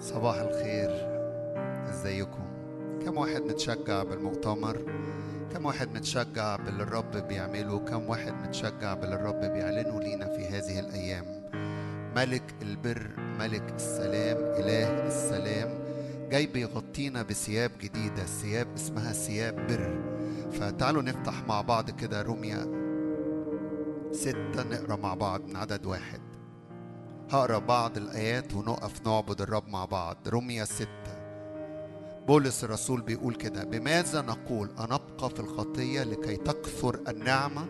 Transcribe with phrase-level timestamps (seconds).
[0.00, 0.90] صباح الخير.
[1.90, 2.44] ازيكم؟
[3.04, 4.78] كم واحد متشجع بالمؤتمر؟
[5.52, 10.78] كم واحد متشجع باللي الرب بيعمله؟ كم واحد متشجع باللي الرب بيعلنه لينا في هذه
[10.80, 11.24] الأيام؟
[12.16, 15.78] ملك البر ملك السلام إله السلام
[16.30, 19.98] جاي بيغطينا بثياب جديدة ثياب اسمها ثياب بر.
[20.52, 22.66] فتعالوا نفتح مع بعض كده روميا
[24.12, 26.20] ستة نقرأ مع بعض من عدد واحد.
[27.30, 30.16] هقرأ بعض الآيات ونقف نعبد الرب مع بعض.
[30.28, 31.18] رمية ستة.
[32.26, 37.66] بولس الرسول بيقول كده بماذا نقول أنبقى في الخطية لكي تكثر النعمة؟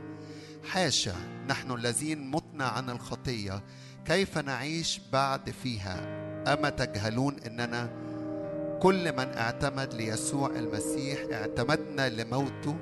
[0.64, 1.14] حاشا
[1.48, 3.62] نحن الذين متنا عن الخطية
[4.04, 6.00] كيف نعيش بعد فيها؟
[6.52, 7.90] أما تجهلون أننا
[8.82, 12.76] كل من اعتمد ليسوع المسيح اعتمدنا لموته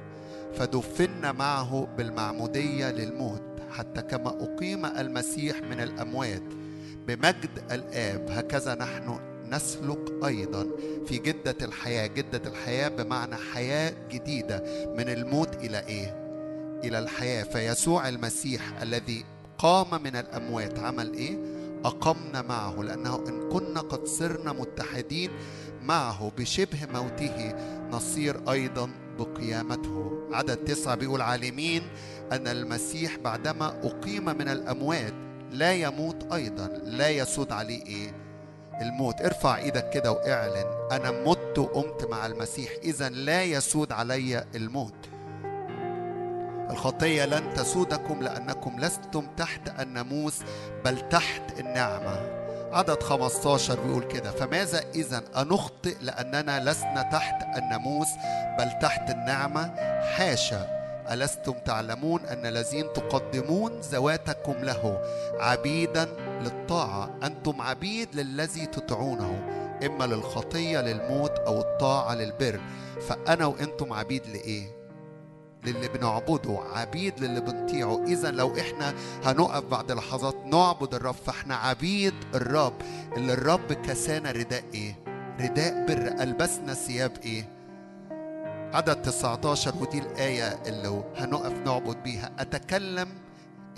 [0.54, 6.42] فدفنا معه بالمعمودية للموت حتى كما أقيم المسيح من الأموات
[7.06, 9.18] بمجد الآب هكذا نحن
[9.50, 10.66] نسلك أيضا
[11.06, 14.62] في جدة الحياة جدة الحياة بمعنى حياة جديدة
[14.98, 16.26] من الموت إلى إيه؟
[16.84, 19.24] إلى الحياة فيسوع المسيح الذي
[19.58, 21.38] قام من الأموات عمل إيه؟
[21.84, 25.30] أقمنا معه لأنه إن كنا قد صرنا متحدين
[25.82, 27.54] معه بشبه موته
[27.90, 31.82] نصير أيضا بقيامته عدد تسعة بيقول عالمين
[32.32, 35.12] أن المسيح بعدما أقيم من الأموات
[35.50, 36.66] لا يموت أيضا.
[36.84, 38.12] لا يسود عليه إيه؟
[38.80, 39.20] الموت.
[39.20, 40.64] ارفع إيدك كده واعلن.
[40.92, 42.70] أنا مت وقمت مع المسيح.
[42.82, 44.94] اذا لا يسود علي الموت.
[46.70, 50.38] الخطية لن تسودكم لأنكم لستم تحت الناموس
[50.84, 52.36] بل تحت النعمة.
[52.72, 54.30] عدد 15 بيقول كده.
[54.30, 58.08] فماذا اذا أنخطئ لأننا لسنا تحت الناموس
[58.58, 59.74] بل تحت النعمة؟
[60.16, 60.75] حاشا.
[61.12, 65.00] ألستم تعلمون أن الذين تقدمون ذواتكم له
[65.40, 66.04] عبيدا
[66.42, 69.42] للطاعة أنتم عبيد للذي تطيعونه
[69.86, 72.60] إما للخطية للموت أو الطاعة للبر
[73.08, 74.76] فأنا وأنتم عبيد لإيه؟
[75.64, 78.94] للي بنعبده عبيد للي بنطيعه إذا لو إحنا
[79.24, 82.72] هنقف بعد لحظات نعبد الرب فإحنا عبيد الرب
[83.16, 84.96] اللي الرب كسانا رداء إيه؟
[85.40, 87.55] رداء بر ألبسنا ثياب إيه؟
[88.76, 93.08] عدد 19 ودي الآية اللي هنقف نعبد بيها أتكلم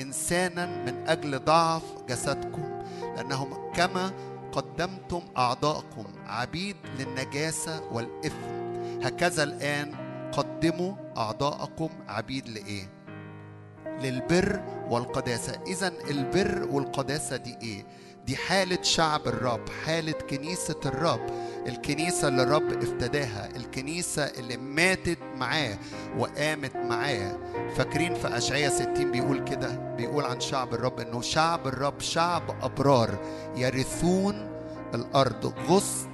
[0.00, 2.82] إنسانا من أجل ضعف جسدكم
[3.16, 4.10] لأنهم كما
[4.53, 8.47] قدمتم أعضاءكم عبيد للنجاسة والإثم
[9.03, 9.94] هكذا الآن
[10.32, 12.88] قدموا أعضاءكم عبيد لإيه؟
[14.03, 17.84] للبر والقداسة إذا البر والقداسة دي إيه؟
[18.28, 21.27] دي حالة شعب الرب حالة كنيسة الرب.
[21.66, 25.78] الكنيسة اللي الرب افتداها الكنيسة اللي ماتت معاه
[26.19, 27.39] وقامت معاه.
[27.77, 33.19] فاكرين في أشعية 60 بيقول كده؟ بيقول عن شعب الرب إنه شعب الرب شعب أبرار.
[33.56, 34.50] يرثون
[34.95, 35.55] الأرض.
[35.69, 36.09] غصن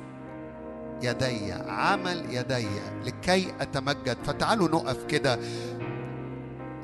[1.02, 2.66] يدي عمل يدي
[3.04, 4.16] لكي أتمجد.
[4.24, 5.38] فتعالوا نقف كده.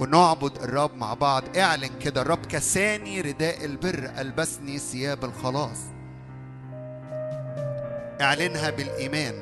[0.00, 1.56] ونعبد الرب مع بعض.
[1.56, 5.78] اعلن كده الرب كساني رداء البر ألبسني ثياب الخلاص.
[8.20, 9.34] اعلنها بالإيمان.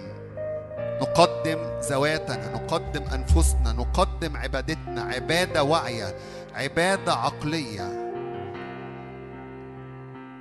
[1.03, 1.59] نقدم
[1.91, 5.03] ذواتنا نقدم أنفسنا نقدم عبادتنا.
[5.03, 6.15] عبادة واعية
[6.55, 8.13] عبادة عقلية.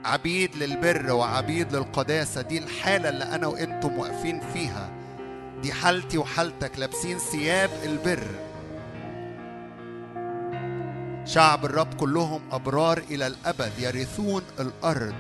[0.06, 2.42] عبيد للبر وعبيد للقداسة.
[2.42, 4.90] دي الحالة اللي أنا وإنتم واقفين فيها.
[5.62, 8.47] دي حالتي وحالتك لابسين ثياب البر.
[11.28, 15.14] شعب الرب كلهم أبرار إلى الأبد يرثون الأرض.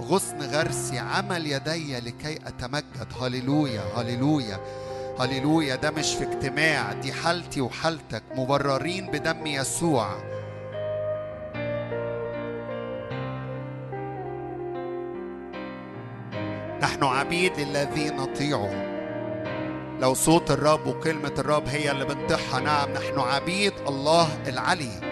[0.00, 3.12] غصن غرسي عمل يدي لكي أتمجد.
[3.20, 4.60] هللويا هللويا
[5.20, 5.76] هللويا.
[5.76, 8.22] ده مش في اجتماع دي حالتي وحالتك.
[8.36, 10.08] مبررين بدم يسوع.
[16.82, 18.98] نحن عبيد للذي نطيعه.
[20.00, 25.07] لو صوت الرب وكلمة الرب هي اللي بنطيعها نعم نحن عبيد الله العلي.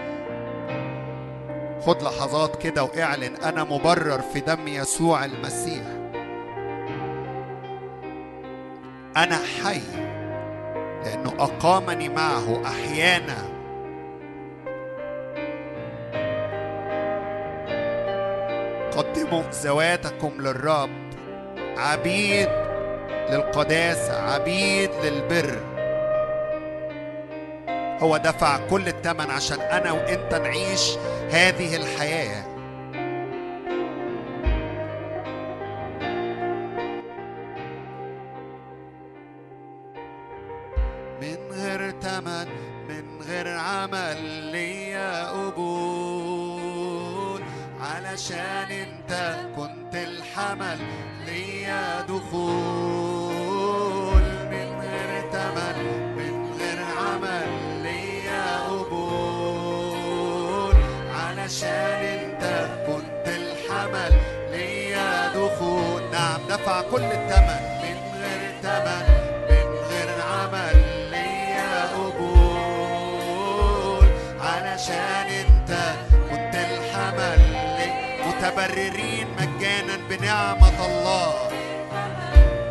[1.87, 5.83] خد لحظات كده واعلن أنا مبرر في دم يسوع المسيح.
[9.17, 9.81] أنا حي
[11.05, 13.37] لأنه أقامني معه أحيانا.
[18.97, 20.91] قدموا ذواتكم للرب.
[21.77, 22.49] عبيد
[23.31, 25.76] للقداسة عبيد للبر.
[28.03, 30.97] هو دفع كل الثمن عشان أنا وأنت نعيش
[31.31, 32.47] هذه الحياة.
[41.23, 42.47] من غير تمن
[42.89, 44.23] من غير عمل
[44.53, 46.67] ليا قبول.
[47.81, 50.79] علشان أنت كنت الحمل
[51.27, 52.86] ليا دخول.
[66.49, 67.63] دفع كل الثمن.
[67.83, 69.05] من غير ثمن
[69.51, 70.77] من غير عمل
[71.11, 73.37] ليا قبول
[74.41, 75.71] علشان انت
[76.31, 77.41] كنت الحمل.
[78.27, 81.33] متبررين مجانا بنعمة الله.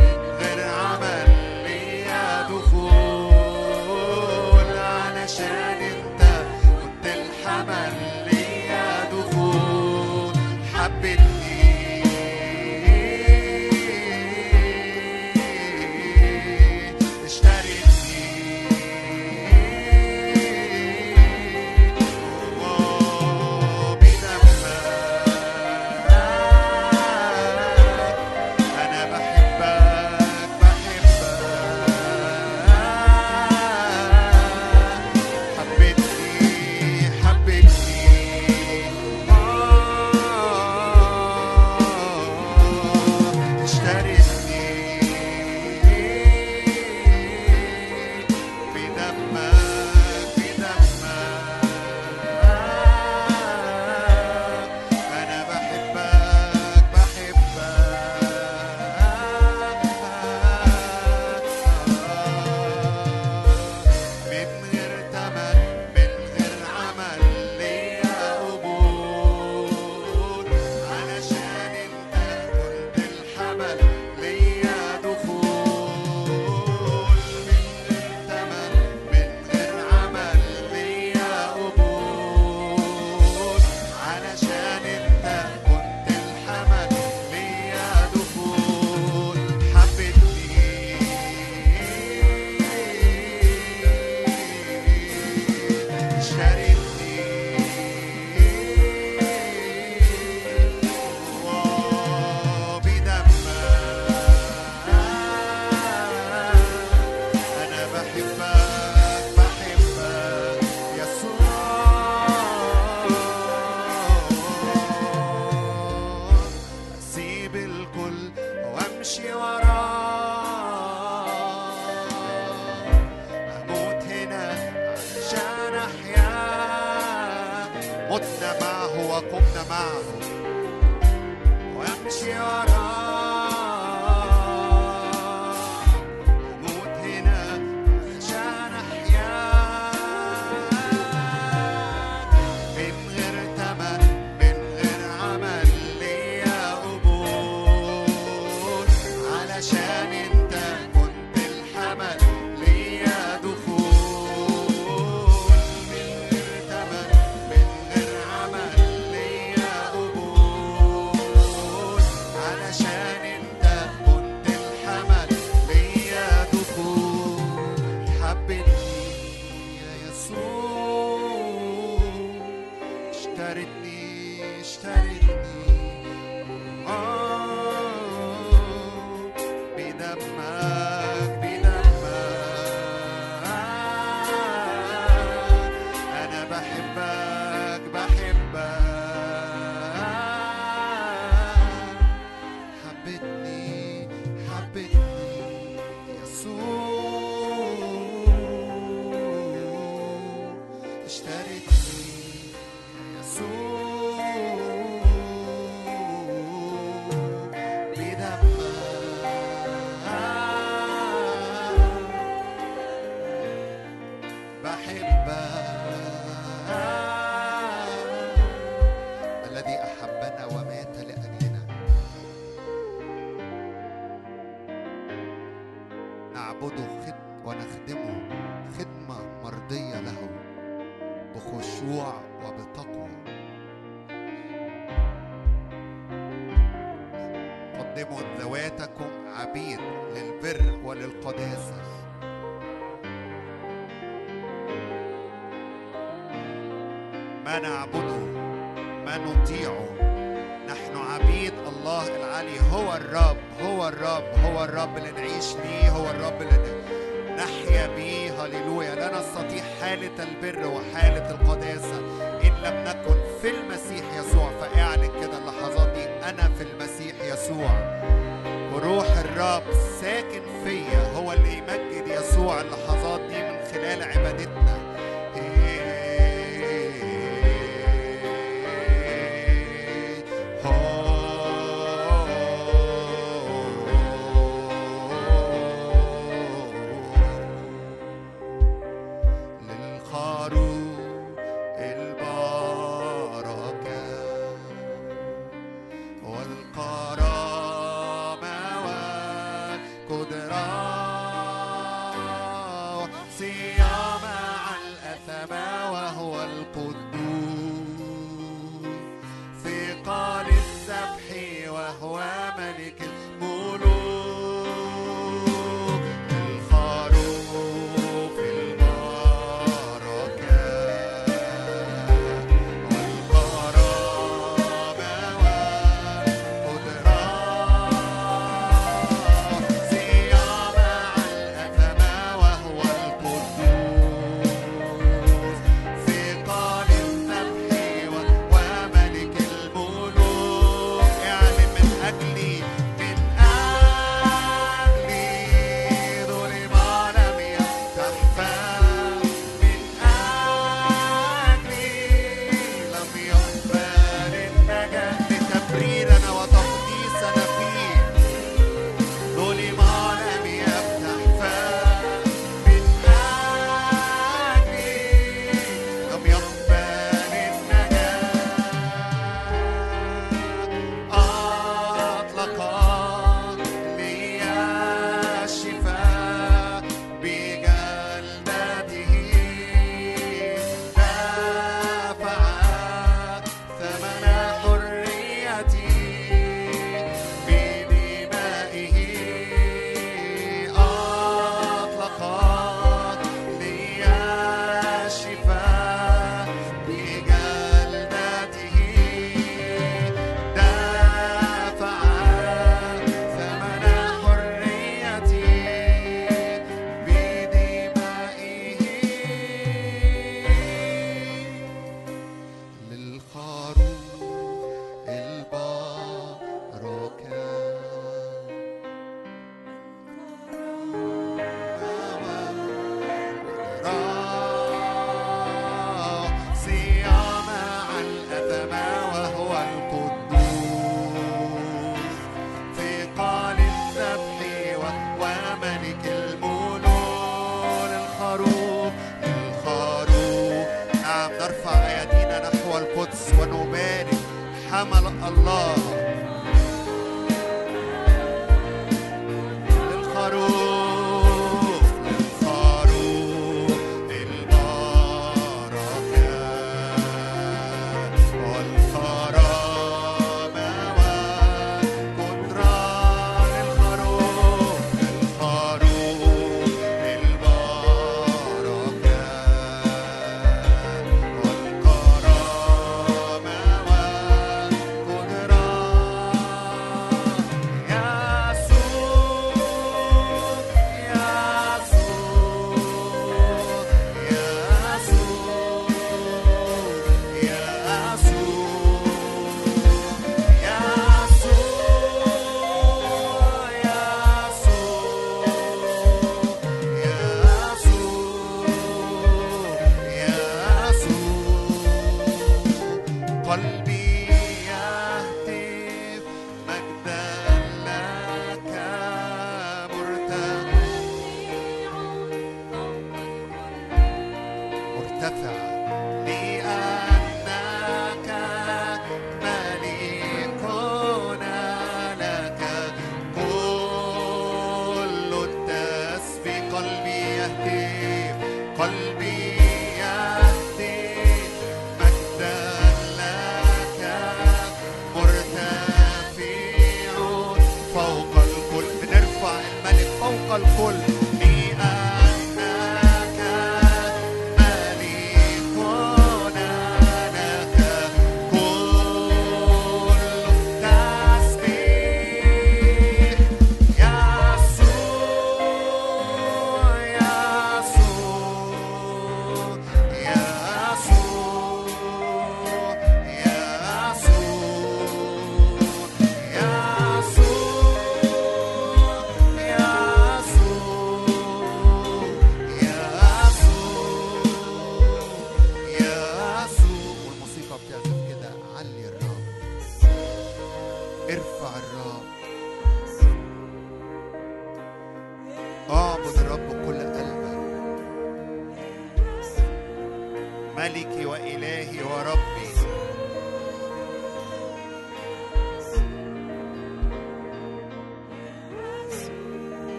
[0.00, 1.28] من غير عمل
[1.64, 3.98] ليا دخول
[4.78, 5.69] علشان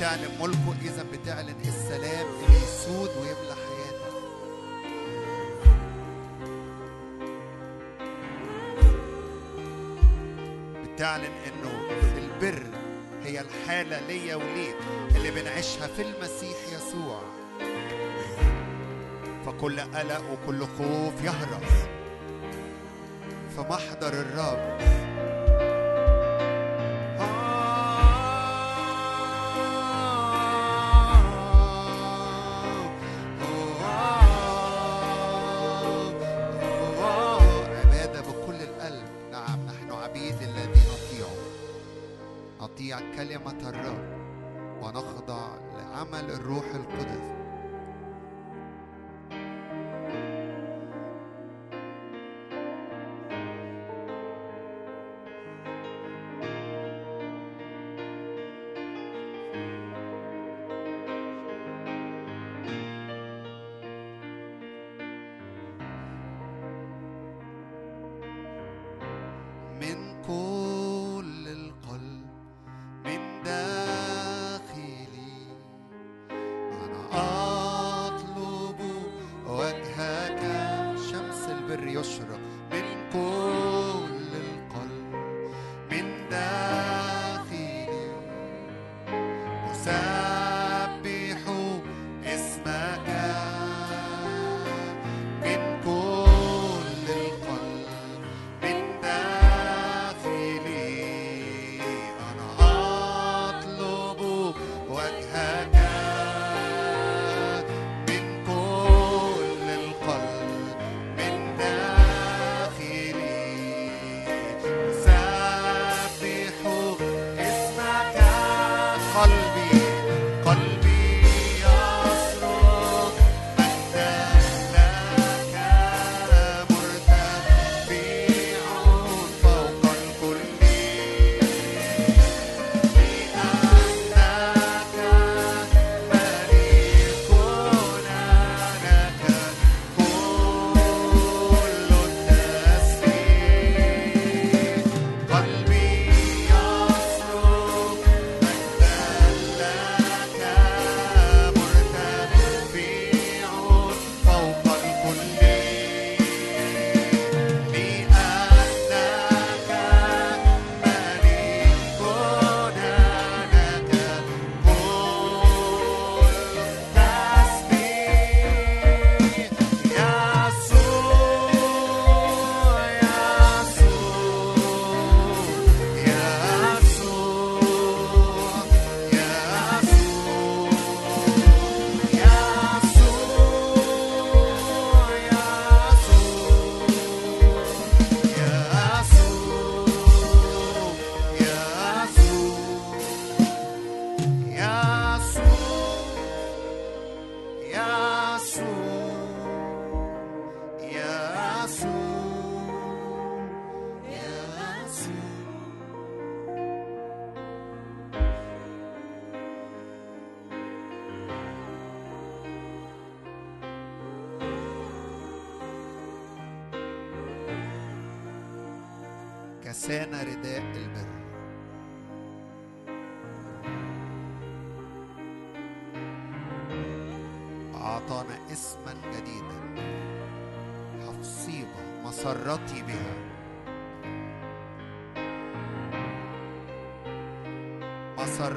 [0.00, 4.14] بتعلن ملكه إذا بتعلن السلام اللي يسود ويملى حياتك
[10.84, 11.80] بتعلن إنه
[12.18, 12.62] البر
[13.24, 14.76] هي الحالة ليا وليك
[15.16, 17.22] اللي بنعيشها في المسيح يسوع.
[19.46, 21.62] فكل قلق وكل خوف يهرب.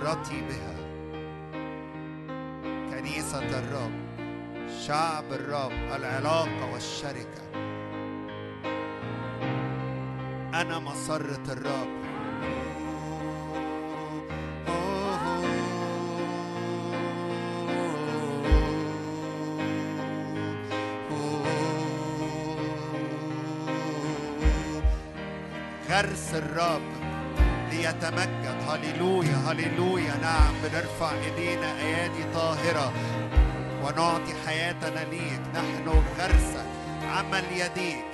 [0.03, 0.75] مسرتي بها.
[2.91, 3.91] كنيسة الرب
[4.87, 7.43] شعب الرب العلاقة والشركة.
[10.61, 12.03] أنا مسرة الرب.
[25.89, 26.92] غرس الرب.
[27.83, 30.15] ليتمجد هللويا هللويا.
[30.21, 32.93] نعم بنرفع إيدينا أيادي طاهرة
[33.83, 35.41] ونعطي حياتنا ليك.
[35.53, 35.87] نحن
[36.19, 36.65] غرسك
[37.11, 38.12] عمل يديك.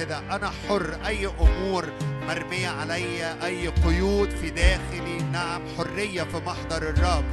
[0.00, 0.18] كده.
[0.18, 0.96] أنا حر.
[1.06, 1.84] أي أمور
[2.28, 7.24] مرمية علي أي قيود في داخلي نعم حرية في محضر الرب.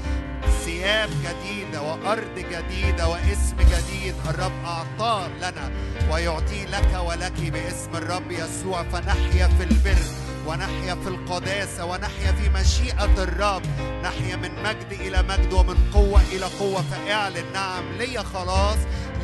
[0.66, 5.72] ثياب جديدة وأرض جديدة واسم جديد الرب أعطاه لنا
[6.12, 8.84] ويعطيه لك ولك باسم الرب يسوع.
[8.84, 10.04] فنحيا في البر
[10.48, 13.62] ونحيا في القداسة ونحيا في مشيئة الرب.
[14.04, 16.82] نحيا من مجد إلى مجد ومن قوة إلى قوة.
[16.82, 18.78] فاعلن نعم ليا خلاص.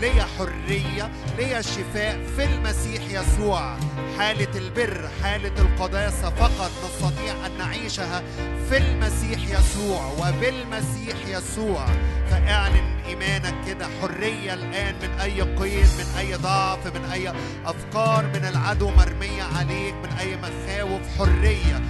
[0.03, 3.77] ليا حرية ليا شفاء في المسيح يسوع.
[4.17, 8.23] حالة البر حالة القداسة فقط نستطيع أن نعيشها
[8.69, 11.85] في المسيح يسوع وبالمسيح يسوع.
[12.29, 17.33] فأعلن إيمانك كده حرية الآن من أي قيد من أي ضعف من أي
[17.65, 21.81] أفكار من العدو مرمية عليك من أي مخاوف حرية.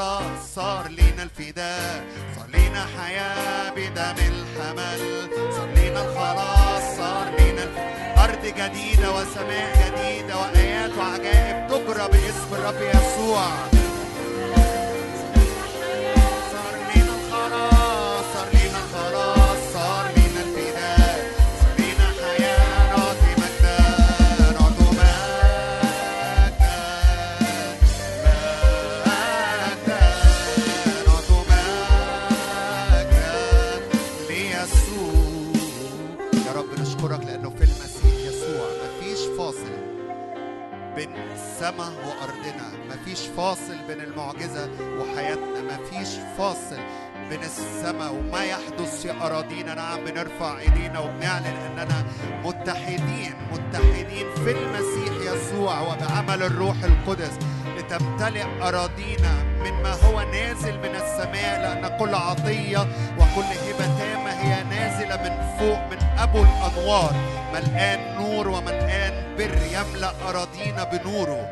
[0.00, 2.04] صار لينا الخلاص صار لينا الفداء
[2.36, 5.00] صار بدم الحمل
[5.52, 7.64] صار لينا الخلاص صار لينا
[8.24, 13.79] أرض جديدة وسماء جديدة وآيات وعجائب تجرى باسم الرب يسوع.
[41.70, 42.70] السماء وأرضنا.
[42.90, 45.60] مفيش فاصل بين المعجزة وحياتنا.
[45.62, 46.80] مفيش فاصل
[47.30, 48.12] بين السماء.
[48.12, 49.74] وما يحدث في أراضينا.
[49.74, 52.04] نعم بنرفع إيدينا وبنعلن أننا
[52.44, 57.38] متحدين متحدين في المسيح يسوع وبعمل الروح القدس
[57.78, 61.60] لتمتلئ أراضينا مما هو نازل من السماء.
[61.60, 62.78] لأن كل عطية
[63.18, 64.09] وكل هبة
[64.80, 67.14] نازلة من فوق من أبو الأنوار.
[67.54, 71.50] ملآن نور وملآن بر يملأ أراضينا بنوره.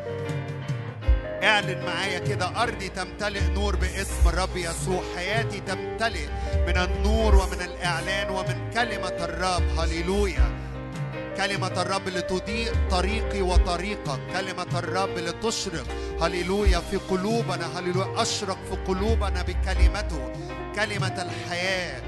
[1.43, 5.03] اعلن معايا كده أرضي تمتلئ نور باسم الرب يسوع.
[5.15, 6.27] حياتي تمتلئ
[6.67, 9.79] من النور ومن الإعلان ومن كلمة الرب.
[9.79, 10.49] هللويا.
[11.37, 14.19] كلمة الرب لتضيء طريقي وطريقك.
[14.33, 15.85] كلمة الرب لتشرق.
[16.21, 16.79] هللويا.
[16.79, 20.31] في قلوبنا هللويا أشرق في قلوبنا بكلمته.
[20.75, 22.01] كلمة الحياة.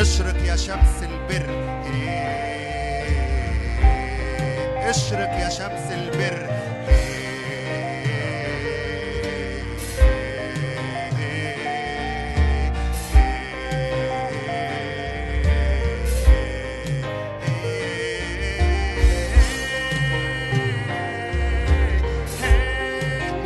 [0.00, 1.46] اشرق يا شمس البر
[4.90, 6.48] اشرق يا شمس البر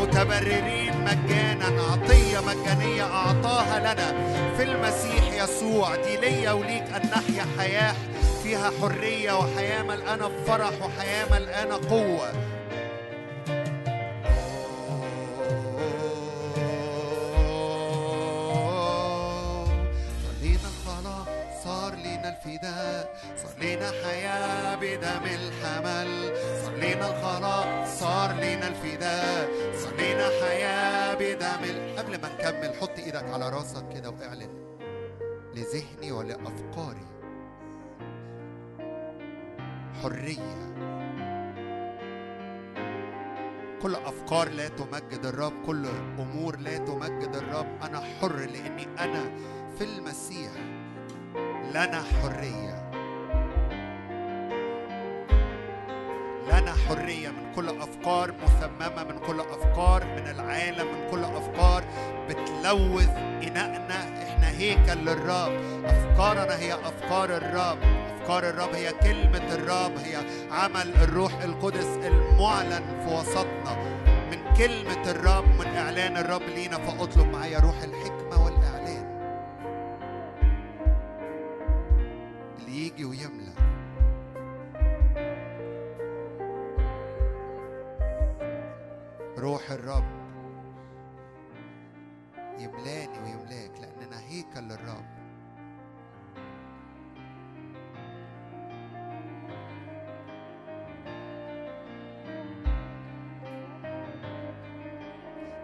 [0.00, 7.94] متبررين مجانا عطية مجانية أعطاها لنا في المسيح يسوع دي ليا وليك أن نحيا حياة
[8.42, 12.33] فيها حرية وحياة ملقانة بفرح وحياة ملقانة قوة.
[22.62, 26.37] الفداء صار لينا حياة بدم الحمل.
[26.64, 31.96] صار لينا الخلاص صار لينا الفداء صار لينا حياة بدم ال...
[31.98, 34.51] قبل ما نكمل حط إيدك على راسك كده واعلن.
[35.55, 37.07] لذهني ولأفكاري.
[40.03, 40.62] حرية.
[43.83, 45.87] كل أفكار لا تمجد الرب كل
[46.18, 47.83] أمور لا تمجد الرب.
[47.83, 49.31] أنا حر لأني أنا
[49.79, 50.82] في المسيح.
[51.72, 52.90] لنا حرية.
[56.48, 61.85] لنا حرية من كل أفكار مثممة من كل أفكار من العالم من كل أفكار
[62.28, 63.11] بتلوث
[63.48, 64.22] إناءنا.
[64.22, 65.85] إحنا هيكل للرب.
[65.85, 67.78] أفكارنا هي أفكار الرب.
[68.20, 69.92] أفكار الرب هي كلمة الرب.
[69.98, 70.16] هي
[70.50, 73.76] عمل الروح القدس المعلن في وسطنا.
[74.30, 76.78] من كلمة الرب من إعلان الرب لينا.
[76.78, 78.82] فأطلب معايا روح الحكمة والإعلان.
[82.83, 83.53] يجي ويملأ
[89.38, 90.05] روح الرب
[92.59, 95.23] يملاني ويملاك لأننا هيكل للرب.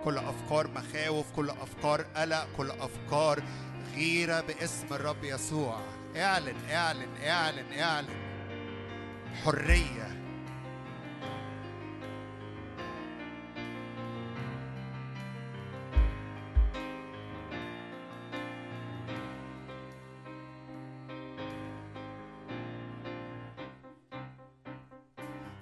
[0.04, 3.42] كل أفكار مخاوف كل أفكار قلق كل أفكار
[3.94, 5.97] غيرة باسم الرب يسوع.
[6.18, 8.08] اعلن اعلن اعلن اعلن.
[9.44, 10.27] حرية.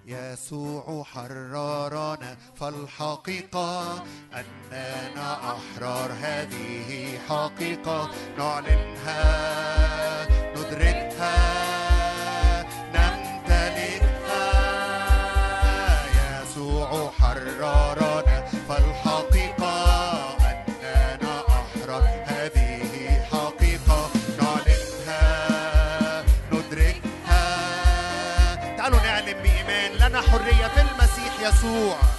[0.06, 8.10] يسوع حررنا فالحقيقة أننا أحرار هذه حقيقة.
[8.38, 9.22] نعلنها
[10.56, 11.55] ندركها.
[31.66, 32.15] المسيح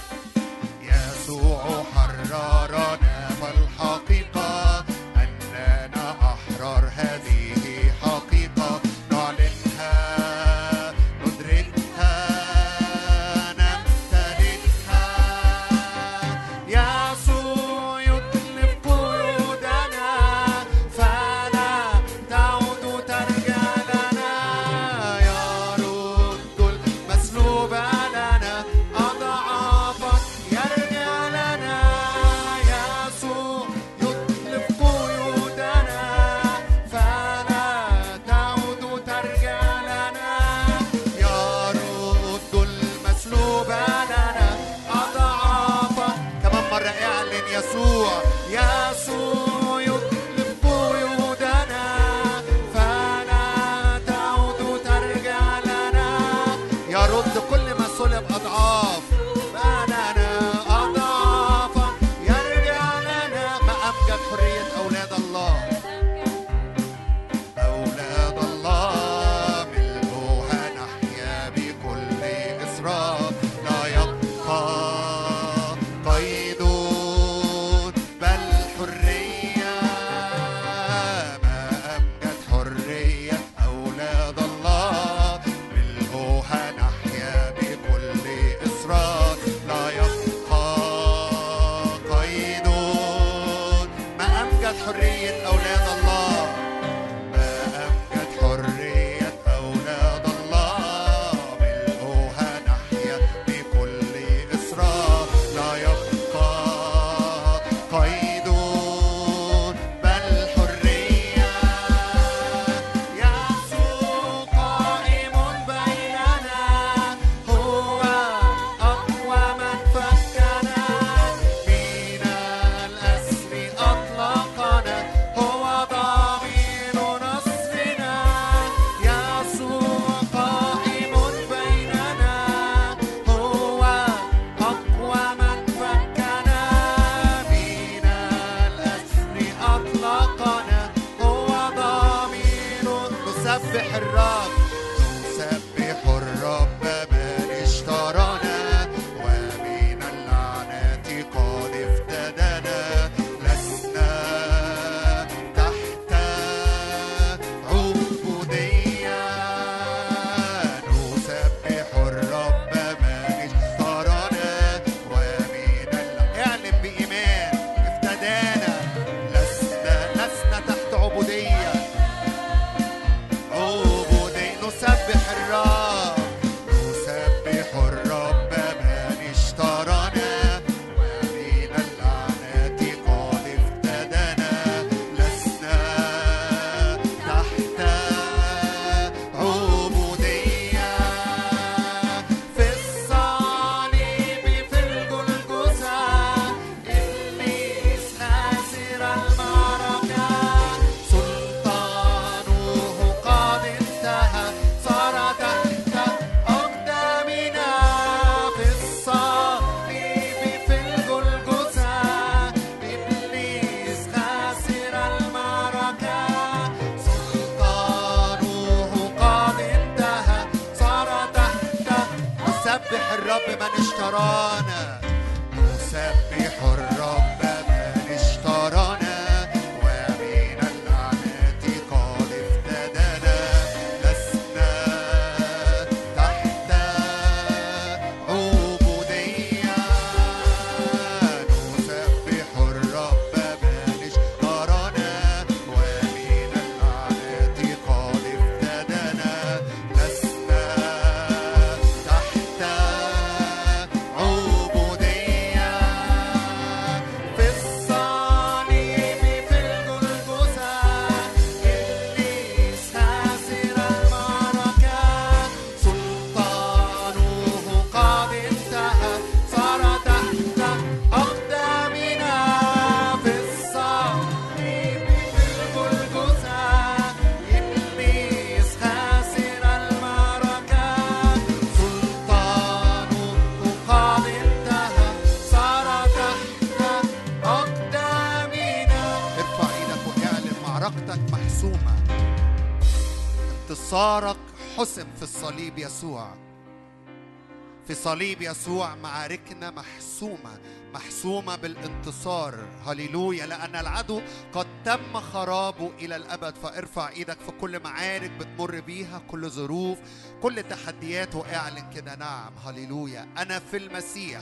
[297.88, 300.58] في صليب يسوع معاركنا محسومة
[300.94, 302.68] محسومة بالانتصار.
[302.86, 304.22] هللويا لأن العدو
[304.52, 306.56] قد تم خرابه إلى الأبد.
[306.56, 309.98] فارفع إيدك في كل معارك بتمر بيها كل ظروف
[310.42, 312.14] كل تحديات وإعلن كده.
[312.14, 313.28] نعم هللويا.
[313.38, 314.40] أنا في المسيح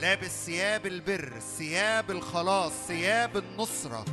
[0.00, 4.04] لابس ثياب البر ثياب الخلاص ثياب النصرة.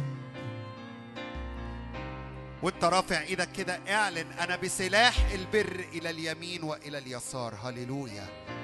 [2.63, 7.55] وانت رافع إيدك كده اعلن أنا بسلاح البر إلى اليمين وإلى اليسار.
[7.63, 8.54] هللويا.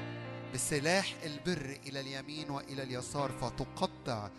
[0.53, 4.29] بسلاح البر إلى اليمين وإلى اليسار فتقطع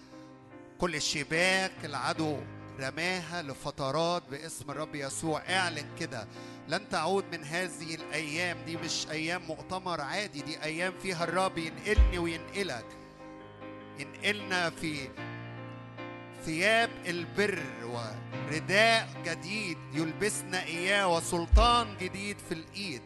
[0.78, 2.40] كل شباك العدو
[2.80, 5.42] رماها لفترات باسم الرب يسوع.
[5.48, 6.26] اعلن كده
[6.68, 8.56] لن تعود من هذه الأيام.
[8.66, 12.86] دي مش أيام مؤتمر عادي دي أيام فيها الرب ينقلني وينقلك.
[13.98, 15.08] ينقلنا في
[16.44, 23.02] ثياب البر ورداء جديد يلبسنا إياه وسلطان جديد في الإيد.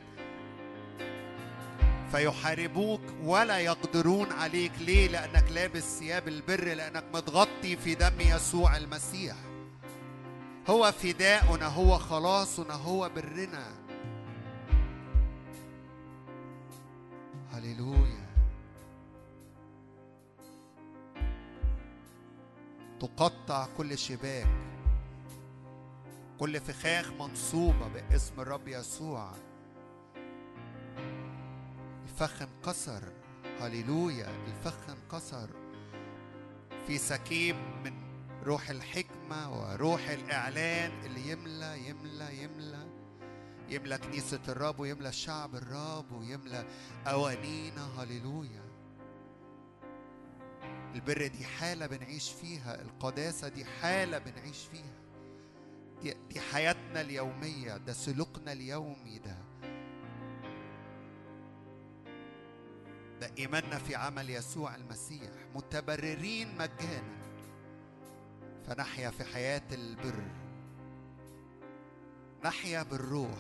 [2.13, 4.73] فيحاربوك ولا يقدرون عليك.
[4.81, 9.37] ليه؟ لأنك لابس ثياب البر لأنك متغطي في دم يسوع المسيح.
[10.71, 13.67] هو فداؤنا هو خلاصنا هو برنا.
[17.53, 18.27] هللويا.
[23.01, 24.47] تقطع كل شباك.
[26.39, 29.33] كل فخاخ منصوبة باسم الرب يسوع.
[32.17, 33.13] الفخ انكسر.
[33.61, 35.51] هللويا الفخ انكسر.
[36.87, 37.93] في سكيب من
[38.45, 42.87] روح الحكمة وروح الإعلان اللي يملى يملى يملى.
[43.69, 46.65] يملى كنيسة الرب ويملى الشعب الرب ويملى
[47.07, 47.89] أوانينا.
[47.99, 48.65] هللويا.
[50.95, 54.97] البر دي حالة بنعيش فيها القداسة دي حالة بنعيش فيها.
[56.03, 59.37] دي, دي حياتنا اليومية ده سلوكنا اليومي ده
[63.39, 65.31] إيماننا في عمل يسوع المسيح.
[65.55, 67.17] متبررين مجانا.
[68.67, 70.23] فنحيا في حياة البر.
[72.45, 73.39] نحيا بالروح.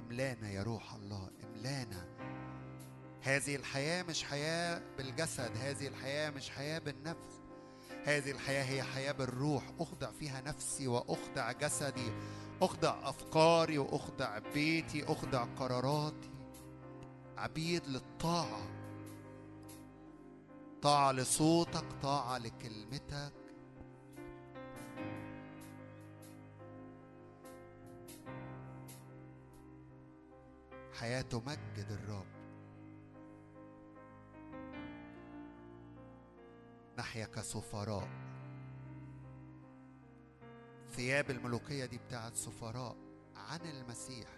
[0.00, 1.30] املانا يا روح الله.
[1.44, 2.06] املانا.
[3.22, 5.56] هذه الحياة مش حياة بالجسد.
[5.56, 7.42] هذه الحياة مش حياة بالنفس.
[8.04, 9.62] هذه الحياة هي حياة بالروح.
[9.80, 12.12] أخضع فيها نفسي وأخضع جسدي.
[12.62, 15.04] أخضع أفكاري وأخضع بيتي.
[15.04, 16.30] أخضع قراراتي.
[17.36, 18.77] عبيد للطاعة.
[20.82, 23.32] طاعة لصوتك طاعة لكلمتك.
[31.00, 32.26] حياة تمجد الرب.
[36.98, 38.08] نحيا كسفراء.
[40.90, 42.96] ثياب الملوكية دي بتاعت سفراء
[43.36, 44.37] عن المسيح.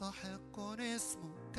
[0.00, 1.58] مستحق اسمك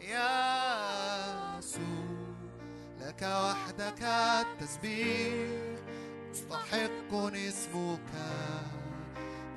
[0.00, 2.34] يا يسوع
[3.00, 5.78] لك وحدك التسبيح.
[6.30, 8.10] مستحق اسمك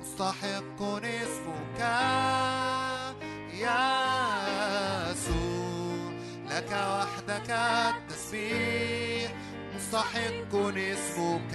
[0.00, 1.80] مستحق اسمك
[3.54, 3.88] يا
[5.10, 6.12] يسوع
[6.50, 9.32] لك وحدك التسبيح.
[9.76, 11.54] مستحق اسمك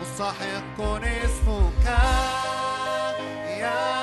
[0.00, 1.86] مستحق اسمك
[3.58, 3.97] يا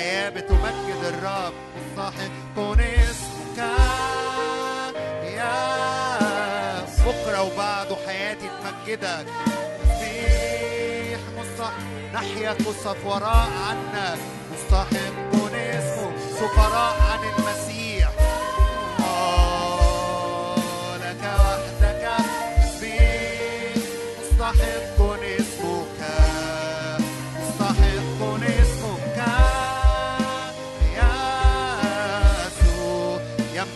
[0.00, 1.52] مستحق حياة بتمجد الرب.
[1.76, 3.58] مستحق اسمك
[5.36, 9.26] يا بكرة وبعده حياتي تمجدك.
[9.82, 11.84] تسبيح مستحق
[12.14, 14.18] نحيا كسفراء عنك
[14.52, 17.19] مستحق اسمه سفراء عن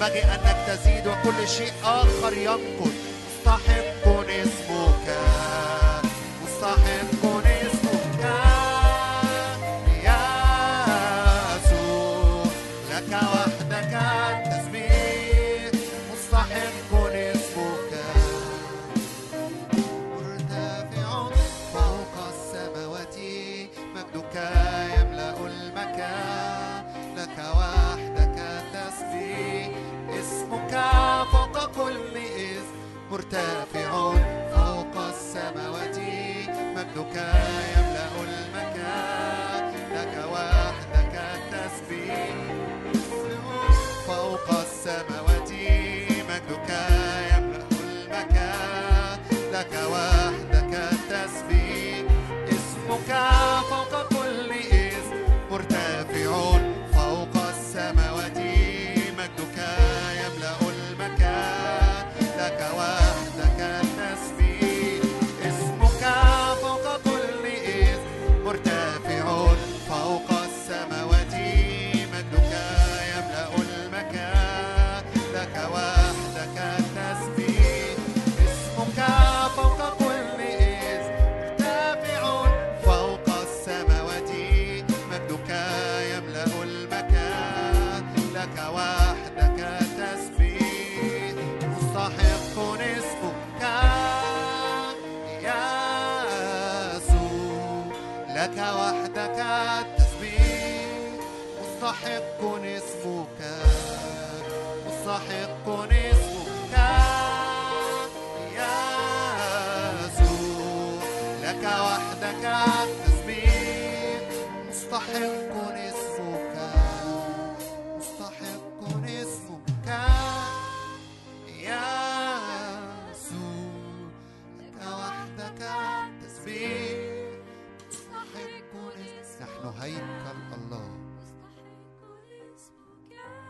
[0.04, 2.94] ينبغي أنك تزيد وكل شيء آخر ينقص
[3.46, 4.03] مستحق.
[37.14, 37.83] مجدك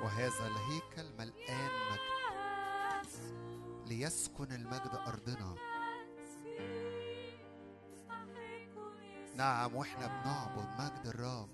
[0.05, 2.15] وهذا الهيكل ملآن مجد.
[3.87, 5.55] ليسكن المجد أرضنا.
[9.37, 11.49] نعم وإحنا بنعبد مجد الرب.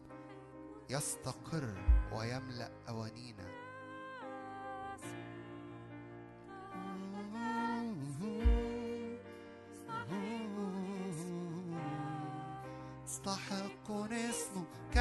[0.91, 1.75] يستقر
[2.13, 3.51] ويملأ أوانينا.
[13.05, 14.97] مستحق اسمك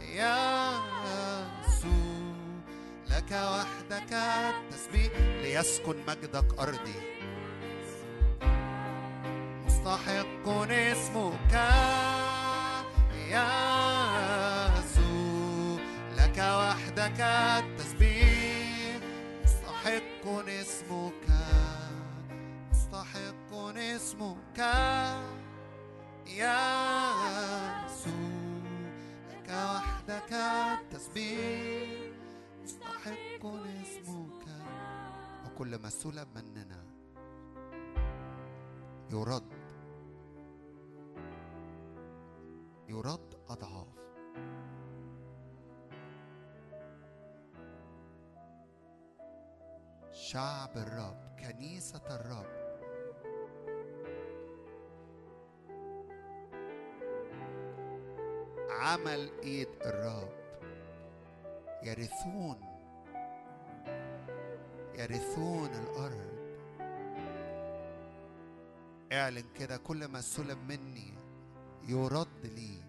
[0.00, 0.78] يا
[3.18, 5.12] لك وحدك التسبيح
[5.42, 6.94] ليسكن مجدك أرضي.
[9.66, 11.54] مستحق اسمك
[14.78, 15.80] يسوع
[16.16, 19.00] لك وحدك التسبيح.
[19.44, 21.26] مستحق اسمك.
[22.70, 24.58] مستحق اسمك
[26.26, 27.07] يا
[35.68, 36.84] وكل ما سلب مننا.
[39.10, 39.42] يرد.
[42.88, 43.88] يرد أضعاف.
[50.12, 52.58] شعب الرب كنيسة الرب.
[58.70, 60.32] عمل إيد الرب.
[61.82, 62.67] يرثون
[64.98, 66.28] يرثون الأرض.
[69.12, 71.14] اعلن كده كل ما سلب مني
[71.88, 72.82] يرد لي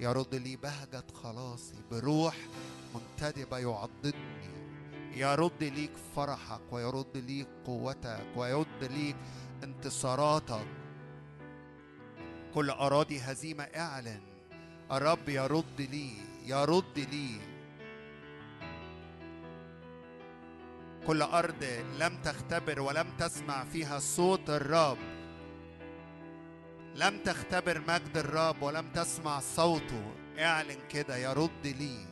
[0.00, 2.36] يرد لي بهجة خلاصي بروح
[2.94, 4.52] منتدبة يعضدني.
[5.14, 9.16] يرد ليك فرحك ويرد ليك قوتك ويرد ليك
[9.64, 10.66] انتصاراتك.
[12.54, 14.20] كل أراضي هزيمة اعلن
[14.92, 16.12] الرب يرد لي
[16.46, 17.51] يرد لي.
[21.06, 21.64] كل أرض
[21.98, 24.98] لم تختبر ولم تسمع فيها صوت الرب.
[26.94, 30.14] لم تختبر مجد الرب ولم تسمع صوته.
[30.38, 32.06] اعلن كده يرد لي.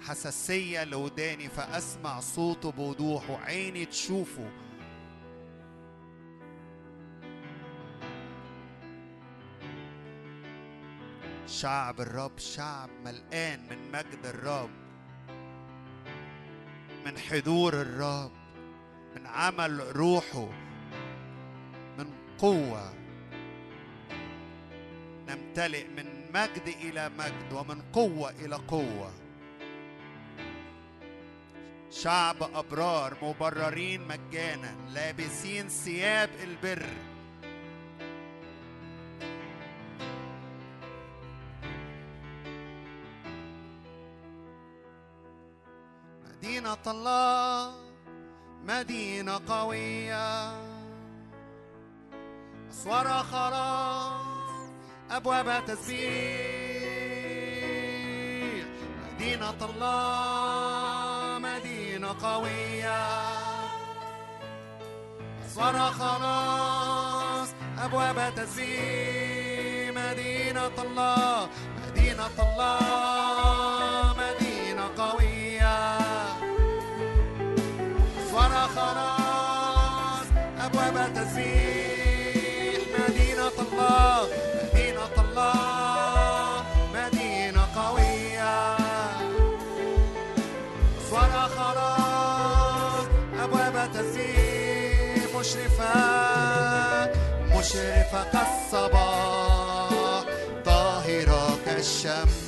[0.00, 4.50] حساسية لوداني فأسمع صوته بوضوح وعيني تشوفه.
[11.46, 14.87] شعب الرب شعب ملقان من مجد الرب.
[17.06, 18.30] من حضور الرب
[19.16, 20.48] من عمل روحه
[21.98, 22.94] من قوة.
[25.28, 29.12] نمتلئ من مجد إلى مجد ومن قوة إلى قوة.
[31.90, 36.86] شعب أبرار مبررين مجانا لابسين ثياب البر.
[46.78, 47.72] مدينة الله
[48.64, 50.52] مدينة قوية.
[52.70, 54.70] أسوار خلاص
[55.10, 55.98] أبواب تسبيح.
[59.14, 63.02] مدينة الله مدينة قوية.
[65.46, 67.48] أسوار خلاص
[67.78, 69.90] أبواب تسبيح.
[69.96, 71.48] مدينة الله
[71.82, 73.67] مدينة الله.
[95.48, 97.10] مشرفة
[97.56, 100.24] مشرفة كالصباح
[100.64, 102.38] طاهرة كالشمس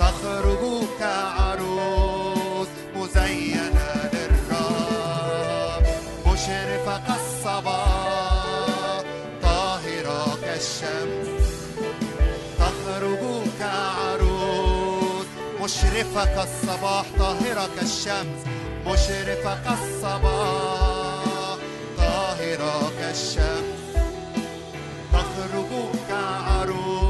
[0.00, 5.84] تخرج كعروس مزينة للرب.
[6.26, 9.02] مشرفة كالصباح
[9.42, 11.28] طاهرة كالشمس
[12.58, 13.22] تخرج
[13.60, 15.26] كعروس
[15.62, 18.40] مشرفة كالصباح طاهرة كالشمس
[18.86, 20.97] مشرفة كالصباح
[22.56, 23.92] كالشمس
[25.12, 25.70] تخرج
[26.08, 27.07] كعروس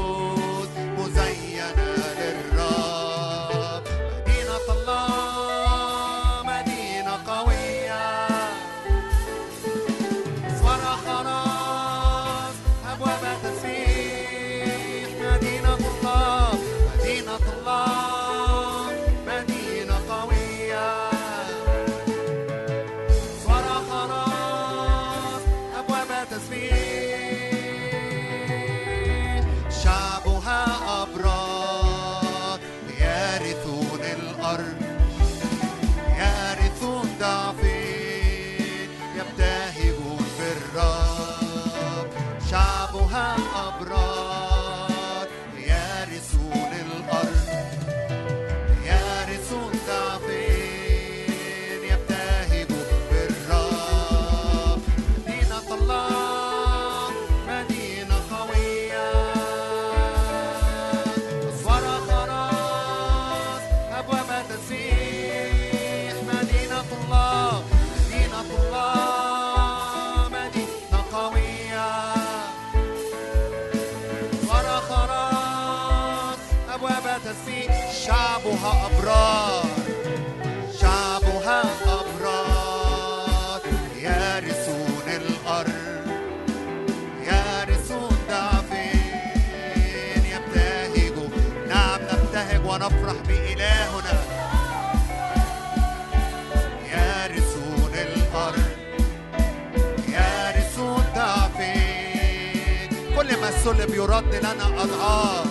[103.79, 105.47] السلم يرد لنا أضعاف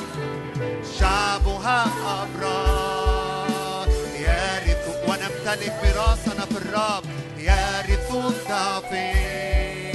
[0.99, 1.85] شعبها
[2.22, 3.89] أبرار.
[4.20, 7.05] يرث ونمتلك براسنا في الرب
[7.39, 9.95] يرثون ضعفين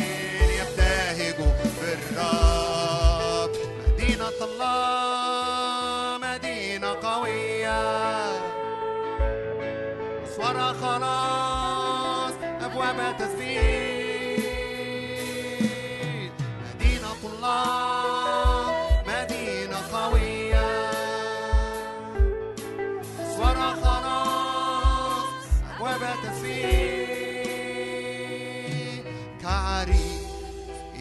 [0.59, 3.51] يبتهجوا بالرب
[3.88, 7.81] مدينة الله مدينة قوية.
[10.25, 13.92] أسوارها خلاص أبواب تسبيح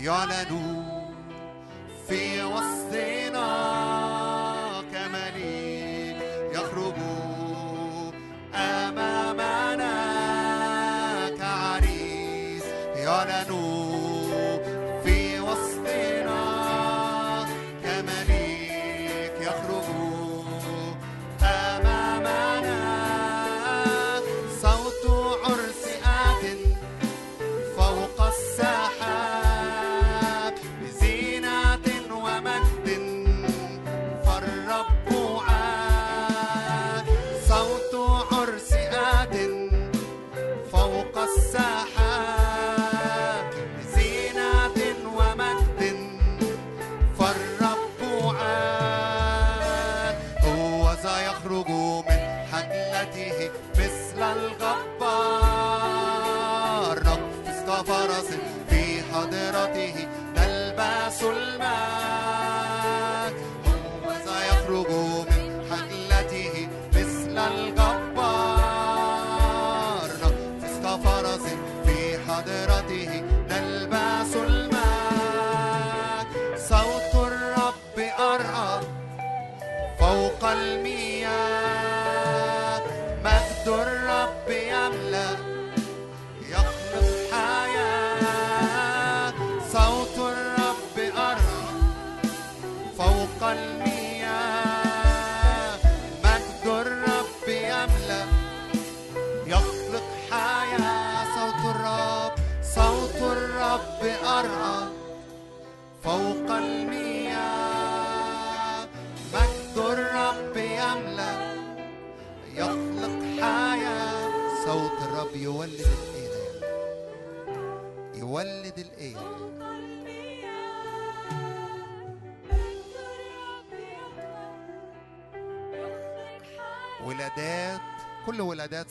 [0.03, 0.85] يعلن
[2.09, 3.49] في وسطنا
[4.93, 6.17] كمليك
[6.55, 6.95] يخرج
[8.55, 9.95] أمامنا
[11.39, 12.65] كعريس.
[12.97, 13.62] يعلن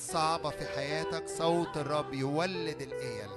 [0.02, 3.30] صعبة في حياتك صوت الرب يولد الإيل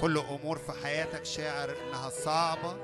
[0.00, 2.76] كل أمور في حياتك شاعر إنها صعبة.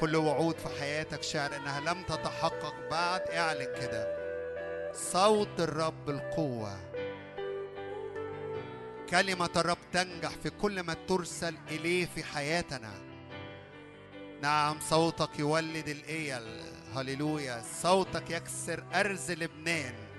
[0.00, 2.74] كل وعود في حياتك شاعر إنها لم تتحقق.
[2.90, 4.20] بعد اعلن كده.
[4.92, 6.76] صوت الرب القوة.
[9.10, 12.92] كلمة الرب تنجح في كل ما ترسل إليه في حياتنا.
[14.42, 16.60] نعم صوتك يولد الإيل
[16.94, 17.62] هللويا.
[17.82, 20.09] صوتك يكسر أرز لبنان.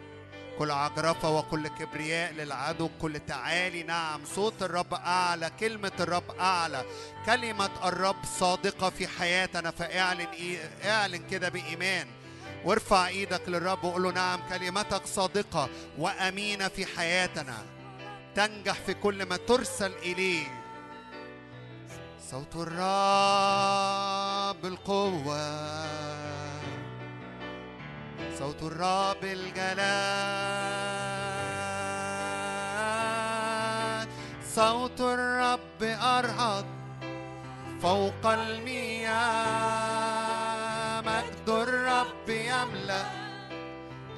[0.60, 3.84] كل عجرفة وكل كبرياء للعدو كل تعالي.
[3.84, 6.86] نعم صوت الرب أعلى كلمة الرب أعلى
[7.26, 9.72] كلمة الرب صادقة في حياتنا.
[9.72, 10.28] فاعلن
[10.86, 12.08] اعلن كده بإيمان.
[12.66, 17.58] وارفع إيدك للرب وقول له نعم كلمتك صادقة وأمينة في حياتنا.
[18.36, 20.62] تنجح في كل ما ترسل إليه.
[22.32, 22.76] صوت الرب
[24.66, 25.62] القوة.
[28.40, 29.82] صوت الرب الجلال.
[34.56, 36.66] صوت الرب أرعد
[37.82, 39.42] فوق المياه
[41.02, 43.06] مجد الرب يملأ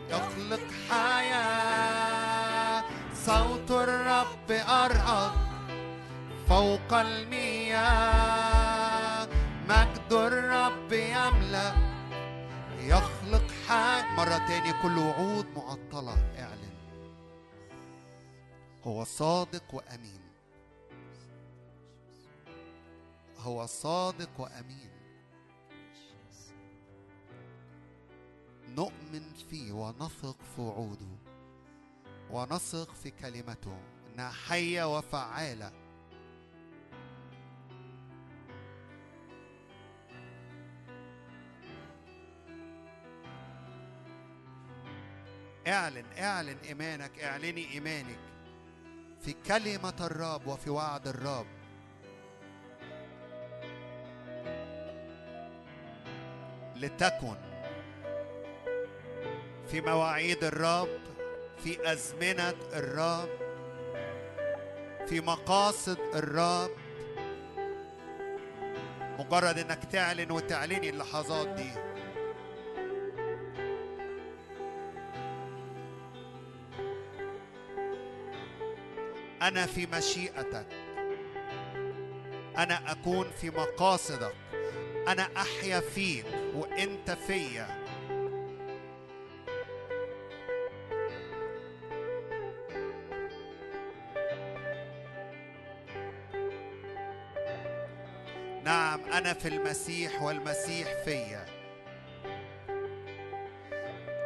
[0.09, 2.83] يخلق حياة.
[3.25, 5.31] صوت الرب أرعد
[6.49, 8.33] فوق المياه
[9.69, 11.73] مجد الرب يملأ
[12.79, 16.39] يخلق حياة مرة تاني كل وعود معطلة.
[16.39, 16.73] اعلن.
[18.83, 20.21] هو صادق وأمين.
[23.37, 24.89] هو صادق وأمين.
[28.69, 31.17] نؤمن فيه ونثق في وعوده.
[32.31, 33.77] ونثق في كلمته.
[34.13, 35.71] إنها حية وفعالة.
[45.67, 48.19] اعلن اعلن إيمانك اعلني إيمانك
[49.25, 51.45] في كلمة الرب وفي وعد الرب.
[56.75, 57.35] لتكن
[59.71, 60.99] في مواعيد الرب
[61.63, 63.29] في أزمنة الرب
[65.07, 66.71] في مقاصد الرب.
[69.19, 71.92] مجرد إنك تعلن وتعلني اللحظات دي.
[79.43, 80.65] أنا في مشيئتك.
[82.57, 84.35] أنا أكون في مقاصدك.
[85.07, 86.25] أنا أحيا فيك
[86.55, 87.83] وأنت فيا.
[98.63, 101.45] نعم أنا في المسيح والمسيح فيا.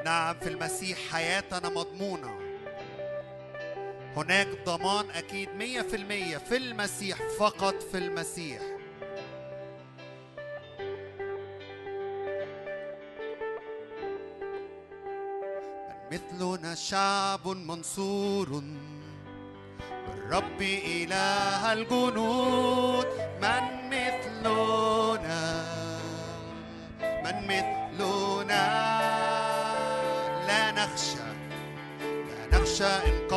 [0.06, 2.37] نعم في المسيح حياتنا مضمونة.
[4.18, 8.62] هناك ضمان أكيد مية في المية في المسيح فقط في المسيح.
[16.12, 18.62] من مثلنا شعب منصور.
[20.08, 23.08] بالرب إله الجنود.
[23.42, 25.64] من مثلنا
[27.24, 28.68] من مثلنا.
[30.48, 31.28] لا نخشى
[32.52, 33.28] لا نخشى إن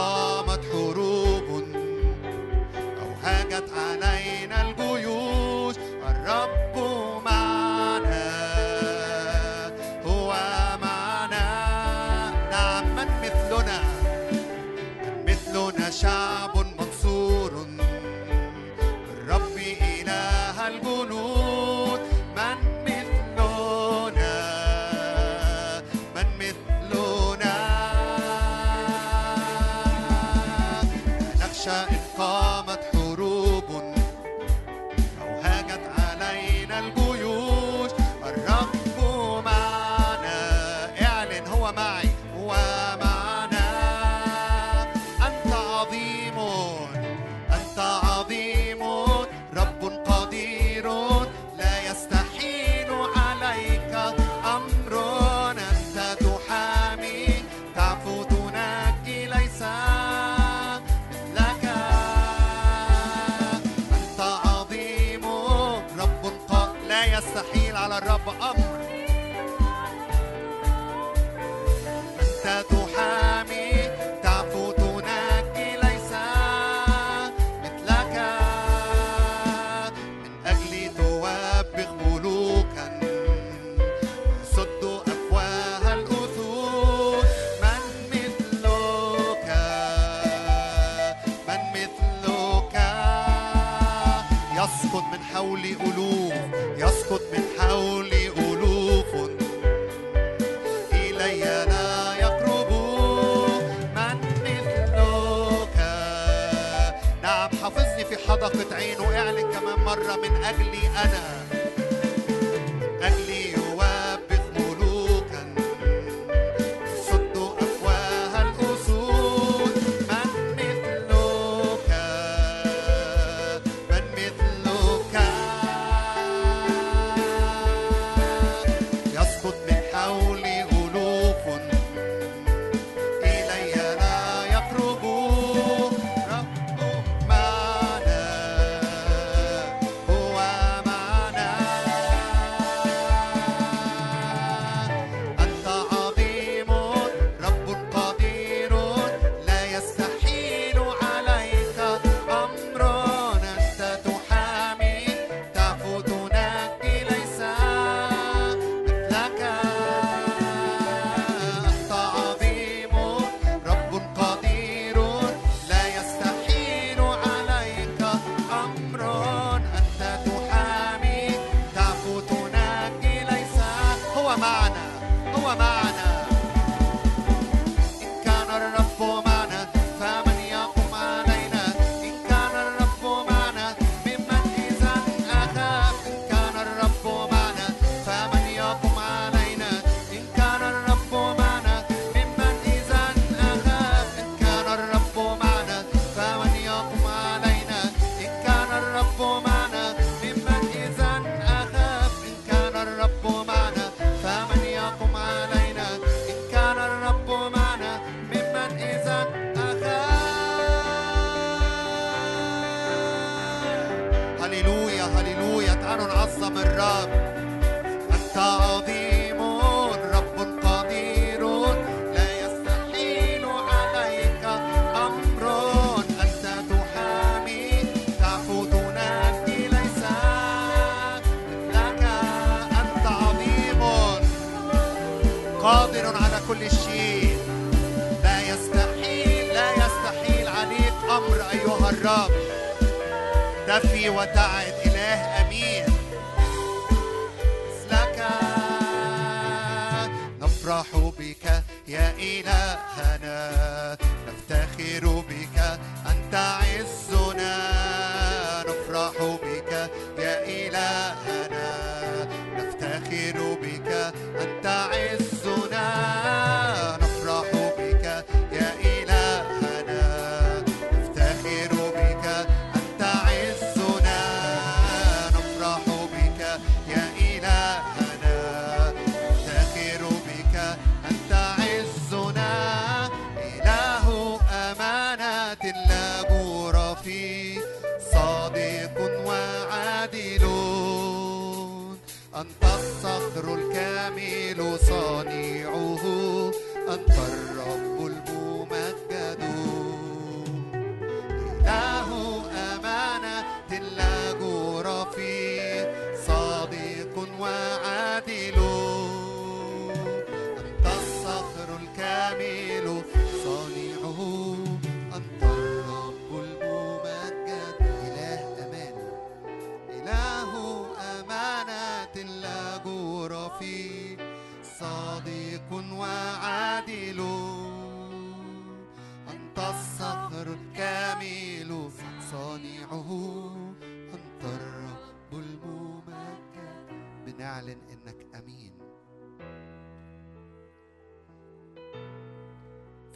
[41.78, 42.09] اعلن هو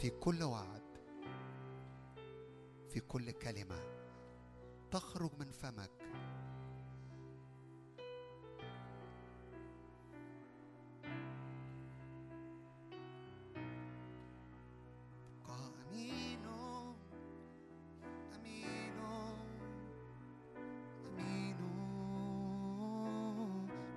[0.05, 0.81] في كل وعد
[2.89, 3.79] في كل كلمة
[4.91, 5.91] تخرج من فمك.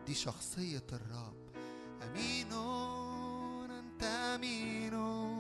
[0.06, 1.50] دي شخصية الرب.
[2.02, 2.52] أمين
[3.70, 5.38] أنت أمين.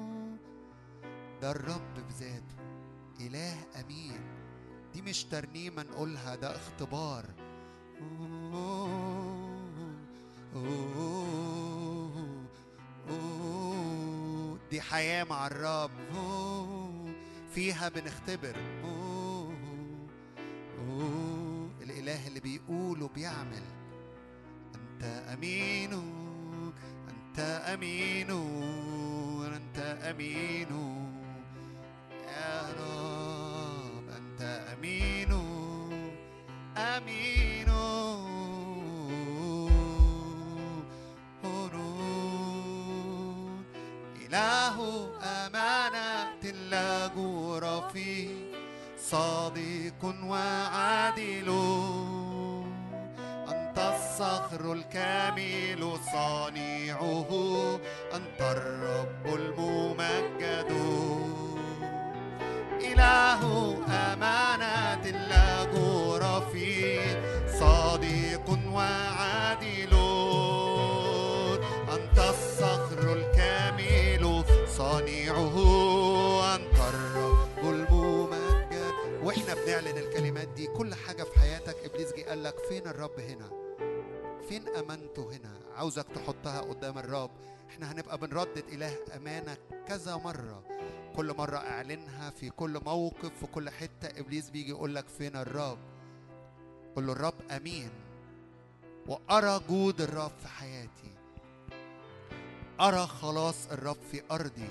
[1.42, 2.56] ده الرب بذاته
[3.20, 4.20] إله أمين.
[4.94, 7.24] دي مش ترنيمة نقولها ده اختبار.
[14.70, 15.90] دي حياة مع الرب.
[17.54, 18.56] فيها بنختبر.
[21.82, 23.62] الإله اللي بيقول وبيعمل.
[24.74, 25.92] أنت أمين
[27.08, 27.38] أنت
[27.74, 28.30] أمين
[29.54, 29.78] أنت
[30.10, 30.97] أمين
[32.38, 34.40] يا رب أنت
[34.72, 35.32] أمين
[36.76, 37.68] أمين.
[44.28, 44.76] إله
[45.22, 48.28] أمانة لا جور فيه
[49.00, 51.48] صادق وعادل.
[53.48, 57.30] أنت الصخر الكامل صانعه.
[80.78, 83.50] كل حاجة في حياتك إبليس جه قال لك فين الرب هنا؟
[84.48, 87.30] فين أمانته هنا؟ عاوزك تحطها قدام الرب.
[87.68, 89.56] إحنا هنبقى بنردد إله أمانة
[89.88, 90.62] كذا مرة.
[91.16, 95.78] كل مرة أعلنها في كل موقف في كل حتة إبليس بيجي يقول لك فين الرب؟
[96.96, 97.90] قول له الرب أمين.
[99.06, 101.18] وأرى جود الرب في حياتي.
[102.80, 104.70] أرى خلاص الرب في أرضي.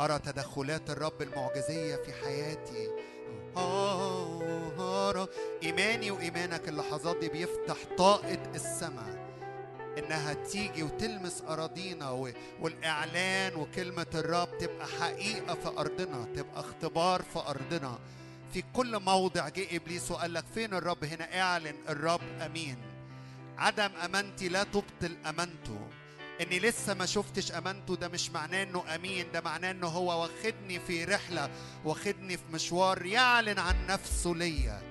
[0.00, 3.13] أرى تدخلات الرب المعجزية في حياتي.
[3.58, 5.26] أرى
[5.62, 9.24] إيماني وإيمانك اللحظات دي بيفتح طاقة السماء.
[9.98, 12.30] إنها تيجي وتلمس أراضينا
[12.60, 17.98] والإعلان وكلمة الرب تبقى حقيقة في أرضنا تبقى اختبار في أرضنا.
[18.52, 22.76] في كل موضع جه إبليس وقال لك فين الرب؟ هنا إعلن الرب أمين.
[23.58, 25.88] عدم أمانتي لا تبطل أمانته.
[26.40, 30.80] إني لسه ما شفتش أمانته ده مش معناه إنه أمين ده معناه إنه هو واخدني
[30.80, 31.50] في رحلة
[31.84, 34.82] واخدني في مشوار يعلن عن نفسه ليا.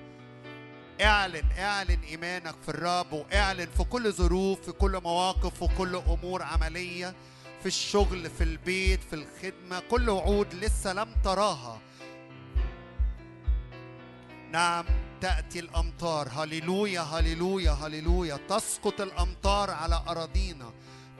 [1.00, 6.42] اعلن اعلن إيمانك في الرب واعلن في كل ظروف في كل مواقف في كل أمور
[6.42, 7.14] عملية
[7.60, 11.80] في الشغل في البيت في الخدمة كل وعود لسه لم تراها.
[14.50, 14.84] نعم
[15.20, 16.28] تأتي الأمطار.
[16.28, 18.38] هللويا هللويا هللويا.
[18.48, 20.72] تسقط الأمطار على أراضينا.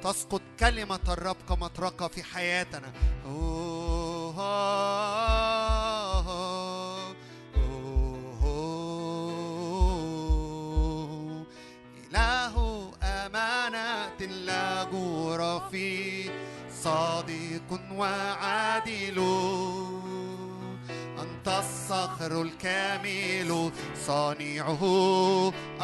[0.05, 2.93] تسقط كلمة الرب كمطرقة في حياتنا.
[3.27, 6.25] أوه آه
[7.57, 8.45] أوه
[12.11, 12.55] إله
[13.03, 16.31] أمانة لا جور فيه
[16.83, 19.19] صادق وعادل.
[21.47, 23.73] أنت الصخر الكامل
[24.07, 24.83] صانعه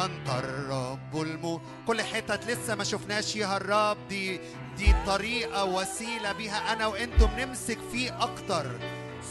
[0.05, 4.39] أنت الرب الم كل حتت لسه ما شفناش فيها الرب دي
[4.77, 8.79] دي طريقة وسيلة بيها أنا وأنتم نمسك فيه أكتر.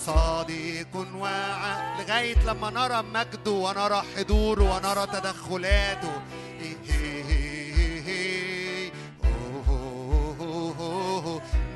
[0.06, 6.22] صادق وع لغاية لما نرى مجده ونرى حضوره ونرى تدخلاته.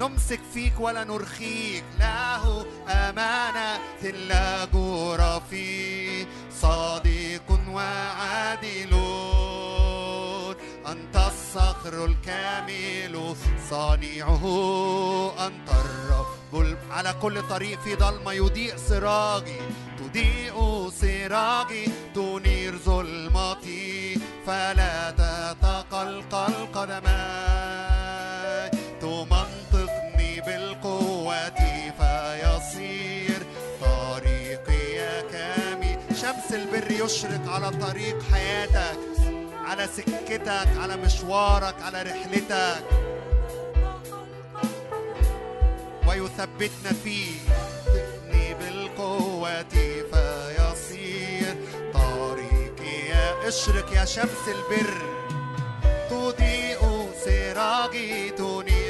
[0.01, 1.85] نمسك فيك ولا نرخيك.
[2.01, 3.81] له أمانة
[4.29, 6.27] لا جور فيه
[6.61, 8.95] صادق وعادل.
[10.87, 13.37] أنت الصخر الكامل.
[13.71, 14.45] صانعه
[15.47, 16.77] أنت الرب.
[16.91, 19.61] على كل طريق في ضلمة يضيء سراجي
[19.99, 21.85] تضيء سراجي
[22.15, 24.21] تنير ظلمتي.
[24.47, 27.54] فلا تتقلقل قدماي
[37.05, 38.99] يشرق على طريق حياتك
[39.65, 42.85] على سكتك على مشوارك على رحلتك.
[46.09, 47.35] ويثبتنا فيه.
[47.87, 49.63] يثبتني بالقوة
[50.13, 51.57] فيصير.
[51.95, 54.95] طريقي يا اشرق يا شمس البر.
[56.11, 58.84] تضيء سراجي تنير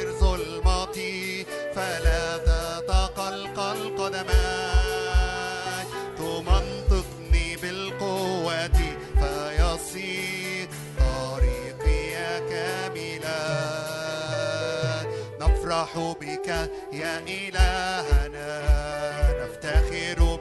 [15.85, 16.49] نفرح بك
[16.93, 18.63] يا إلهنا
[19.45, 20.34] نفتخر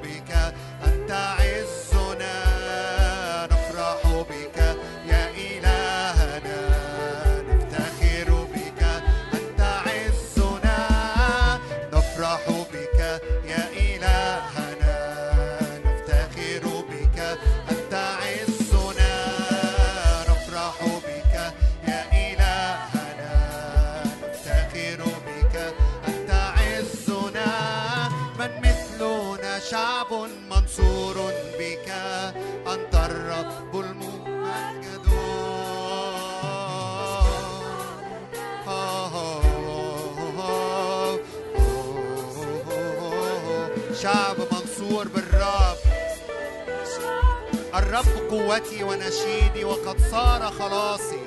[47.94, 51.20] الرب قوتي ونشيدي وقد صار خلاصي.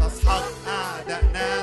[0.00, 1.62] تسحق أعدائنا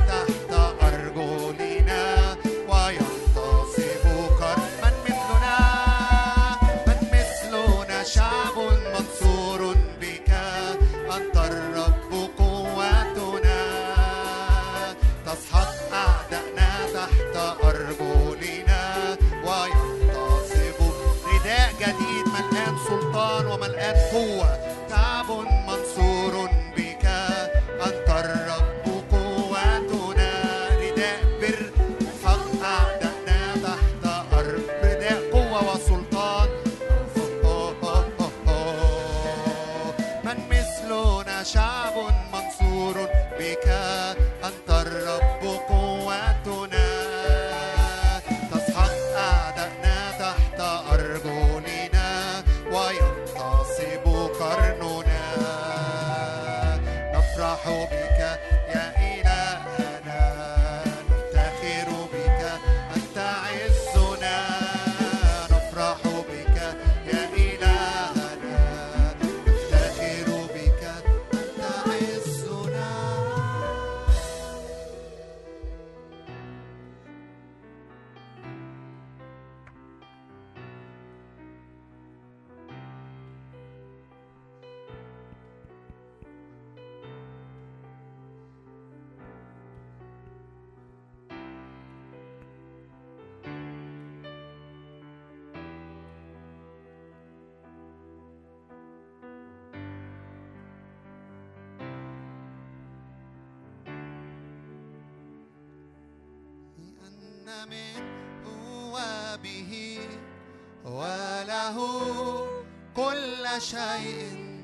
[113.60, 114.64] شيء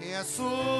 [0.00, 0.75] يسوع.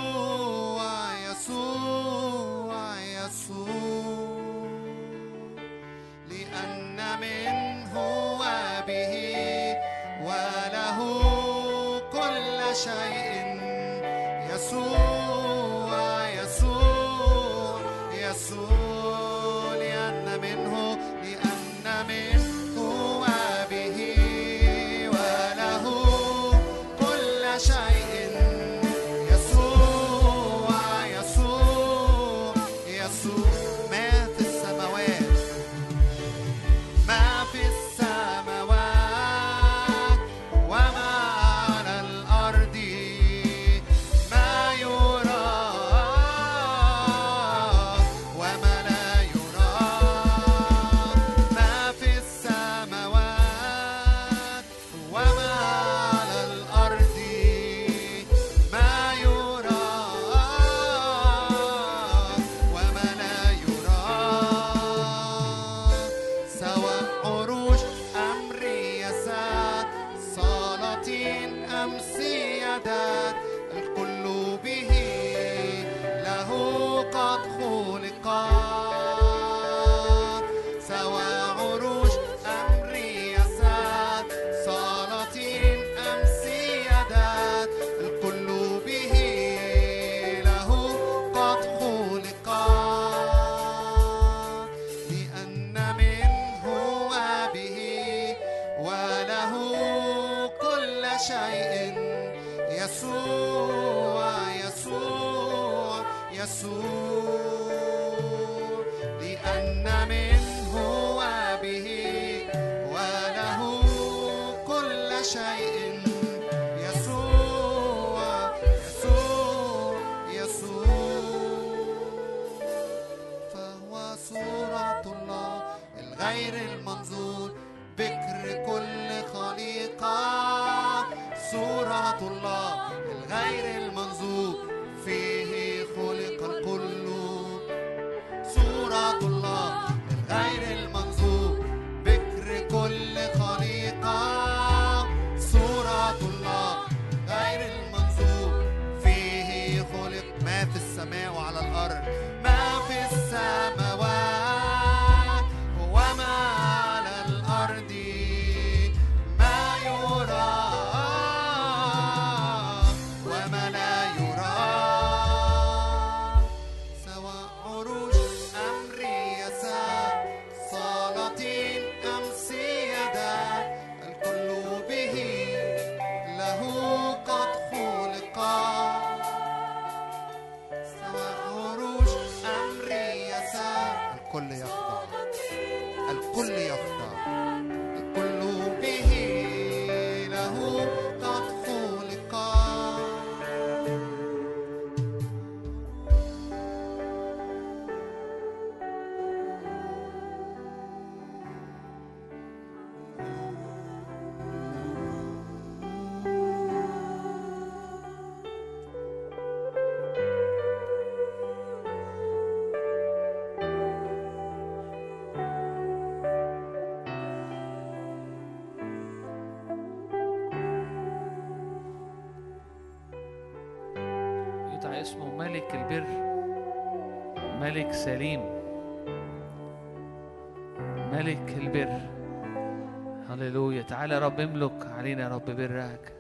[234.36, 236.12] رب املك علينا يا رب برك.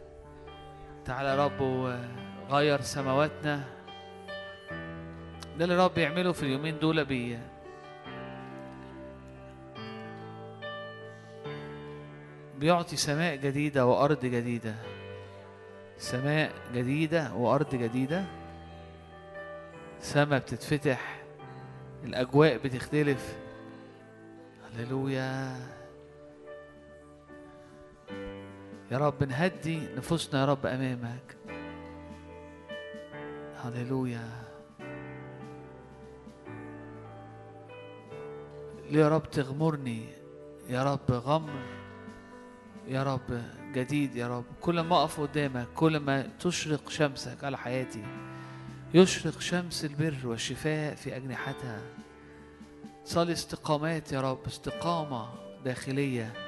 [1.04, 3.64] تعالى يا رب وغير سماواتنا.
[5.58, 7.40] ده اللي رب يعمله في اليومين دول بيا
[12.58, 14.74] بيعطي سماء جديدة وأرض جديدة.
[15.98, 18.24] سماء جديدة وأرض جديدة.
[20.00, 21.22] سماء بتتفتح.
[22.04, 23.36] الأجواء بتختلف.
[24.64, 25.56] هللويا.
[28.90, 31.36] يا رب نهدي نفوسنا يا رب أمامك.
[33.56, 34.28] هللويا.
[38.90, 40.06] يا رب تغمرني؟
[40.68, 41.62] يا رب غمر.
[42.88, 43.42] يا رب
[43.72, 44.44] جديد يا رب.
[44.60, 48.04] كل ما أقف قدامك كل ما تشرق شمسك على حياتي
[48.94, 51.82] يشرق شمس البر والشفاء في أجنحتها.
[53.04, 55.28] صلي استقامات يا رب استقامة
[55.64, 56.45] داخلية.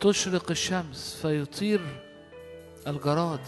[0.00, 1.80] تشرق الشمس فيطير
[2.86, 3.40] الجراد.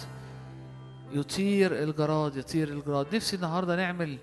[1.12, 3.14] يطير الجراد يطير الجراد.
[3.14, 4.18] نفسي النهارده نعمل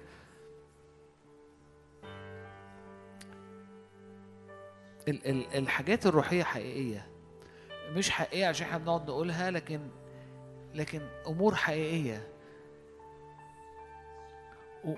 [5.07, 7.07] ال ال الحاجات الروحية حقيقية.
[7.95, 9.79] مش حقيقية عشان إحنا بنقعد نقولها لكن
[10.73, 12.27] لكن أمور حقيقية.
[14.83, 14.93] و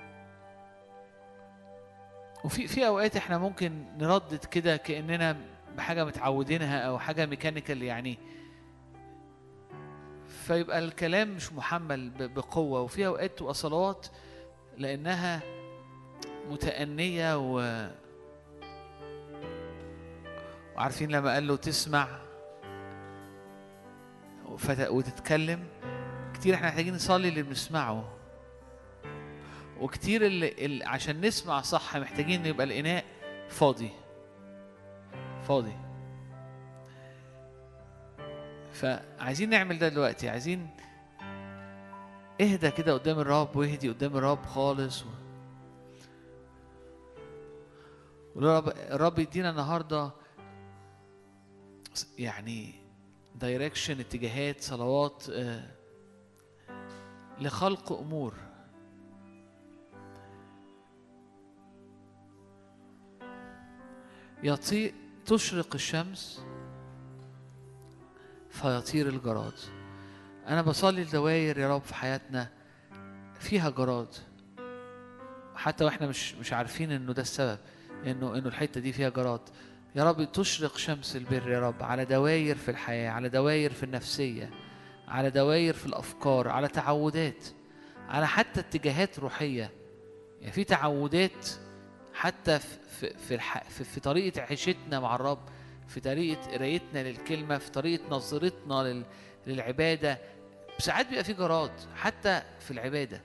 [2.43, 5.37] وفي في أوقات إحنا ممكن نردد كده كأننا
[5.79, 8.17] بحاجة متعودينها أو حاجة ميكانيكال يعني.
[10.27, 14.07] فيبقى الكلام مش محمل ب- بقوة وفي أوقات تبقى صلوات
[14.77, 15.41] لأنها
[16.49, 17.87] متأنية و
[20.75, 22.07] وعارفين لما قال له تسمع
[24.89, 25.67] وتتكلم
[26.33, 28.09] كتير إحنا محتاجين نصلي اللي بنسمعه.
[29.79, 33.05] وكتير اللي, اللي عشان نسمع صح محتاجين يبقى الإناء
[33.49, 33.89] فاضي.
[35.49, 35.73] فاضي.
[38.73, 40.69] فعايزين نعمل ده دلوقتي عايزين
[42.41, 45.07] اهدى كده قدام الرب واهدي قدام الرب خالص و...
[48.35, 50.11] والرب الرب يدينا النهارده
[52.17, 52.73] يعني
[53.35, 55.63] direction اتجاهات صلوات آه،
[57.39, 58.33] لخلق أمور.
[64.43, 66.43] يطير تشرق الشمس
[68.49, 69.53] فيطير الجراد.
[70.47, 72.49] أنا بصلي الدواير يا رب في حياتنا
[73.39, 74.07] فيها جراد.
[75.55, 77.59] حتى وإحنا مش مش عارفين إنه ده السبب
[78.05, 79.41] إنه إنه الحتة دي فيها جراد.
[79.95, 84.49] يا رب تشرق شمس البر يا رب على دواير في الحياة على دواير في النفسية
[85.07, 87.43] على دواير في الأفكار على تعودات
[88.07, 89.71] على حتى اتجاهات روحية.
[90.41, 91.47] يعني في تعودات
[92.19, 93.37] حتى في في
[93.69, 93.83] في.
[93.83, 95.39] في, طريقة عيشتنا مع الرب
[95.87, 99.05] في طريقة قرايتنا للكلمة في طريقة نظرتنا لل...
[99.47, 100.17] للعبادة
[100.77, 103.21] ساعات بيبقى في جراد حتى في العبادة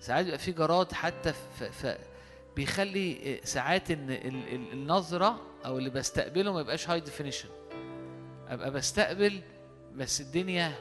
[0.00, 1.98] ساعات بيبقى في جراد حتى في, في
[2.56, 7.48] بيخلي ساعات إن ال- ال- النظرة أو اللي بستقبله ما يبقاش high definition
[8.48, 9.40] أبقى بستقبل
[9.94, 10.72] بس الدنيا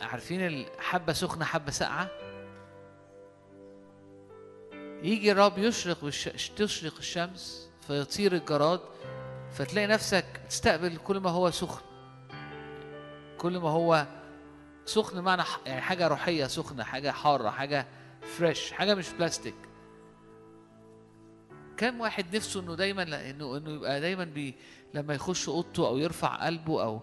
[0.00, 2.10] عارفين الحبة سخنة حبة ساقعة
[5.04, 6.10] يجي الرب يشرق.
[6.56, 8.80] تشرق الشمس فيطير الجراد
[9.52, 11.82] فتلاقي نفسك تستقبل كل ما هو سخن.
[13.38, 14.06] كل ما هو
[14.86, 17.86] سخن معنى يعني حاجة روحية سخنة حاجة حارة حاجة
[18.22, 19.54] fresh حاجة مش بلاستيك
[21.76, 24.54] كم واحد نفسه إنه دايما إنه إنه يبقى دايما بي
[24.94, 27.00] لما يخش أوضته أو يرفع قلبه أو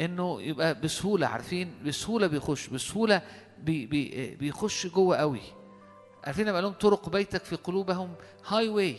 [0.00, 3.22] إنه يبقى بسهولة عارفين؟ بسهولة بيخش بسهولة
[3.58, 5.40] بي بي بيخش جوه قوي.
[6.24, 8.14] عارفين لما لهم طرق بيتك في قلوبهم.
[8.46, 8.96] highway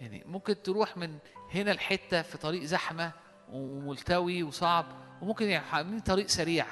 [0.00, 1.18] يعني ممكن تروح من
[1.54, 3.12] هنا الحته في طريق زحمة
[3.52, 4.86] وملتوي وصعب
[5.22, 6.66] وممكن يعني طريق سريع.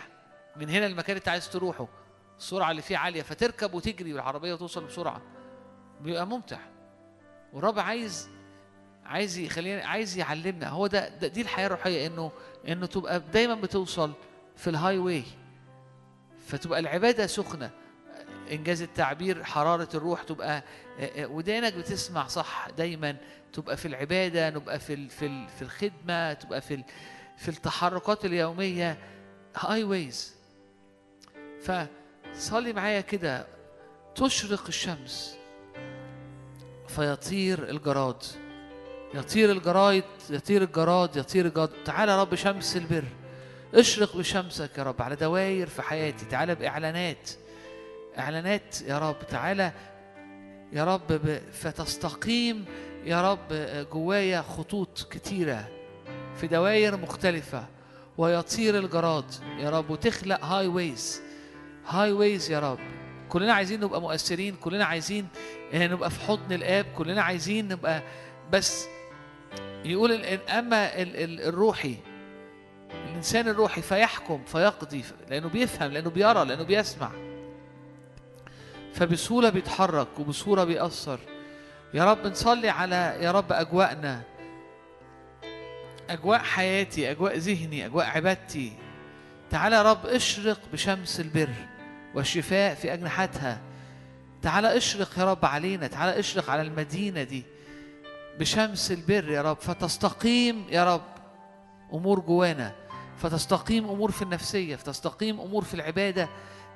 [0.56, 1.88] من هنا المكان اللي انت عايز تروحه.
[2.38, 5.22] السرعة اللي فيه عالية فتركب وتجري بالعربية وتوصل بسرعة.
[6.00, 6.58] بيبقى ممتع.
[7.52, 8.30] والرب عايز
[9.04, 10.68] عايز يخلينا عايز يعلمنا.
[10.68, 12.32] هو ده, ده دي الحياة الروحية إنه
[12.68, 14.12] إنه تبقى دايما بتوصل
[14.56, 15.24] في ال highway
[16.46, 17.70] فتبقى العبادة سخنة.
[18.52, 20.62] إن جاز التعبير حرارة الروح تبقى
[21.00, 23.16] آه، آه، ودانك بتسمع صح دايما.
[23.52, 26.84] تبقى في العبادة نبقى في في في الخدمة تبقى في
[27.36, 28.98] في التحركات اليومية.
[29.56, 30.34] highways
[31.62, 33.46] فصلي معايا كده.
[34.14, 35.36] تشرق الشمس.
[36.88, 38.22] فيطير الجراد.
[39.14, 41.70] يطير الجرايد يطير الجراد يطير الجراد.
[41.84, 43.04] تعالى يا رب شمس البر.
[43.74, 46.24] اشرق بشمسك يا رب على دواير في حياتي.
[46.24, 47.30] تعالى بإعلانات.
[48.18, 49.16] إعلانات يا رب.
[49.30, 49.72] تعالى
[50.72, 52.64] يا رب فتستقيم
[53.04, 53.52] يا رب
[53.92, 55.68] جوايا خطوط كتيرة
[56.36, 57.64] في دواير مختلفة
[58.18, 59.24] ويطير الجراد
[59.58, 59.90] يا رب.
[59.90, 61.22] وتخلق highways
[61.86, 62.78] highways يا رب.
[63.28, 65.28] كلنا عايزين نبقى مؤثرين كلنا عايزين
[65.72, 68.02] آه، نبقى في حضن الآب كلنا عايزين نبقى
[68.52, 68.86] بس
[69.84, 71.94] يقول ال- الروحي
[73.08, 77.10] الإنسان الروحي فيحكم فيقضي لأنه بيفهم لأنه بيرى لأنه بيسمع.
[78.94, 81.18] فبسهولة بيتحرك وبسهولة بيأثر.
[81.94, 84.22] يا رب نصلي على يا رب أجواءنا.
[86.10, 88.72] أجواء حياتي أجواء ذهني أجواء عبادتي.
[89.50, 91.54] تعالى يا رب اشرق بشمس البر
[92.14, 93.60] والشفاء في أجنحتها.
[94.42, 97.44] تعالى اشرق يا رب علينا تعالى اشرق على المدينة دي
[98.38, 99.56] بشمس البر يا رب.
[99.60, 101.02] فتستقيم يا رب
[101.92, 102.72] أمور جوانا
[103.18, 106.28] فتستقيم أمور في النفسية فتستقيم أمور في العبادة.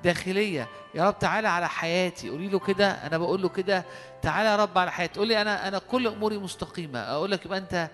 [0.04, 0.68] داخلية.
[0.94, 2.28] يا رب تعالى على حياتي.
[2.30, 3.84] قولي له كده أنا بقول له كده
[4.22, 5.14] تعالى يا رب على حياتي.
[5.14, 6.98] تقول لي أنا أنا كل أموري مستقيمة.
[6.98, 7.90] أقول لك يبقى أنت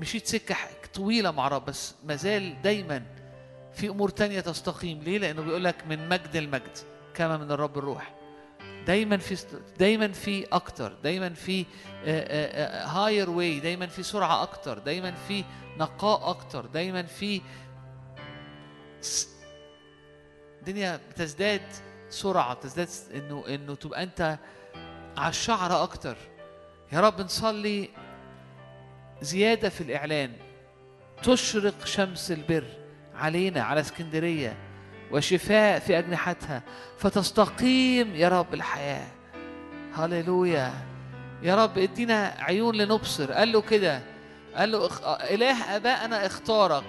[0.00, 3.02] مشيت سكة ح- طويلة مع رب بس مازال دايما
[3.72, 4.98] في أمور تانية تستقيم.
[5.02, 6.78] ليه؟ لأنه بيقول لك من مجد المجد
[7.14, 8.14] كما من الرب الروح.
[8.86, 9.36] دايما في
[9.78, 11.66] دايما في أكتر دايما في
[12.86, 15.44] هاير واي دايما في سرعة أكتر دايما في
[15.78, 17.40] نقاء أكتر دايما في
[20.62, 21.62] الدنيا بتزداد
[22.10, 24.38] سرعة بتزداد إنه إنه تبقى أنت
[25.16, 26.16] على الشعر أكتر.
[26.92, 27.88] يا رب نصلي
[29.22, 30.32] زيادة في الإعلان.
[31.22, 32.64] تشرق شمس البر
[33.14, 34.56] علينا على اسكندرية
[35.10, 36.62] وشفاء في أجنحتها.
[36.98, 39.08] فتستقيم يا رب الحياة.
[39.94, 40.72] هللويا.
[41.42, 43.32] يا رب ادينا عيون لنبصر.
[43.32, 44.00] قال له كده.
[44.56, 45.02] قال له اخ...
[45.06, 46.84] إله ابائنا اختارك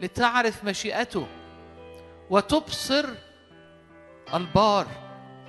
[0.00, 1.26] لتعرف مشيئته.
[2.34, 3.06] وتبصر
[4.34, 4.86] البار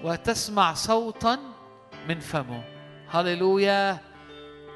[0.03, 1.39] وتسمع صوتا
[2.07, 2.63] من فمه.
[3.09, 3.97] هللويا.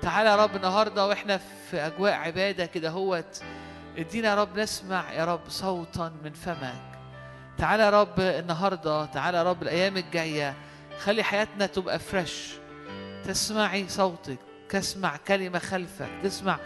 [0.01, 3.43] تعالى يا رب النهارده وإحنا في أجواء عبادة كده هوت
[3.97, 6.99] ادينا يا رب نسمع يا رب صوتا من فمك.
[7.57, 10.55] تعالى يا رب النهارده تعالى يا رب الأيام الجاية.
[10.99, 12.53] خلي حياتنا تبقى فريش
[13.25, 14.37] تسمعي صوتك
[14.69, 16.59] تسمع كلمة خلفك تسمع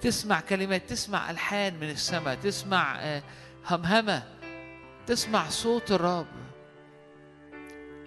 [0.00, 3.22] تسمع كلمات تسمع ألحان من السماء تسمع آه،
[3.70, 4.37] همهمة.
[5.08, 6.26] تسمع صوت الرب.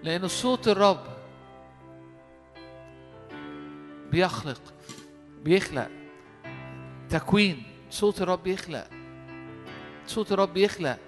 [0.02, 1.04] لأن صوت الرب
[4.10, 4.60] بيخلق
[5.44, 5.88] بيخلق
[7.10, 7.62] تكوين.
[7.90, 8.88] صوت الرب يخلق
[10.06, 10.98] صوت الرب يخلق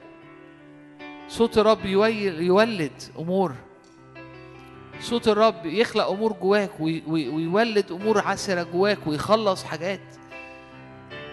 [1.29, 3.55] صوت الرب يولد أمور.
[5.01, 10.01] صوت الرب يخلق أمور جواك وي- وي- ويولد أمور عسرة جواك ويخلص حاجات.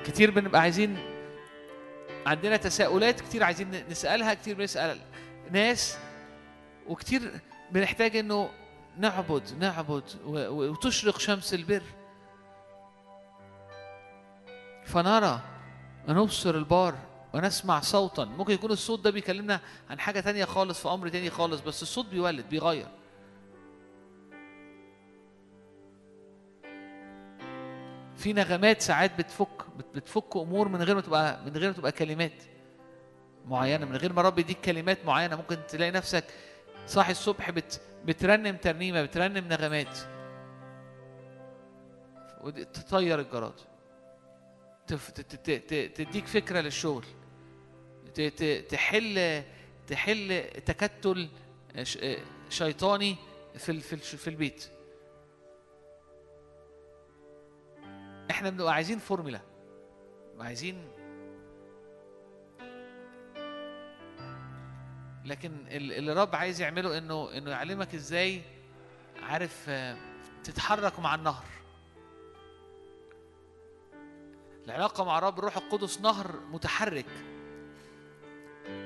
[0.06, 0.98] كتير بنبقى عايزين
[2.26, 5.00] عندنا تساؤلات كتير عايزين نسألها كتير بنسأل
[5.52, 5.98] ناس
[6.88, 7.40] وكتير
[7.72, 8.50] بنحتاج إنه
[8.98, 11.84] نعبد نعبد وتشرق شمس البر.
[14.86, 15.40] فنرى
[16.08, 16.96] ونبصر البار
[17.34, 18.26] ونسمع صوتا.
[18.26, 22.06] ممكن يكون الصوت ده بيكلمنا عن حاجة تانية خالص في أمر تاني خالص بس الصوت
[22.06, 22.88] بيولد بيغير.
[28.22, 31.92] في نغمات ساعات بتفك بت- بتفك أمور من غير ما تبقى من غير ما تبقى
[31.92, 32.44] كلمات
[33.46, 35.36] معينة من غير ما رب يديك كلمات معينة.
[35.36, 36.24] ممكن تلاقي نفسك
[36.88, 39.98] صاحي الصبح بت بترنم ترنيمة بترنم نغمات.
[42.74, 43.54] تطير الجراد
[45.96, 47.06] تديك فكرة للشغل.
[48.70, 49.44] تحل
[49.88, 51.30] تحل تكتل
[52.50, 53.16] شيطاني
[53.58, 54.70] في في البيت.
[58.42, 59.42] إحنا بنبقى عايزين فورمولا.
[60.40, 60.88] عايزين
[65.26, 68.42] لكن ال- اللي الرب عايز يعمله انه انه يعلمك إزاي
[69.24, 69.98] عارف آه،
[70.44, 71.44] تتحرك مع النهر.
[74.66, 77.06] العلاقة مع الرب الروح القدس نهر متحرك.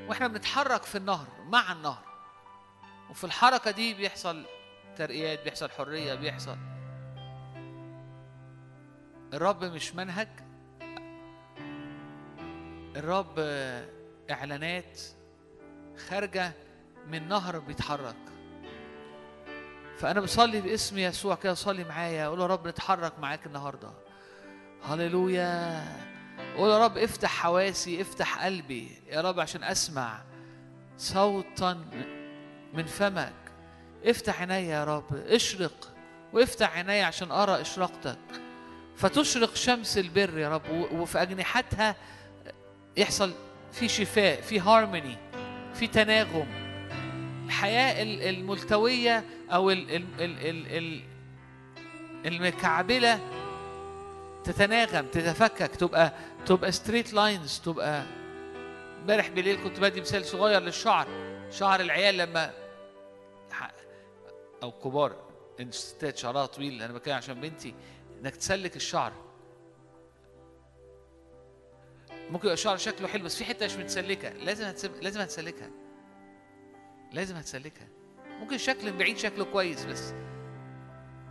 [0.07, 2.03] وإحنا بنتحرك في النهر مع النهر.
[3.10, 4.45] وفي الحركة دي بيحصل
[4.98, 6.57] ترقيات بيحصل حرية بيحصل
[9.35, 10.27] الرب مش منهج.
[12.95, 13.39] الرب
[14.31, 15.01] إعلانات
[16.09, 16.51] خارجة
[17.07, 18.15] من نهر بيتحرك.
[19.97, 23.91] فأنا بصلي باسم يسوع كده صلي معايا أقول يا رب نتحرك معاك النهارده.
[24.83, 25.83] هللويا.
[26.57, 30.21] قول يا رب افتح حواسي افتح قلبي يا رب عشان أسمع
[30.97, 31.85] صوتا
[32.73, 33.33] من فمك.
[34.05, 35.93] افتح عيني يا رب اشرق
[36.33, 38.44] وافتح عيني عشان أرى إشراقتك.
[38.97, 41.95] فتشرق شمس البر يا رب وفي أجنحتها
[42.97, 43.34] يحصل
[43.72, 45.17] في شفاء في هارموني
[45.73, 46.47] في تناغم.
[47.45, 51.01] الحياة ال- الملتوية أو ال ال ال ال ال
[52.26, 53.19] المكعبلة
[54.43, 56.13] تتناغم تتفكك تبقى
[56.45, 58.03] تبقى straight lines تبقى
[59.01, 61.07] امبارح بالليل كنت بدي مثال صغير للشعر.
[61.51, 62.51] شعر العيال لما
[64.63, 65.15] أو كبار
[65.69, 67.73] ستات شعرها طويل أنا بتكلم عشان بنتي.
[68.21, 69.13] إنك تسلك الشعر.
[72.29, 74.29] ممكن يبقى الشعر شكله حلو بس في حتة مش متسلكة.
[74.29, 74.91] لازم هتسب...
[75.01, 75.69] لازم هتسلكها.
[77.11, 77.87] لازم هتسلكها.
[78.39, 80.13] ممكن شكل من بعيد شكله كويس بس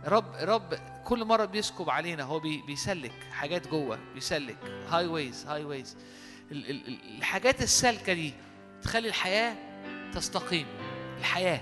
[0.05, 0.73] رب رب
[1.05, 2.61] كل مرة بيسكب علينا هو بي...
[2.67, 4.57] بيسلك حاجات جوه بيسلك
[4.89, 5.97] highways highways
[6.51, 8.33] الحاجات السالكة دي
[8.81, 9.55] تخلي الحياة
[10.13, 10.65] تستقيم.
[11.17, 11.61] الحياة.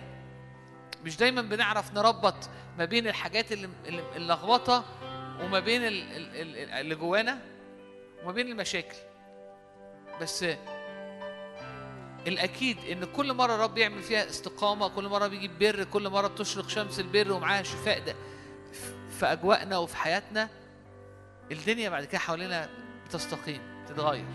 [1.05, 3.69] مش دايما بنعرف نربط ما بين الحاجات اللي-
[4.15, 4.85] اللخبطه
[5.41, 7.39] وما بين ال- ال- ال- اللي جوانا
[8.23, 8.95] وما بين المشاكل.
[10.21, 10.45] بس
[12.27, 16.67] الأكيد إن كل مرة الرب يعمل فيها استقامة كل مرة بيجيب بر كل مرة بتشرق
[16.69, 18.15] شمس البر ومعاها شفاء ده
[19.19, 20.49] في أجواءنا وفي حياتنا
[21.51, 22.69] الدنيا بعد كده حوالينا
[23.05, 24.25] بتستقيم تتغير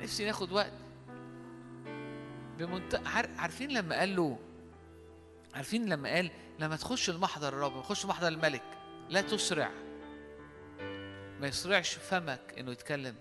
[0.00, 0.72] نفسي ناخد وقت
[2.58, 3.00] بمنت...
[3.06, 3.28] عار...
[3.38, 4.38] عارفين لما قال له
[5.54, 9.70] عارفين لما قال لما تخش المحضر الرب تخش محضر الملك لا تسرع.
[11.40, 13.16] ما يسرعش فمك إنه يتكلم.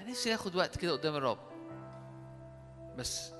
[0.00, 1.38] أنا نفسي ناخد وقت كده قدام الرب.
[2.96, 3.32] بس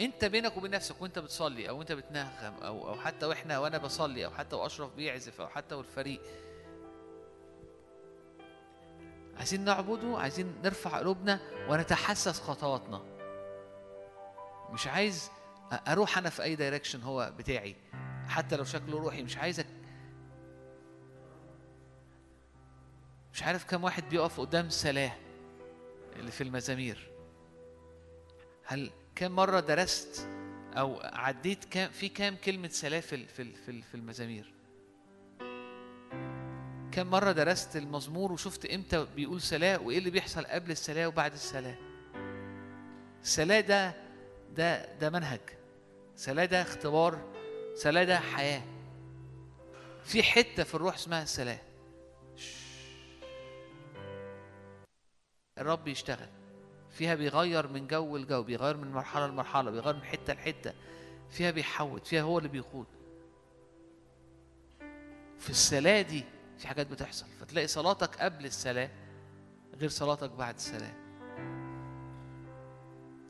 [0.00, 4.26] أنت بينك وبين نفسك وأنت بتصلي أو أنت بتنغم أو أو حتى وإحنا وأنا بصلي
[4.26, 6.20] أو حتى وأشرف بيعزف أو حتى والفريق.
[9.36, 13.02] عايزين نعبده عايزين نرفع قلوبنا ونتحسس خطواتنا.
[14.70, 15.30] مش عايز
[15.72, 17.76] أروح أنا في أي دايركشن هو بتاعي
[18.28, 19.66] حتى لو شكله روحي مش عايزك
[23.32, 25.12] مش عارف كم واحد بيقف قدام سلاه
[26.16, 27.10] اللي في المزامير
[28.64, 30.28] هل كم مرة درست
[30.76, 33.52] أو عديت كام في كام كلمة سلاه في في
[33.82, 34.52] في المزامير؟
[36.92, 41.74] كم مرة درست المزمور وشفت إمتى بيقول سلاه وإيه اللي بيحصل قبل السلاه وبعد السلاه؟
[43.22, 44.05] السلاه ده
[44.54, 45.40] ده ده منهج.
[46.16, 47.32] سلاه ده اختبار
[47.74, 48.62] سلاه ده حياة.
[50.04, 51.58] في حتة في الروح اسمها السلاه
[55.58, 56.28] الرب يشتغل
[56.90, 60.72] فيها بيغير من جو لجو بيغير من مرحلة لمرحلة بيغير من حتة لحتة.
[61.30, 62.86] فيها بيحود فيها هو اللي بيقود
[65.38, 66.24] في الصلاة دي
[66.58, 67.26] في حاجات بتحصل.
[67.40, 68.90] فتلاقي صلاتك قبل الصلاة
[69.74, 70.94] غير صلاتك بعد الصلاة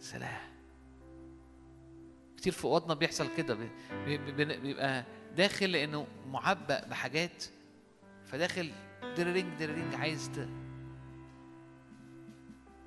[0.00, 0.55] سلام
[2.36, 3.54] كتير في أوضنا بيحصل كده.
[3.54, 3.70] بي-
[4.18, 5.04] بي- بي- بيبقى
[5.36, 7.44] داخل لأنه معبأ بحاجات
[8.24, 8.72] فداخل
[9.16, 10.48] درينج درينج عايز ت...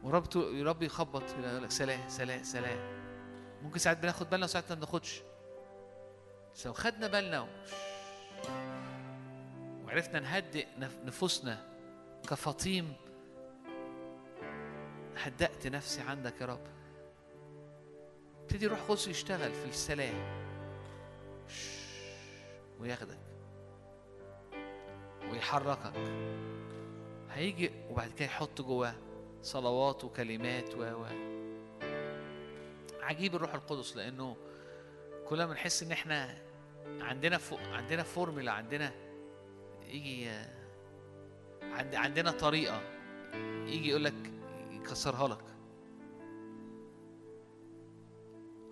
[0.03, 0.25] ورب
[0.61, 2.99] رب يخبط يقول لك سلام سلام سلام.
[3.63, 5.21] ممكن ساعات بناخد بالنا وساعات ما بناخدش.
[6.55, 7.47] بس لو خدنا بالنا
[9.85, 11.57] وعرفنا نهدئ نف- نفوسنا
[12.29, 12.93] كفطيم
[15.17, 16.78] هدأت نفسي عندك يا رب.
[18.49, 20.13] ابتدي روح قدس يشتغل في السلام.
[22.79, 23.17] وياخدك.
[25.31, 25.93] ويحركك.
[27.31, 28.93] هيجي وبعد كده يحط جواه
[29.41, 31.05] صلوات وكلمات و و
[33.01, 34.37] عجيب الروح القدس لأنه
[35.27, 36.37] كل ما نحس إن إحنا
[37.01, 38.91] عندنا فو عندنا فورمولا عندنا
[39.87, 40.29] يجي
[41.61, 42.81] عند عندنا طريقة
[43.65, 44.31] يجي يقول لك
[44.71, 45.48] يكسرها لك.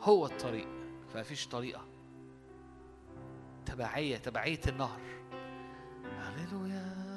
[0.01, 0.67] هو الطريق
[1.13, 1.85] فمفيش طريقة.
[3.65, 5.01] تبعية تبعية النهر.
[6.19, 7.07] هللويا.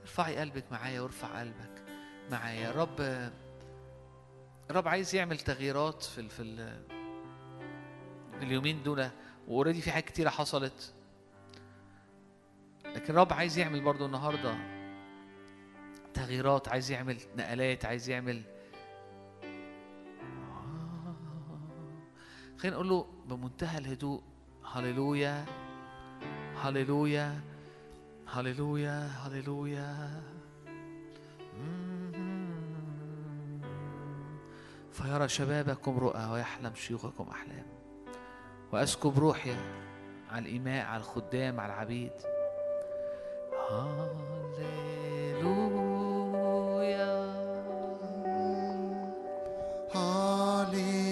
[0.00, 1.84] ارفعي قلبك معايا وارفع قلبك
[2.30, 2.70] معايا.
[2.70, 3.30] رب
[4.70, 6.82] رب عايز يعمل تغييرات في ال في ال
[8.42, 9.08] اليومين دول
[9.48, 10.94] وأوريدي في حاجات كتيرة حصلت.
[12.84, 14.78] لكن رب عايز يعمل برضو النهارده
[16.14, 18.42] تغييرات عايز يعمل نقلات عايز يعمل
[22.58, 24.22] خلينا نقول له بمنتهى الهدوء
[24.72, 25.44] هللويا
[26.62, 27.40] هللويا
[28.26, 30.22] هللويا هللويا.
[34.92, 37.66] فيرى شبابكم رؤى ويحلم شيوخكم أحلام.
[38.72, 39.54] وأسكب روحي
[40.30, 42.12] على الإماء على الخدام على العبيد.
[43.70, 44.18] هللويا.
[49.94, 51.07] ينفع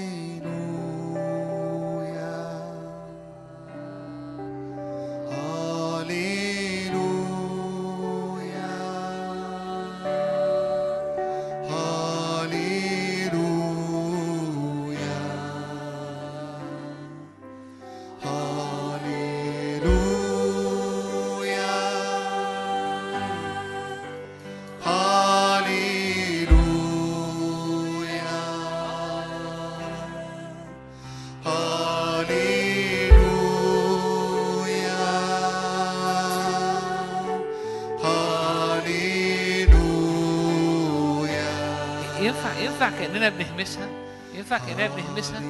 [43.16, 43.88] كأننا بنهمسها
[44.34, 45.43] ينفع كأننا بنهمسها؟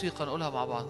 [0.00, 0.86] موسيقى نقولها مع بعض.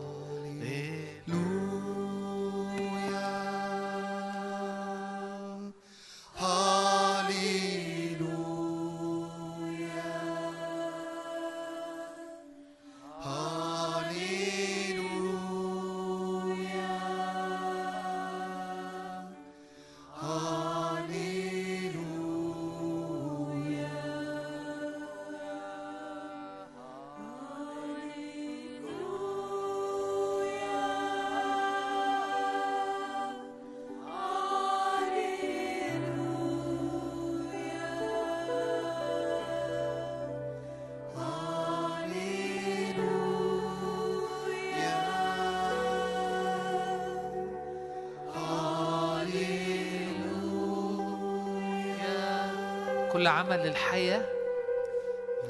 [53.40, 54.28] عمل للحياة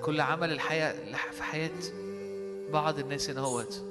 [0.02, 0.92] كل عمل الحياة
[1.30, 1.70] في حياة
[2.72, 3.84] بعض الناس هنا هوت.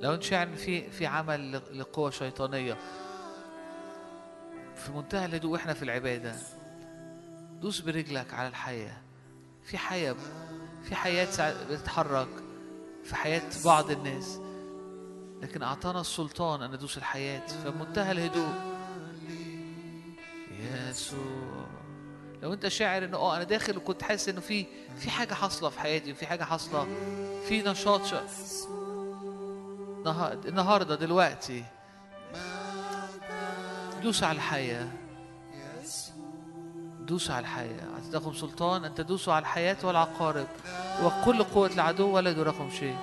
[0.00, 2.76] لو انت شاعر إن في في عمل لقوة شيطانية
[4.76, 6.34] في منتهى الهدوء وإحنا في العبادة
[7.60, 8.96] دوس برجلك على الحياة.
[9.62, 10.16] في حياة
[10.82, 12.28] في حياة بتتحرك
[13.04, 14.40] في حياة بعض الناس
[15.42, 18.73] لكن أعطانا السلطان أن ندوس الحياة فمنتهى الهدوء.
[22.54, 24.66] انت شاعر انه آه أنا داخل وكنت حاسس انه في
[24.98, 26.86] في حاجة حاصلة في حياتي وفي حاجة حاصلة
[27.48, 28.22] في نشاط شا...
[30.06, 31.64] نها- النهارده دلوقتي.
[34.02, 34.88] دوس على الحياة.
[37.00, 37.80] دوسوا على الحياة.
[37.94, 40.46] اعطيتكم سلطان ان تدوسوا على الحياة والعقارب
[41.02, 42.96] وكل قوة العدو ولا يدركم شيء.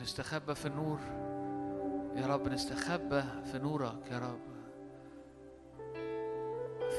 [0.00, 0.98] بنستخبى في النور.
[2.16, 4.40] يا رب نستخبى في نورك يا رب.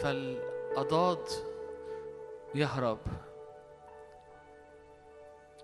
[0.02, 1.28] فالأضاد
[2.56, 2.98] يهرب.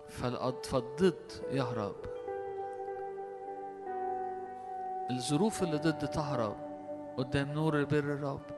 [0.08, 1.96] فالضد يهرب.
[5.12, 6.58] الظروف اللي ضد تهرب
[7.18, 8.57] قدام نور بر الرب.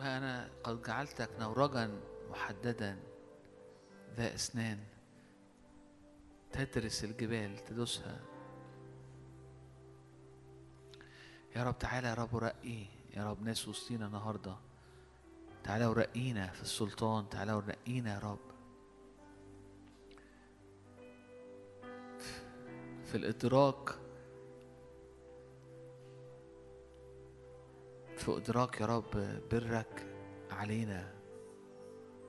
[0.00, 2.00] ها أنا قد جعلتك نورجا
[2.30, 2.98] محددا
[4.16, 4.78] ذا أسنان.
[6.52, 8.20] تدرس الجبال تدوسها.
[11.56, 12.86] يا رب تعالى يا رب ورقي.
[13.16, 14.56] يا رب ناس وسطينا النهارده.
[15.64, 17.28] تعالى ورقينا في السلطان.
[17.28, 18.38] تعالى ورقينا يا رب.
[23.04, 23.99] في الإدراك
[28.20, 30.06] في إدراك يا رب برك
[30.50, 31.12] علينا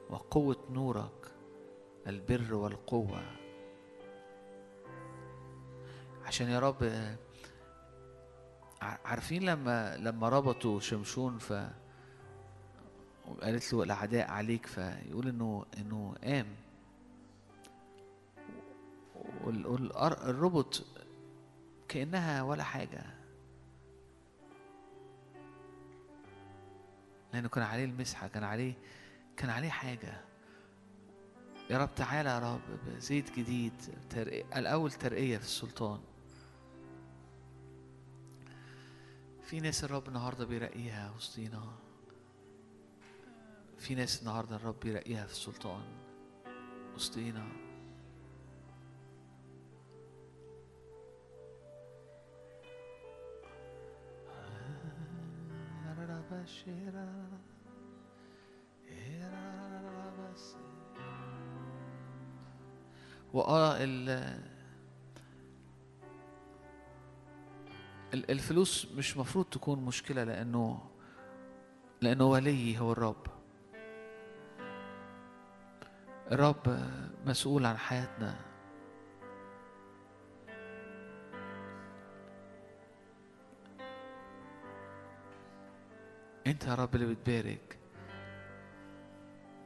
[0.10, 1.32] وقوة نورك
[2.08, 3.24] البر والقوة.
[6.26, 6.92] عشان يا رب
[8.82, 11.54] عارفين لما لما ربطوا شمشون ف
[13.28, 16.46] وقالت له الأعداء عليك فيقول إنه إنه قام.
[19.44, 20.86] وال- والأر- الربط
[21.88, 23.04] كأنها ولا حاجة.
[27.34, 28.74] لأنه كان عليه المسحة كان عليه
[29.38, 30.22] كان عليه حاجة.
[31.70, 33.74] يا رب تعالى يا رب بزيت جديد
[34.10, 36.00] ترقية الأول ترقية في السلطان
[39.44, 41.64] في ناس الرب النهارده بيرقيها وسطينا.
[43.80, 45.84] في ناس النهارده الرب بيرقيها في السلطان
[46.96, 47.48] وسطينا.
[68.14, 70.80] ال- الفلوس مش مفروض تكون مشكلة لأنه
[72.02, 73.26] لأنه ولي هو الرب.
[76.32, 76.80] الرب
[77.26, 78.51] مسؤول عن حياتنا.
[86.48, 87.78] أنت يا رب اللي بتبارك.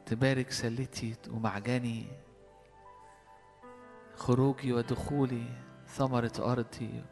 [0.06, 2.06] تبارك سلتي ومعجني.
[4.14, 5.46] خروجي ودخولي
[5.86, 7.04] ثمرة أرضي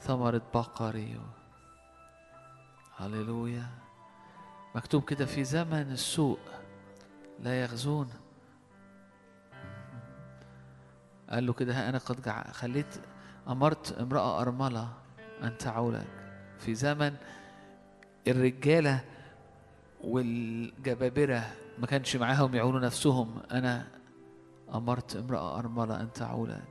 [0.00, 1.20] ثمرة بقري.
[2.96, 3.66] هللويا.
[4.74, 6.38] مكتوب كده في زمن السوء
[7.40, 8.10] لا يغزون.
[11.30, 12.94] قال له كده أنا قد خليت
[13.48, 14.92] أمرت امرأة أرملة
[15.42, 16.06] أن تعولك.
[16.58, 17.16] في زمن
[18.28, 19.04] الرجالة
[20.04, 23.42] والجبابرة ما كانش معاهم يعولوا نفسهم.
[23.50, 23.88] أنا
[24.74, 26.62] أمرت امرأة أرملة أن تعولك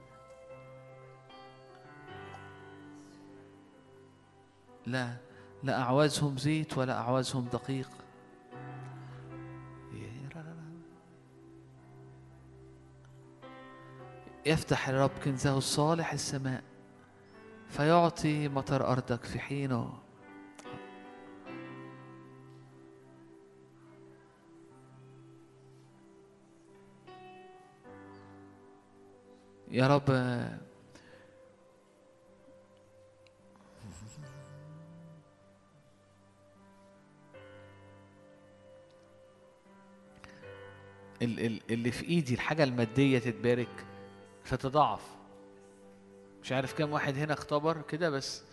[4.86, 5.18] لا
[5.64, 7.90] لا أعوازهم زيت ولا أعوازهم دقيق.
[14.46, 16.64] يفتح الرب كنزه الصالح السماء
[17.70, 20.01] فيعطي مطر أرضك في حينه.
[29.72, 30.10] يا رب.
[41.22, 43.86] ال- ال- اللي في إيدي الحاجة المادية تتبارك
[44.44, 45.02] فتضاعف
[46.44, 48.44] مش عارف كام واحد هنا اختبر كده بس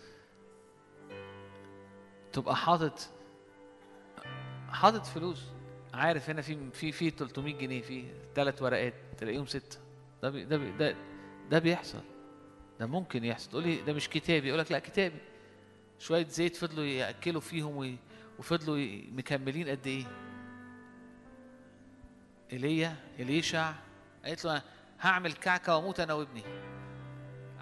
[2.33, 2.99] تبقى حاطط
[4.69, 5.45] حاطط فلوس.
[5.93, 8.05] عارف هنا في في في 300 جنيه في
[8.35, 9.77] ثلاث ورقات تلاقيهم ستة.
[10.23, 10.95] ده بي ده بي ده
[11.49, 12.01] ده بيحصل.
[12.79, 13.49] ده ممكن يحصل.
[13.49, 14.47] تقولي ده مش كتابي.
[14.47, 15.19] يقول لك لا كتابي.
[15.99, 17.97] شوية زيت فضلوا يأكلوا فيهم
[18.39, 18.77] وفضلوا
[19.11, 20.05] مكملين قد إيه؟
[22.51, 23.73] إيليا إليشع.
[24.25, 24.61] قالت له
[24.99, 26.43] هعمل كعكة وأموت أنا وابني.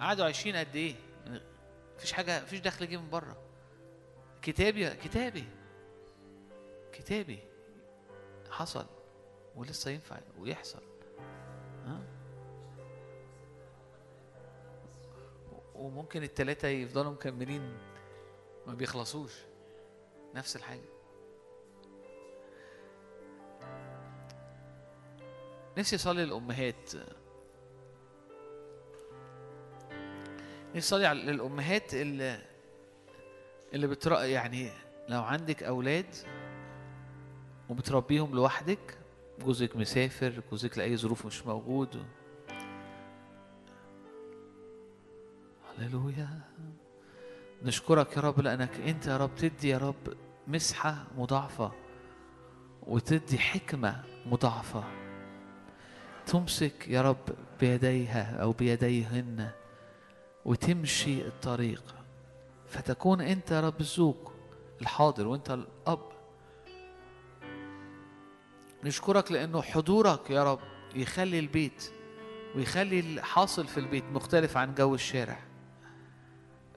[0.00, 0.94] قعدوا عايشين قد إيه؟
[1.96, 3.36] مفيش حاجة مفيش دخل جه من بره.
[4.42, 5.44] كتابي كتابي.
[6.92, 7.38] كتابي.
[8.50, 8.86] حصل
[9.56, 10.82] ولسه ينفع ويحصل.
[11.86, 12.17] ها؟
[15.78, 17.78] وممكن التلاتة يفضلوا مكملين
[18.66, 19.32] ما بيخلصوش.
[20.34, 20.88] نفس الحاجة.
[25.78, 26.90] نفسي أصلي للأمهات.
[30.74, 32.38] نفسي أصلي على- للأمهات اللي
[33.74, 34.70] اللي بترى يعني
[35.08, 36.14] لو عندك أولاد
[37.68, 38.98] وبتربيهم لوحدك
[39.40, 42.04] جوزك مسافر جوزك لأي ظروف مش موجود
[45.78, 46.28] هللويا.
[47.62, 50.14] نشكرك يا رب لأنك أنت يا رب تدي يا رب
[50.48, 51.72] مسحة مضاعفة
[52.86, 54.84] وتدي حكمة مضاعفة.
[56.26, 57.24] تمسك يا رب
[57.60, 59.50] بيديها أو بيديهن
[60.44, 61.94] وتمشي الطريق.
[62.68, 64.16] فتكون أنت يا رب الزوج
[64.80, 66.08] الحاضر وأنت الأب.
[68.84, 70.60] نشكرك لأنه حضورك يا رب
[70.94, 71.92] يخلي البيت
[72.56, 75.47] ويخلي الحاصل في البيت مختلف عن جو الشارع.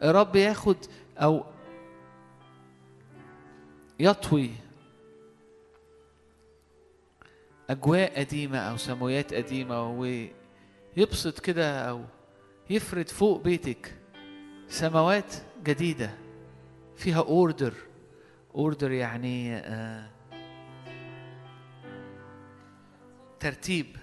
[0.03, 0.77] الرب ياخد
[1.17, 1.43] أو
[3.99, 4.51] يطوي
[7.69, 9.89] أجواء قديمة أو سمويات قديمة
[10.97, 12.03] ويبسط كده أو
[12.69, 13.95] يفرد فوق بيتك
[14.67, 15.33] سماوات
[15.63, 16.11] جديدة
[16.97, 17.73] فيها order
[18.55, 20.09] order يعني آه
[23.39, 24.00] ترتيب.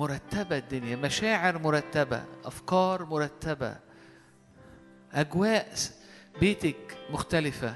[0.00, 3.76] مرتبة الدنيا مشاعر مرتبة أفكار مرتبة
[5.12, 5.68] أجواء
[6.40, 7.74] بيتك مختلفة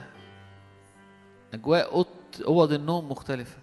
[1.54, 2.06] أجواء
[2.46, 3.58] أوض النوم مختلفة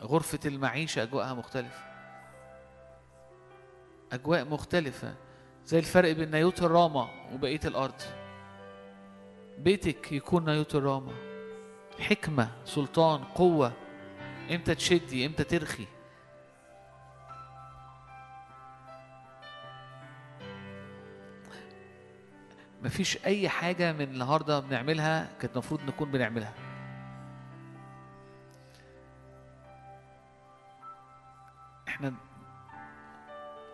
[0.00, 1.80] غرفة المعيشة أجواءها مختلفة.
[4.12, 5.14] أجواء مختلفة
[5.66, 8.02] زي الفرق بين نيوت الراما وبقية الأرض.
[9.58, 11.12] بيتك يكون نيوت الراما
[12.00, 13.72] حكمة سلطان قوة.
[14.50, 15.86] إمتى تشدي إمتى ترخي.
[22.82, 26.52] مفيش أي حاجة من النهاردة بنعملها كانت المفروض نكون بنعملها.
[31.88, 32.14] إحنا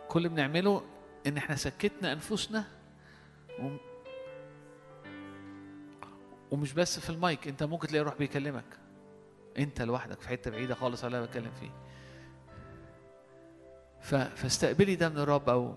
[0.08, 0.82] كل اللي بنعمله
[1.26, 2.64] إن إحنا سكتنا أنفسنا
[3.60, 3.78] وم-
[6.50, 8.64] ومش بس في المايك أنت ممكن تلاقي روح بيكلمك.
[9.58, 11.70] أنت لوحدك في حتة بعيدة خالص على اللي بتكلم فيه.
[14.00, 14.14] ف...
[14.14, 15.74] فاستقبلي ده من الرب أو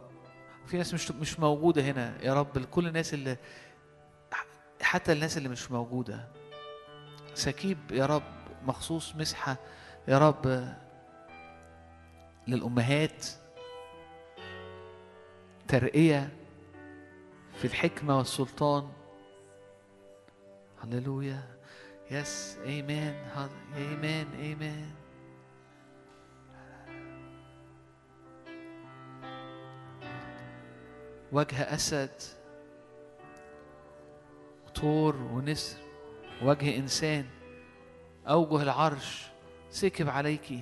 [0.67, 2.17] في ناس مش مش موجودة هنا.
[2.23, 3.37] يا رب لكل الناس اللي
[4.81, 6.27] حتى الناس اللي مش موجودة.
[7.33, 8.23] سكيب يا رب
[8.63, 9.57] مخصوص مسحة
[10.07, 10.73] يا رب
[12.47, 13.25] للأمهات.
[15.67, 16.29] ترقية
[17.55, 18.89] في الحكمة والسلطان.
[20.83, 21.57] هللويا.
[22.11, 23.15] يس ايمان
[23.75, 24.91] ايمان ايمان
[31.31, 32.09] وجه أسد
[34.75, 35.77] طور ونسر
[36.43, 37.25] وجه إنسان
[38.27, 39.25] أوجه العرش
[39.69, 40.59] سكب عليكِ.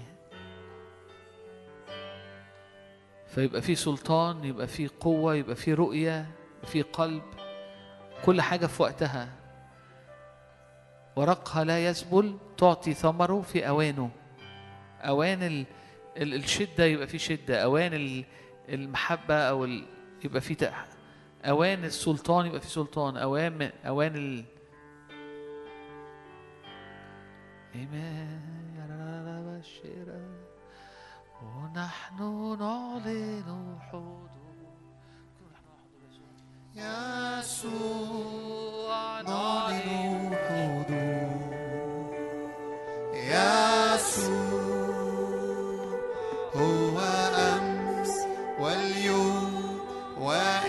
[3.27, 6.31] فيبقى في سلطان يبقى في قوة يبقى في رؤية
[6.63, 7.23] في قلب
[8.25, 9.29] كل حاجة في وقتها.
[11.15, 14.09] ورقها لا يسبل تعطي ثمره في أوانه.
[15.01, 15.65] أوان ال...
[16.17, 16.33] ال...
[16.33, 17.63] الشدة يبقى في شدة.
[17.63, 18.25] أوان ال...
[18.69, 19.67] المحبة أو.
[20.25, 20.73] يبقى في تق...
[21.45, 23.17] أوان السلطان يبقى في سلطان.
[23.17, 24.45] أوان أوان ال...
[31.43, 32.19] ونحن
[32.59, 34.29] نعلن حضور
[37.35, 38.41] يسوع
[39.21, 41.35] نعلن حضور
[43.13, 44.65] يسوع
[50.25, 50.64] Well,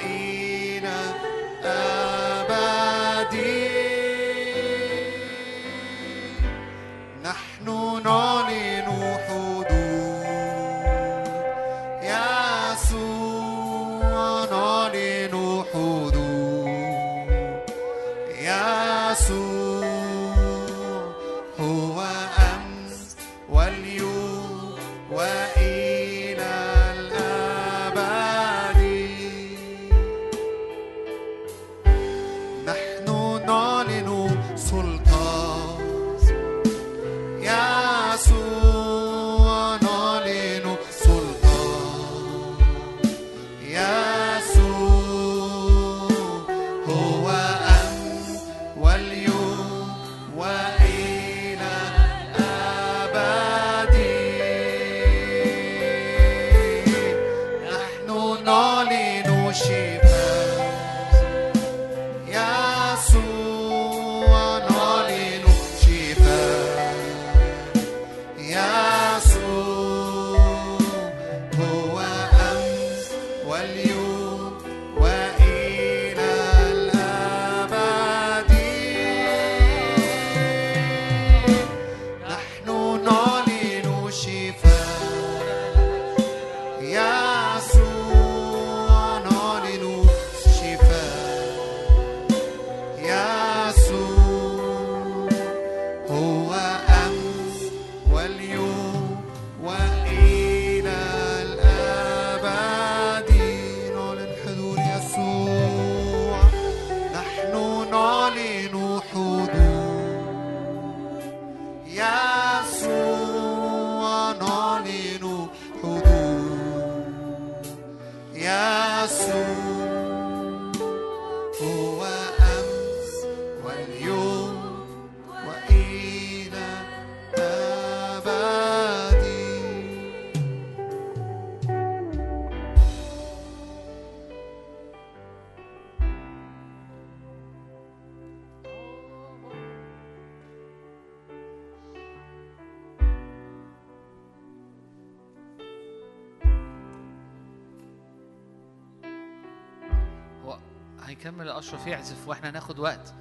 [151.27, 153.15] هيكمل اشرف يعزف وإحنا ناخد وقت.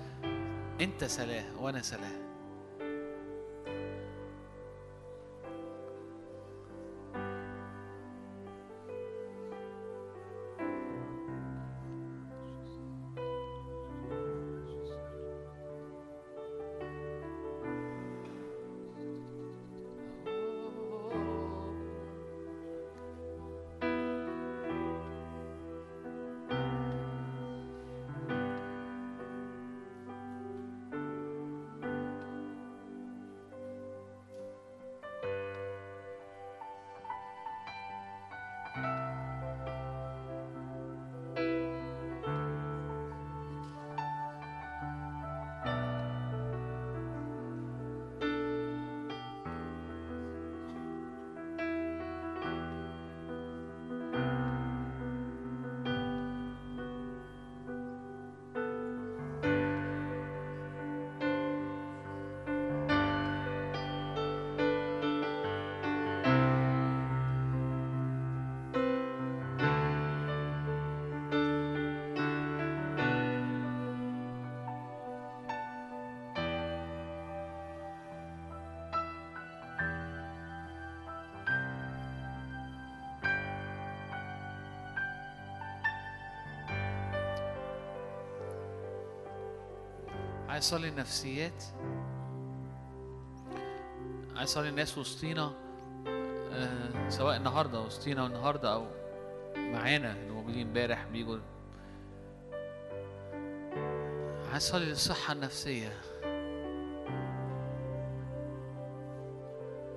[0.82, 2.25] أنت سلاه وأنا سلاه.
[90.74, 91.64] النفسيات
[94.36, 95.52] عايز أصلي الناس وسطينا
[96.52, 98.86] آه، سواء النهارده وسطينا النهارده أو
[99.58, 101.38] معانا اللي موجودين امبارح بيجوا
[104.52, 105.90] عايز أصلي للصحه النفسية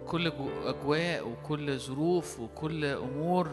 [0.07, 3.49] كل جو- أجواء وكل ظروف وكل أمور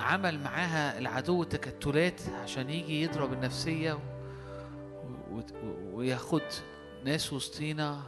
[0.00, 3.32] عمل معاها العدو تكتلات عشان يجي يضرب.
[5.64, 5.85] و...
[5.96, 6.42] وياخد
[7.04, 8.02] ناس وسطينا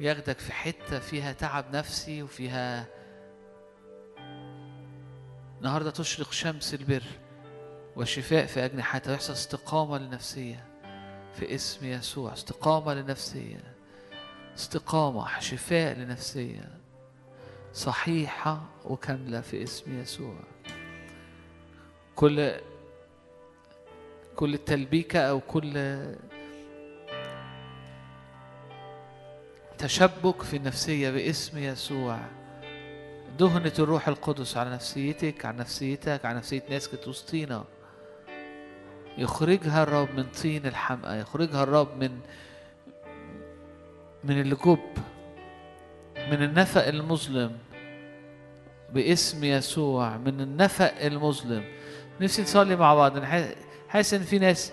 [0.00, 2.86] وياخدك في حتة فيها تعب نفسي وفيها
[5.58, 7.02] النهارده تشرق شمس البر
[7.96, 10.66] والشفاء في اجنحتها ويحصل استقامة للنفسيه
[11.34, 13.74] في اسم يسوع استقامة للنفسيه
[14.56, 16.78] استقامة شفاء لنفسية
[17.72, 20.34] صحيحة وكاملة في اسم يسوع.
[22.16, 22.52] كل
[24.36, 25.72] كل التلبيكة أو كل
[29.78, 32.18] تشبك في النفسية باسم يسوع.
[33.38, 37.64] دهنة الروح القدس على نفسيتك على نفسيتك على نفسية ناس كانت وسطينا
[39.18, 42.20] يخرجها الرب من طين الحمقى يخرجها الرب من
[44.24, 44.78] من الجب
[46.16, 47.52] من النفق المظلم
[48.92, 51.64] باسم يسوع من النفق المظلم.
[52.20, 53.24] نفسي نصلي مع بعض.
[53.88, 54.72] حاسس إن في ناس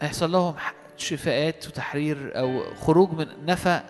[0.00, 0.54] هيحصل لهم
[0.96, 3.82] شفاءات وتحرير أو خروج من نفق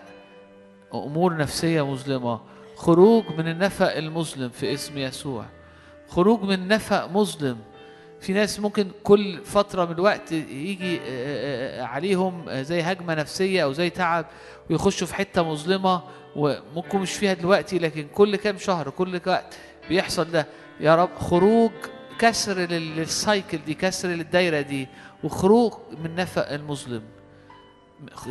[0.94, 2.40] امور نفسية مظلمة.
[2.76, 5.44] خروج من النفق المظلم في اسم يسوع.
[6.08, 7.56] خروج من نفق مظلم.
[8.20, 13.64] في ناس ممكن كل فترة من الوقت يجي آه، آه، آه، عليهم زي هجمة نفسية
[13.64, 14.26] أو زي تعب
[14.70, 16.02] ويخشوا في حتة مظلمة
[16.36, 19.54] وممكن مش فيها دلوقتي لكن كل كام شهر كل وقت
[19.88, 20.46] بيحصل ده.
[20.80, 21.70] يا رب خروج
[22.18, 24.88] كسر لل- للسايكل دي كسر للدايرة دي.
[25.24, 25.72] وخروج
[26.04, 27.02] من نفق المظلم.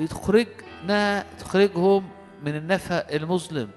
[0.10, 2.10] تخرجنا تخرجهم
[2.46, 3.70] من النفق المظلم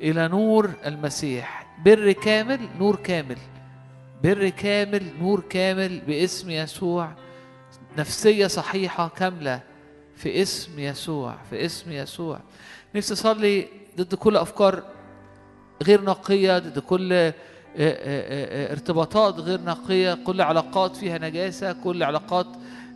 [0.00, 1.76] إلى نور المسيح.
[1.84, 3.38] بر كامل نور كامل.
[4.22, 7.12] بر كامل نور كامل باسم يسوع.
[7.98, 9.60] نفسية صحيحة كاملة
[10.16, 12.40] في اسم يسوع في اسم يسوع.
[12.94, 14.82] نفسي أصلي ضد كل أفكار
[15.82, 17.32] غير نقية ضد كل
[17.76, 22.46] ارتباطات غير نقية كل علاقات فيها نجاسة كل علاقات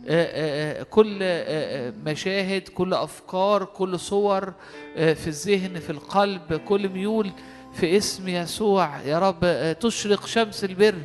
[0.07, 4.53] آه، آه، كل آه، آه، مشاهد كل أفكار كل صور
[4.97, 7.31] آه، في الذهن في القلب كل ميول
[7.73, 9.01] في اسم يسوع.
[9.01, 10.95] يا رب آه، تشرق شمس البر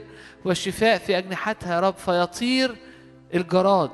[0.45, 1.75] والشفاء في أجنحتها.
[1.75, 2.77] يا رب فيطير
[3.35, 3.91] الجراد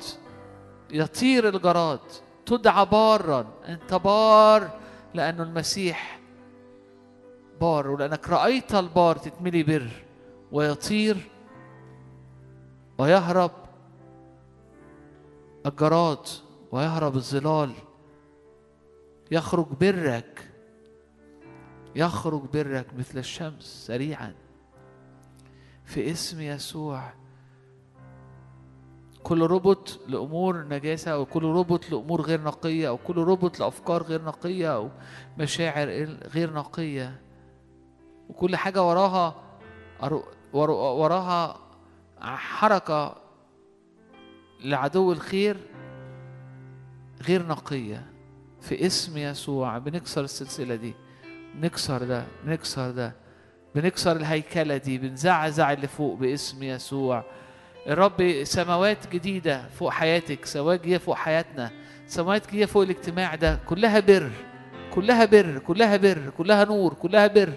[0.90, 2.00] يطير الجراد.
[2.46, 4.70] تدعى بارا أنت بار
[5.14, 6.15] لأنه المسيح
[7.60, 9.90] بار ولأنك رأيت البار تتملي بر
[10.52, 11.30] ويطير
[12.98, 13.50] ويهرب
[15.66, 16.26] الجراد
[16.72, 17.72] ويهرب الظلال.
[19.30, 20.50] يخرج برك
[21.96, 24.34] يخرج برك مثل الشمس سريعا
[25.84, 27.12] في اسم يسوع.
[29.22, 34.24] كل ربط لأمور نجاسة أو كل ربط لأمور غير نقية أو كل ربط لأفكار غير
[34.24, 34.90] نقية أو
[35.38, 35.88] مشاعر
[36.34, 37.20] غير نقية.
[38.28, 39.34] وكل حاجة وراها
[40.52, 41.60] وراها
[42.20, 43.16] حركة
[44.64, 45.56] لعدو الخير
[47.28, 48.06] غير نقية.
[48.60, 50.94] في اسم يسوع بنكسر السلسلة دي
[51.54, 53.12] بنكسر ده بنكسر ده
[53.74, 57.24] بنكسر الهيكلة دي بنزعزع اللي فوق باسم يسوع.
[57.86, 61.70] الرب سماوات جديدة فوق حياتك سماوات جديدة فوق حياتنا
[62.06, 64.30] سماوات جديدة فوق الاجتماع ده كلها بر.
[64.96, 67.52] كلها بر كلها بر كلها نور كلها بر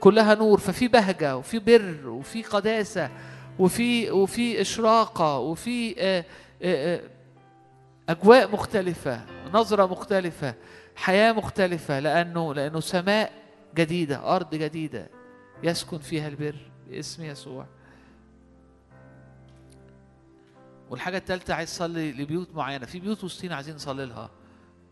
[0.00, 0.58] كلها نور.
[0.58, 3.10] ففي بهجة وفي بر وفي قداسة
[3.58, 6.24] وفي وفي إشراقة وفي آه،
[6.62, 7.00] آه، آه،
[8.08, 10.54] أجواء مختلفة نظرة مختلفة
[10.96, 12.00] حياة مختلفة.
[12.00, 13.32] لأنه لأنه سماء
[13.74, 15.08] جديدة أرض جديدة.
[15.62, 16.56] يسكن فيها البر
[16.90, 17.66] باسم يسوع.
[20.90, 22.86] والحاجة الثالثة عايز تصلي لبيوت معينة.
[22.86, 24.30] في بيوت وسطين عايزين نصلي لها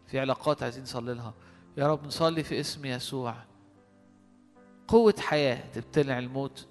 [0.06, 1.34] في علاقات عايزين نصلي لها.
[1.76, 3.34] يا رب نصلي في اسم يسوع.
[4.88, 6.66] قوة حياة تبتلع الموت.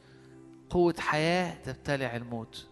[0.69, 2.67] قوة حياة تبتلع الموت.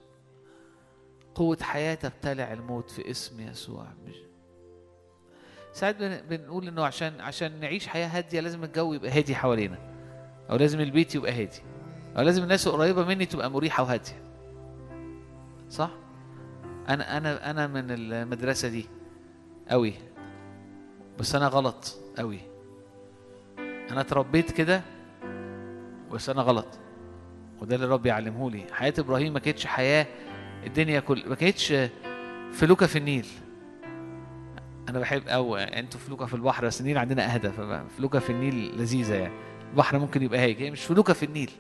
[1.36, 3.88] قوة حياة تبتلع الموت في اسم يسوع.
[5.74, 5.96] ساعات
[6.30, 9.78] بنقول إنه عشان عشان نعيش حياة هادية لازم الجو يبقى هادي حوالينا.
[10.50, 11.62] أو لازم البيت يبقى هادي.
[12.18, 14.24] أو لازم الناس القريبة مني تبقى مريحة وهادية.
[15.70, 15.92] صح؟
[16.90, 18.86] أنا أنا أنا من المدرسة دي
[19.70, 19.94] قوي
[21.20, 21.98] بس أنا غلط.
[22.20, 22.40] قوي.
[23.92, 24.82] أنا اتربيت كده
[26.12, 26.68] بس أنا غلط.
[27.62, 28.66] وده اللي ربي يعلمه لي.
[28.72, 30.08] حياة إبراهيم ما كانتش حياة
[30.66, 31.74] الدنيا كل ما كانتش
[32.52, 33.28] فلوكة في النيل.
[34.90, 37.50] أنا بحب أو أنتوا فلوكة في البحر بس النيل عندنا أهدى
[37.98, 39.34] فلوكة في النيل لذيذة يعني.
[39.72, 41.52] البحر ممكن يبقى هيك هي مش فلوكة في النيل.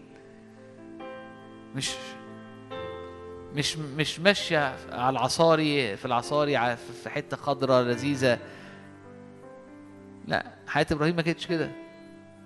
[1.76, 1.91] مش
[3.56, 8.40] مش مش ماشية على العصاري في العصاري في حتة خضراء لذيذة.
[10.28, 11.72] لا حياة إبراهيم ما كانتش كده.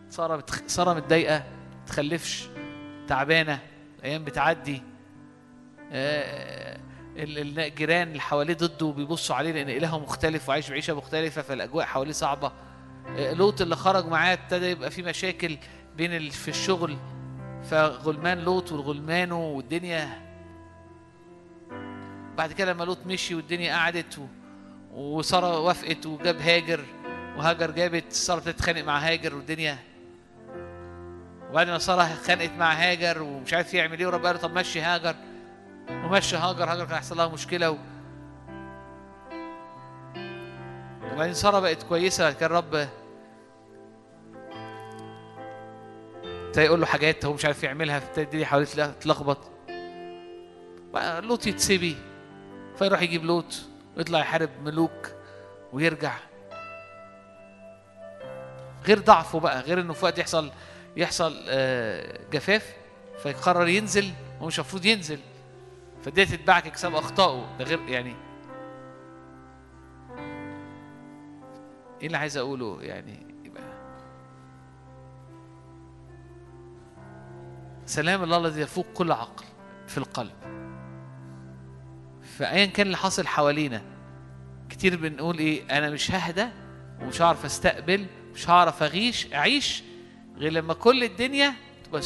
[0.09, 0.61] سارة بتخ...
[0.67, 1.43] سارة متضايقة
[1.87, 2.47] تخلفش
[3.07, 3.59] تعبانة
[4.03, 4.81] أيام بتعدي.
[5.91, 6.79] آه
[7.17, 12.51] الجيران اللي حواليه ضده بيبصوا عليه لأن إلهه مختلف وعايش بعيشة مختلفة فالأجواء حواليه صعبة.
[13.17, 15.57] آه لوط اللي خرج معاه ابتدى يبقى في مشاكل
[15.97, 16.97] بين في الشغل.
[17.63, 20.09] فغلمان لوط والغلمانه والدنيا.
[22.37, 24.19] بعد كده لما لوط مشي والدنيا قعدت
[24.93, 26.79] وسارة وافقت وجاب هاجر.
[27.37, 29.77] وهاجر جابت سارة بتتخانق مع هاجر والدنيا
[31.49, 35.15] وبعد ما سارة اتخانقت مع هاجر ومش عارف يعمل إيه ورب قال طب مشي هاجر.
[35.89, 37.77] ومشي هاجر هاجر كان هيحصل لها مشكلة و...
[41.13, 42.31] وبعدين سارة بقت كويسة.
[42.31, 42.87] كان رب
[46.57, 49.37] يقول له حاجات هو مش عارف يعملها فابتدي حواليه تلخبط.
[51.19, 51.95] لوط يتسبي
[52.77, 53.53] فيروح يجيب لوط
[53.97, 55.11] ويطلع يحارب ملوك
[55.73, 56.13] ويرجع.
[58.87, 60.51] غير ضعفه بقى غير إنه في وقت يحصل
[60.97, 61.33] يحصل
[62.31, 62.75] جفاف
[63.23, 64.11] فيقرر ينزل
[64.41, 65.19] هو مش المفروض ينزل.
[66.03, 67.57] فدي تتبعك حساب أخطائه.
[67.59, 68.15] ده غير يعني
[72.01, 73.63] إيه اللي عايز أقوله؟ يعني يبقى
[77.85, 79.45] سلام الله الذي يفوق كل عقل
[79.87, 80.33] في القلب.
[82.37, 83.81] فايا كان اللي حاصل حوالينا
[84.69, 86.47] كتير بنقول إيه أنا مش ههدى
[87.01, 89.83] ومش هعرف أستقبل مش هعرف اغيش اعيش
[90.37, 91.53] غير لما كل الدنيا
[91.85, 92.01] تبقى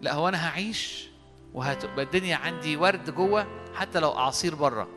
[0.00, 1.08] لا هو أنا هعيش
[1.54, 4.88] وهتبقى الدنيا عندي ورد جوة حتى لو أعاصير بره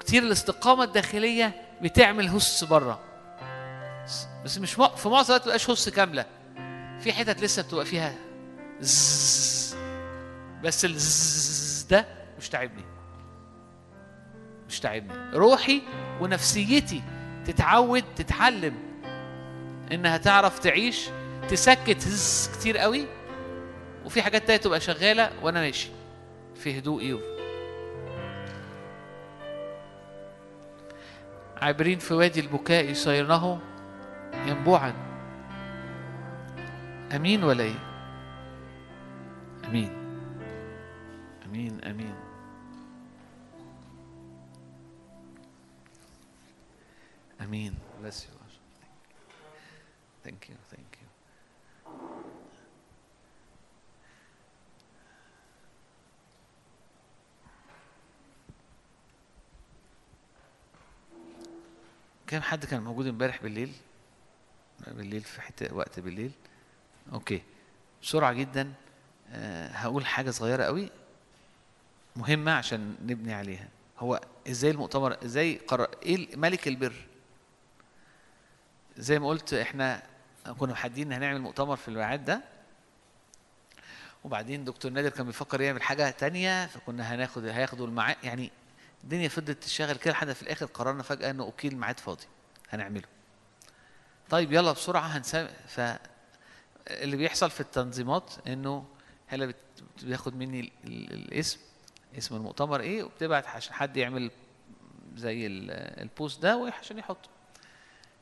[0.00, 3.00] كتير الاستقامة الداخلية بتعمل هس بره
[4.44, 4.74] بس مش.
[4.74, 6.26] في معظم الوقت بتبقاش هس كاملة.
[7.00, 8.14] في حتت لسه بتبقى فيها
[8.80, 9.76] زز
[10.64, 12.06] بس الزز ده
[12.38, 12.84] مش تعبني.
[14.68, 15.30] مش تعبني.
[15.34, 15.82] روحي
[16.20, 17.02] ونفسيتي
[17.46, 18.74] تتعود تتعلم
[19.92, 21.08] إنها تعرف تعيش
[21.48, 23.06] تسكت هز كتير قوي
[24.04, 25.88] وفي حاجات تانية تبقى شغالة وأنا ماشي
[26.54, 27.20] في هدوئي
[31.56, 33.60] عابرين في وادي البكاء يصيرنه
[34.46, 34.92] ينبوعا.
[37.16, 37.78] أمين ولا إيه؟
[39.68, 39.92] أمين.
[41.46, 42.14] أمين أمين.
[47.40, 47.72] Amen.
[48.02, 48.38] Bless you.
[50.24, 51.08] Thank you thank you
[62.26, 63.72] كام حد كان موجود امبارح بالليل؟
[64.86, 66.30] بالليل في حتة وقت بالليل.
[67.12, 67.42] أوكي.
[68.02, 68.72] بسرعة جدا
[69.30, 70.90] آه، هقول حاجة صغيرة قوي
[72.16, 73.68] مهمة عشان نبني عليها.
[73.98, 77.07] هو إزاي المؤتمر إزاي قرر إيه ملك البر؟
[78.98, 80.02] زي ما قلت إحنا
[80.58, 82.40] كنا محددين هنعمل مؤتمر في الميعاد ده.
[84.24, 88.50] وبعدين دكتور نادر كان بيفكر يعمل حاجة تانية فكنا هناخد هياخدوا الميعاد يعني
[89.04, 92.24] الدنيا فضلت تشتغل كده لحد في الآخر قررنا فجأة إنه okay الميعاد فاضي
[92.70, 93.08] هنعمله.
[94.30, 95.80] طيب يلا بسرعة هنسام ف
[96.90, 98.84] اللي بيحصل في التنظيمات إنه
[99.26, 99.54] هلا
[100.02, 101.58] بياخد مني ال- ال- الاسم
[102.18, 104.30] اسم المؤتمر إيه وبتبعت عشان حد يعمل
[105.16, 105.70] زي ال-
[106.02, 107.28] ال post ده وعشان يحطه.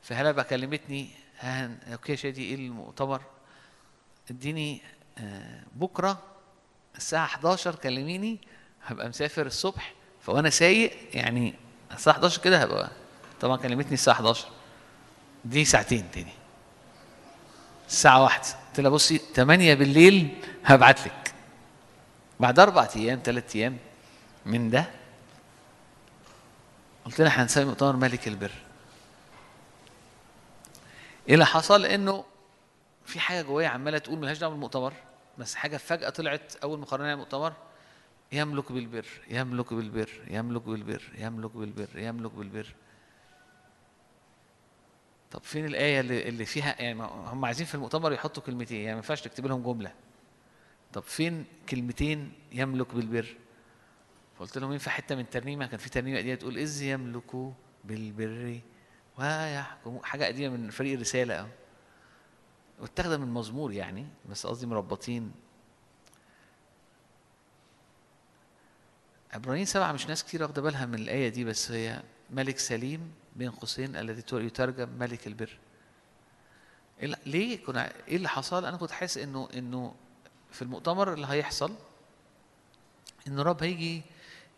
[0.06, 1.08] فهلا بقى كلمتني؟
[1.40, 3.22] ها okay شادي إيه المؤتمر؟
[4.30, 4.80] إديني
[5.18, 6.22] آه، بكرة
[6.96, 8.38] الساعة 11 كلميني
[8.86, 11.54] هبقى مسافر الصبح فوأنا سايق يعني
[11.92, 12.90] الساعة 11 كده هبقى
[13.40, 14.48] طبعا كلمتني الساعة 11
[15.44, 16.32] دي ساعتين تاني.
[17.88, 18.44] الساعة واحدة.
[18.68, 20.34] قلت لها بصي 8 بالليل
[20.64, 21.34] هبعت لك.
[22.40, 23.76] بعد أربع أيام ثلاث أيام
[24.46, 24.84] من ده
[27.04, 28.50] قلت لها هنسوي مؤتمر ملك البر.
[31.28, 32.24] إيه اللي حصل؟ إنه
[33.04, 34.92] في حاجة جوايا عمالة تقول ملهاش دعوة بالمؤتمر
[35.38, 37.52] بس حاجة فجأة طلعت أول ما قررنا نعمل مؤتمر
[38.32, 42.74] يملك بالبر يملك بالبر يملك بالبر يملك بالبر يملك بالبر.
[45.30, 48.96] طب فين الآية اللي, اللي فيها؟ يعني هم عايزين في المؤتمر يحطوا كلمتين يعني ما
[48.96, 49.92] ينفعش تكتب لهم جملة.
[50.92, 53.36] طب فين كلمتين يملك بالبر؟
[54.38, 57.52] فقلت لهم ينفع حتة من ترنيمة؟ كان في ترنيمة قديمة تقول إذ يملك
[57.84, 58.60] بالبر
[59.18, 60.00] ويحكم.
[60.02, 61.48] حاجة قديمة من فريق الرسالة
[62.80, 65.32] واتاخدة من مزمور يعني بس قصدي مربطين.
[69.32, 73.50] عبرانيين سبعة مش ناس كتير واخدة بالها من الآية دي بس هي ملك سليم بين
[73.50, 75.58] قوسين الذي يترجم ملك البر.
[77.02, 79.94] إيه ليه كنا إيه اللي حصل؟ أنا كنت حاسس إنه إنه
[80.52, 81.72] في المؤتمر اللي هيحصل
[83.28, 84.02] إن الرب هيجي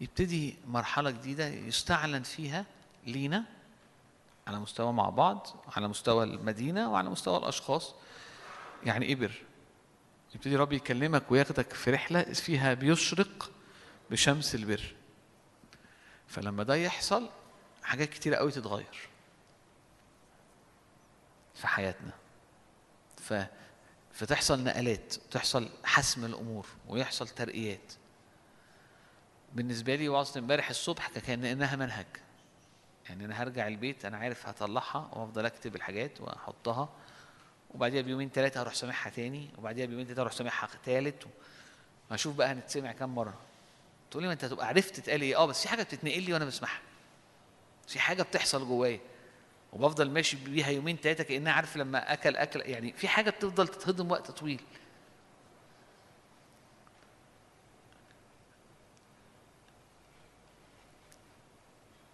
[0.00, 2.64] يبتدي مرحلة جديدة يستعلن فيها
[3.06, 3.44] لينا.
[4.48, 5.46] على مستوى مع بعض
[5.76, 7.94] على مستوى المدينة وعلى مستوى الأشخاص.
[8.84, 9.42] يعني إيه بر؟
[10.34, 13.50] يبتدي الرب يكلمك وياخدك في رحلة فيها بيشرق
[14.10, 14.94] بشمس البر.
[16.26, 17.28] فلما ده يحصل
[17.82, 19.08] حاجات كتيرة قوي تتغير
[21.54, 22.12] في حياتنا.
[23.16, 23.34] ف
[24.12, 27.92] فتحصل نقلات تحصل حسم الأمور ويحصل ترقيات.
[29.54, 32.06] بالنسبة لي وعظه امبارح الصبح كان انها منهج.
[33.08, 36.88] يعني أنا هرجع البيت أنا عارف هطلعها وأفضل أكتب الحاجات وأحطها
[37.74, 41.24] وبعديها بيومين ثلاثة هروح سامعها تاني وبعديها بيومين ثلاثة هروح سامعها ثالث
[42.10, 43.34] وهشوف بقى هنتسمع كام مرة.
[44.10, 45.36] تقول لي ما أنت هتبقى عرفت تتقال إيه.
[45.36, 46.80] آه بس في حاجة بتتنقل لي وأنا بسمعها.
[47.88, 49.00] في حاجة بتحصل جوايا.
[49.72, 54.10] وبفضل ماشي بيها يومين ثلاثة كأنها عارف لما أكل أكل يعني في حاجة بتفضل تتهضم
[54.10, 54.60] وقت طويل.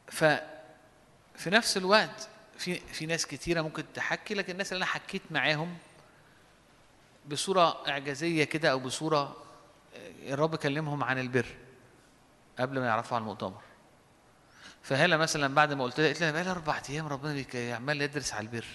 [0.08, 0.24] ف
[1.44, 5.76] في نفس الوقت في في ناس كتيرة ممكن تحكي لكن الناس اللي أنا حكيت معاهم
[7.26, 9.36] بصورة إعجازية كده أو بصورة
[9.94, 11.46] آه، الرب كلمهم عن البر
[12.58, 13.60] قبل ما يعرفوا عن المؤتمر.
[14.82, 18.32] فهلا مثلا بعد ما قلت لها قلت لها بقى لي أربع أيام ربنا عمال يدرس
[18.32, 18.66] على البر.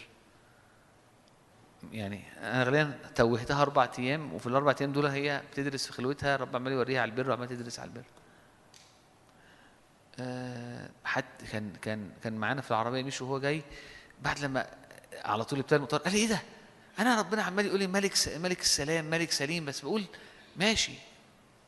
[1.91, 6.55] يعني أنا غالبا توهتها أربع أيام وفي الأربع أيام دول هي بتدرس في خلوتها رب
[6.55, 8.03] عمال يوريها على البر وعمال تدرس على البر.
[11.05, 13.63] حد كان كان كان معانا في العربية مشي وهو جاي
[14.21, 14.67] بعد لما
[15.25, 16.41] على طول ابتدى المطار قال لي إيه ده؟
[16.99, 20.05] أنا ربنا عمال يقول لي ملك ملك السلام ملك سليم بس بقول
[20.55, 20.93] ماشي.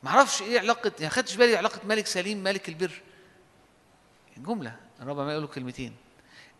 [0.04, 3.02] ما أعرفش إيه علاقة يعني خدتش بالي علاقة ملك سليم ملك البر.
[4.38, 5.96] جملة الرب عمال يقول له كلمتين.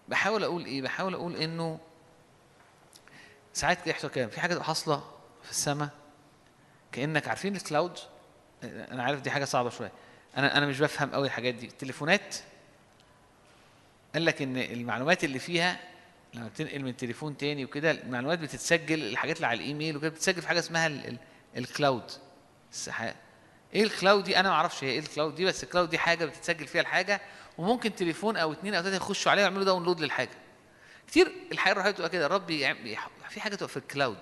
[0.08, 1.80] بحاول أقول إيه؟ بحاول أقول إنه
[3.54, 5.04] ساعات يحصل كده في حاجة حاصلة
[5.44, 5.90] في السماء
[6.92, 8.00] كأنك عارفين الكلاود
[8.64, 9.92] أنا عارف دي حاجة صعبة شوية.
[10.38, 11.66] أنا أنا مش بفهم قوي الحاجات دي.
[11.66, 12.36] التليفونات
[14.14, 15.80] قال لك إن المعلومات اللي فيها
[16.34, 20.48] لما بتنقل من تليفون تاني وكده المعلومات بتتسجل الحاجات اللي على الإيميل وكده بتتسجل في
[20.48, 21.18] حاجة اسمها ال- ال-
[21.58, 22.12] ال cloud
[22.72, 23.16] السحاب
[23.74, 25.90] إيه ال cloud دي؟ أنا ما أعرفش هي إيه ال cloud دي بس ال cloud
[25.90, 27.22] دي حاجة بتتسجل فيها الحاجة
[27.58, 30.30] وممكن تليفون أو اتنين أو تلاتة يخشوا عليها ويعملوا download للحاجة.
[31.08, 32.42] كتير الحياة الروحيه بتبقى كده.
[32.50, 34.18] يح- في حاجة تبقى في ال cloud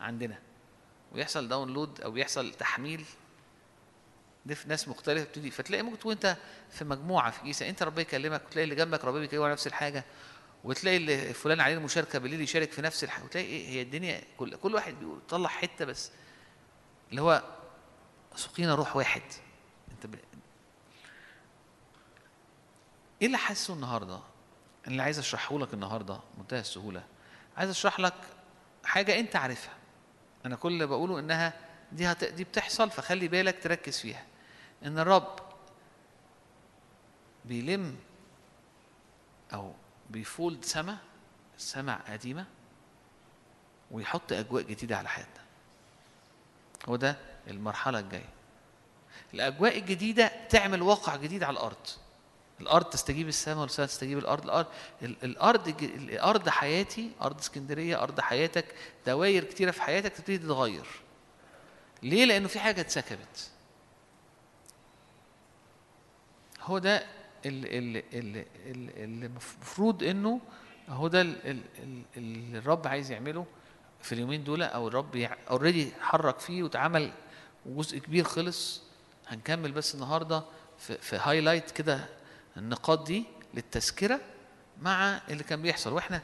[0.00, 0.38] عندنا.
[1.12, 3.04] ويحصل داونلود أو يحصل تحميل
[4.66, 5.50] ناس مختلفة بتبتدي.
[5.50, 6.36] فتلاقي ممكن تكون انت
[6.70, 10.04] في مجموعة في كيسة انت ربنا يكلمك وتلاقي اللي جنبك ربنا بيكلمه نفس الحاجة
[10.64, 14.56] وتلاقي اللي فلان عليه المشاركة بالليل يشارك في نفس الحاجة وتلاقي إيه هي الدنيا كل
[14.56, 16.10] كل واحد بيطلع حتة بس
[17.10, 17.42] اللي هو
[18.36, 19.22] سقينا روح واحد.
[19.92, 20.14] انت ب...
[23.22, 24.20] إيه اللي حاسه النهارده؟
[24.86, 27.02] اللي عايز اشرحه لك النهارده بمنتهى السهولة.
[27.56, 28.14] عايز اشرح لك
[28.84, 29.74] حاجة انت عارفها.
[30.46, 31.52] أنا كل اللي بقوله انها
[31.92, 32.24] دي هت...
[32.24, 34.24] دي بتحصل فخلي بالك تركز فيها.
[34.84, 35.38] إن الرب
[37.44, 37.96] بيلم
[39.54, 39.72] أو
[40.10, 40.98] بيفولد سما
[41.58, 42.46] سما قديمة
[43.90, 45.42] ويحط أجواء جديدة على حياتنا.
[46.88, 47.16] هو ده
[47.48, 48.28] المرحلة الجاية.
[49.34, 51.86] الأجواء الجديدة تعمل واقع جديد على الأرض.
[52.60, 54.44] الأرض تستجيب السماء والسماء تستجيب الأرض.
[54.44, 54.66] الأرض
[55.02, 58.74] ال- الأرض الأرض حياتي أرض اسكندرية أرض حياتك
[59.06, 60.86] دوائر كتيرة في حياتك تبتدي تتغير.
[62.02, 63.50] ليه؟ لأنه في حاجة اتسكبت.
[66.68, 67.06] هو ده
[67.46, 68.04] اللي,
[69.04, 70.40] المفروض إنه
[70.88, 73.46] هو ده ال- ال- ال- اللي الرب عايز يعمله
[74.02, 75.16] في اليومين دول أو الرب
[75.50, 77.12] اوريدي حرك فيه واتعمل
[77.66, 78.82] وجزء كبير خلص.
[79.28, 80.42] هنكمل بس النهارده
[80.78, 82.06] في, في هايلايت كده
[82.56, 83.24] النقاط دي
[83.54, 84.20] للتذكرة
[84.82, 85.92] مع اللي كان بيحصل.
[85.92, 86.22] وإحنا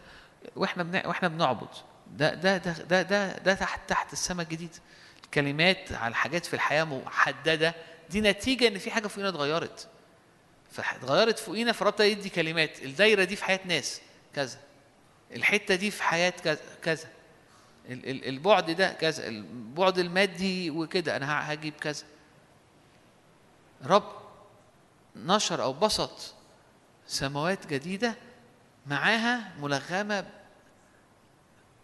[0.57, 1.07] وإحنا بنع...
[1.07, 1.69] وإحنا بنعبد.
[2.17, 4.77] ده ده ده ده ده, ده تحت تحت السماء الجديد.
[5.25, 7.75] الكلمات على حاجات في الحياة محددة.
[8.11, 9.89] دي نتيجة إن في حاجة فوقينا اتغيرت.
[10.75, 12.83] فاتغيرت فوقينا ابتدى يدي كلمات.
[12.83, 14.01] الدايرة دي في حياة ناس
[14.35, 14.59] كذا.
[15.33, 17.09] الحتة دي في حياة كذا كذا.
[17.89, 19.29] ال- ال- البعد ده كذا.
[19.29, 21.17] البعد المادي وكده.
[21.17, 22.05] أنا هجيب كذا.
[23.85, 24.13] رب
[25.17, 26.35] نشر أو بسط
[27.07, 28.15] سماوات جديدة
[28.87, 30.27] معاها ملغمة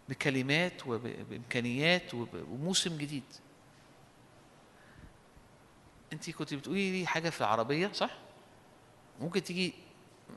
[0.09, 3.23] بكلمات وبامكانيات وب- وموسم جديد.
[6.13, 8.11] انت كنت بتقولي لي حاجة في العربية صح؟
[9.21, 9.73] ممكن تيجي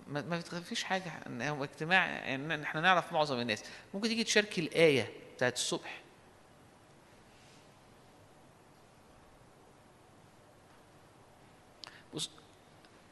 [0.09, 1.13] ما, بتخافيش حاجة.
[1.41, 3.65] هو اجتماع يعني إحنا نعرف معظم الناس.
[3.95, 6.01] ممكن تيجي تشاركي الآية بتاعت الصبح.
[12.15, 12.31] بص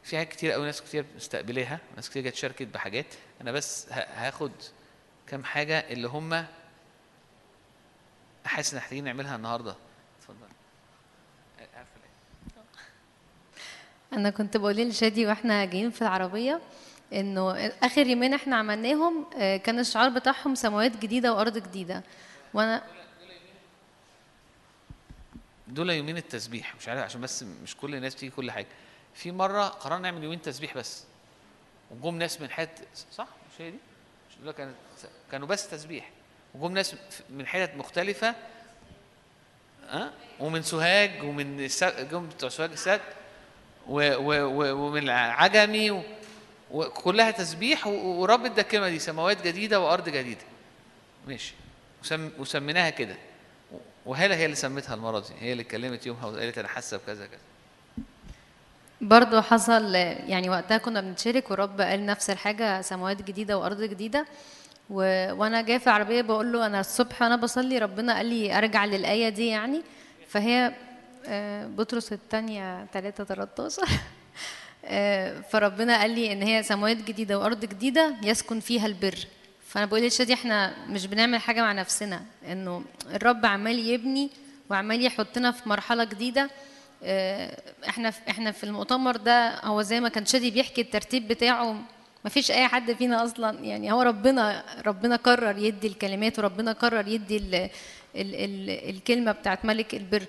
[0.03, 3.07] في حاجات كتير قوي ناس كتير مستقبليها ناس كتير جت شاركت بحاجات.
[3.41, 4.53] أنا بس هاخد
[5.27, 6.47] كام حاجة اللي هم
[8.47, 9.77] حاسس إن محتاجين نعملها النهارده
[10.19, 10.47] اتفضل
[11.75, 12.13] عارفه الآية.
[14.13, 16.61] أنا كنت بقول لشادي وإحنا جايين في العربية
[17.13, 17.51] إنه
[17.83, 22.03] آخر يومين إحنا عملناهم آه، كان الشعار بتاعهم سماوات جديدة وأرض جديدة.
[22.55, 22.83] وأنا
[25.69, 28.67] دول يومين التسبيح مش عارف عشان بس مش كل الناس بتيجي كل حاجة.
[29.15, 31.05] في مرة قررنا نعمل يومين تسبيح بس.
[31.91, 32.83] وجم ناس من حتة
[33.13, 33.77] صح؟ مش هي دي؟
[34.31, 34.75] مش دول كانت
[35.31, 36.11] كانوا بس تسبيح.
[36.55, 36.97] وجم ناس
[37.31, 38.35] من حتت مختلفة
[39.89, 41.69] ها ومن سوهاج ومن
[42.11, 43.01] جم بتوع سوهاج السد.
[43.89, 46.03] ومن العجمي
[46.71, 50.41] وكلها تسبيح ورب الكلمة دي سماوات جديدة وأرض جديدة.
[51.29, 51.55] ماشي.
[52.03, 53.17] وسم وسميناها كده.
[54.07, 55.35] وهالة هي اللي سمتها المرة دي.
[55.41, 57.41] هي اللي اتكلمت يومها وقالت أنا حاسة بكذا كذا.
[59.01, 64.27] برضو حصل يعني وقتها كنا بنتشارك ورب قال نفس الحاجة سماوات جديدة وأرض جديدة.
[64.91, 64.97] و...
[65.33, 69.29] وأنا جاية في العربية بقول له أنا الصبح وأنا بصلي ربنا قال لي أرجع للآية
[69.29, 69.83] دي يعني.
[70.29, 70.73] فهي
[71.67, 73.83] بطرس الثانية 3 13
[74.85, 79.15] آه، فربنا قال لي إن هي سماوات جديدة وأرض جديدة يسكن فيها البر.
[79.69, 82.23] فأنا بقول لشادي إحنا مش بنعمل حاجة مع نفسنا.
[82.53, 82.85] إنه
[83.15, 84.31] الرب عمال يبني
[84.71, 86.51] وعمال يحطنا في مرحلة جديدة.
[87.03, 91.73] آه، إحنا في إحنا في المؤتمر ده هو زي ما كان شادي بيحكي الترتيب بتاعه
[92.25, 93.61] ما فيش أي حد فينا أصلا.
[93.61, 99.65] يعني هو ربنا ربنا قرر يدي الكلمات وربنا قرر يدي ال ال ال الكلمة بتاعت
[99.65, 100.23] ملك البر.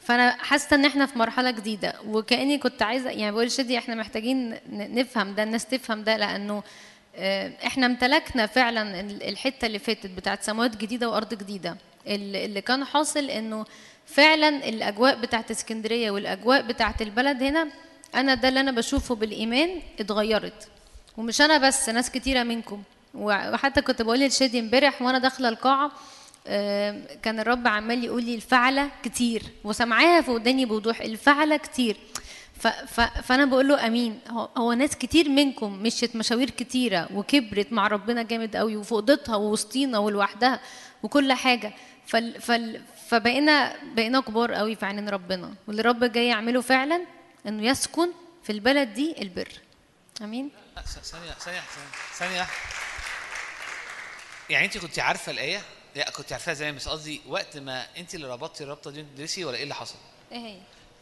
[0.00, 4.56] فانا حاسه ان إحنا في مرحله جديده وكاني كنت عايزه يعني بقول شادي إحنا محتاجين
[4.72, 6.62] نفهم ده الناس تفهم ده لأنه
[7.16, 11.76] آه، إحنا امتلكنا فعلا ال- الحتة اللي فاتت بتاعت سماوات جديدة وأرض جديدة.
[12.06, 13.64] ال- اللي كان حاصل إنه
[14.06, 17.68] فعلا الأجواء بتاعت اسكندرية والأجواء بتاعت البلد هنا
[18.14, 20.68] أنا ده اللي أنا بشوفه بالإيمان اتغيرت.
[21.16, 22.82] ومش أنا بس ناس كتيرة منكم.
[23.14, 25.92] وحتى كنت بقول لشادي امبارح وأنا داخلة القاعة
[27.22, 31.96] كان الرب عمال يقول لي الفعلة كتير وسامعاها في وداني بوضوح الفعلة كتير.
[33.22, 34.20] فأنا بقول له أمين
[34.56, 39.98] هو, ناس كتير منكم مشيت مشاوير كتيرة وكبرت مع ربنا جامد قوي وفي اوضتها ووسطينا
[39.98, 40.60] ولوحدها
[41.02, 41.72] وكل حاجة.
[43.08, 45.54] فبقينا بقينا كبار قوي في عينين ربنا.
[45.66, 47.06] واللي الرب جاي يعمله فعلا
[47.46, 48.08] إنه يسكن
[48.42, 49.48] في البلد دي البر.
[50.22, 50.50] أمين؟
[51.02, 51.60] ثانية ثانية
[52.14, 52.46] ثانية.
[54.50, 55.60] يعني أنت كنت عارفة الآية؟
[55.94, 59.56] لا كنت عارفاها زمان بس قصدي وقت ما أنت اللي ربطتي الرابطة دي تدرسي ولا
[59.56, 59.96] إيه اللي حصل؟
[60.32, 60.56] إيه هي؟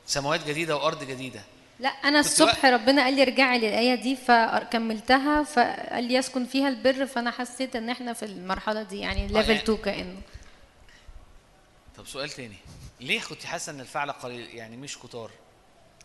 [0.06, 1.42] سماوات جديدة وأرض جديدة.
[1.80, 7.06] لا أنا الصبح ربنا قال لي ارجعي للآية دي فكملتها فقال لي يسكن فيها البر
[7.06, 10.20] فأنا حسيت إن إحنا في المرحلة دي يعني level يعني- 2 كأنه.
[11.96, 12.56] طب سؤال تاني.
[13.00, 15.30] ليه كنت حاسة إن الفعل قليل؟ يعني مش كتار؟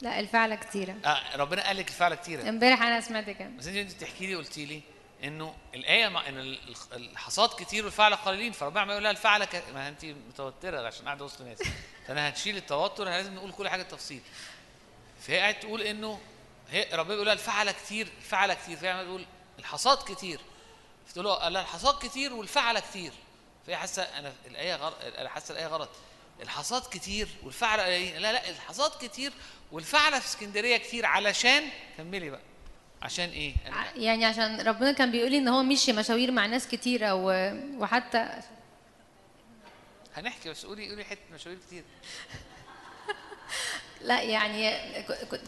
[0.01, 0.95] لا الفعله كتيرة.
[1.05, 2.49] آه ربنا قال لك الفعل كتيرة.
[2.49, 3.49] امبارح أنا سمعت كده.
[3.59, 4.81] بس أنت بتحكي لي قلتي لي
[5.23, 6.59] إنه الآية إن ال-
[6.93, 9.63] الحصاد كتير والفعل قليلين فربنا عمال يقول لها الفعل ك...
[9.73, 11.57] ما انت متوترة عشان قاعدة وسط ناس.
[12.07, 14.21] فأنا هنشيل التوتر لازم نقول كل حاجة تفصيل
[15.21, 16.19] فهي قاعدة تقول إنه
[16.69, 18.77] هي ربنا بيقول لها الفعل كتير الفعل كتير.
[18.77, 19.25] فهي تقول
[19.59, 20.39] الحصاد كتير.
[21.07, 23.11] فتقول له قال لها الحصاد كتير والفعل كتير.
[23.67, 25.89] فهي حاسة أنا الآية غلط أنا حاسة الآية غلط.
[26.41, 28.17] الحصاد كتير والفعل قليلين.
[28.17, 29.33] لا لا الحصاد كتير
[29.71, 31.63] والفعل في اسكندرية كتير علشان
[31.97, 32.41] كملي بقى.
[33.03, 36.67] عشان إيه؟ أنا- يعني عشان ربنا كان بيقول لي إن هو مشي مشاوير مع ناس
[36.67, 37.53] كتيرة و...
[37.77, 38.29] وحتى
[40.15, 41.83] هنحكي بس قولي قولي حتة مشاوير كتير.
[44.01, 44.73] لا يعني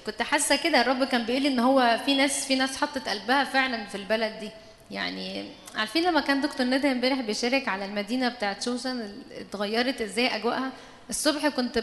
[0.06, 0.82] كنت حاسة كده.
[0.82, 4.40] الرب كان بيقول لي إن هو في ناس في ناس حطت قلبها فعلا في البلد
[4.40, 4.50] دي.
[4.92, 10.72] يعني عارفين لما كان دكتور ندى امبارح بيشارك على المدينة بتاعت شوشن اتغيرت إزاي أجواءها؟
[11.10, 11.78] الصبح كنت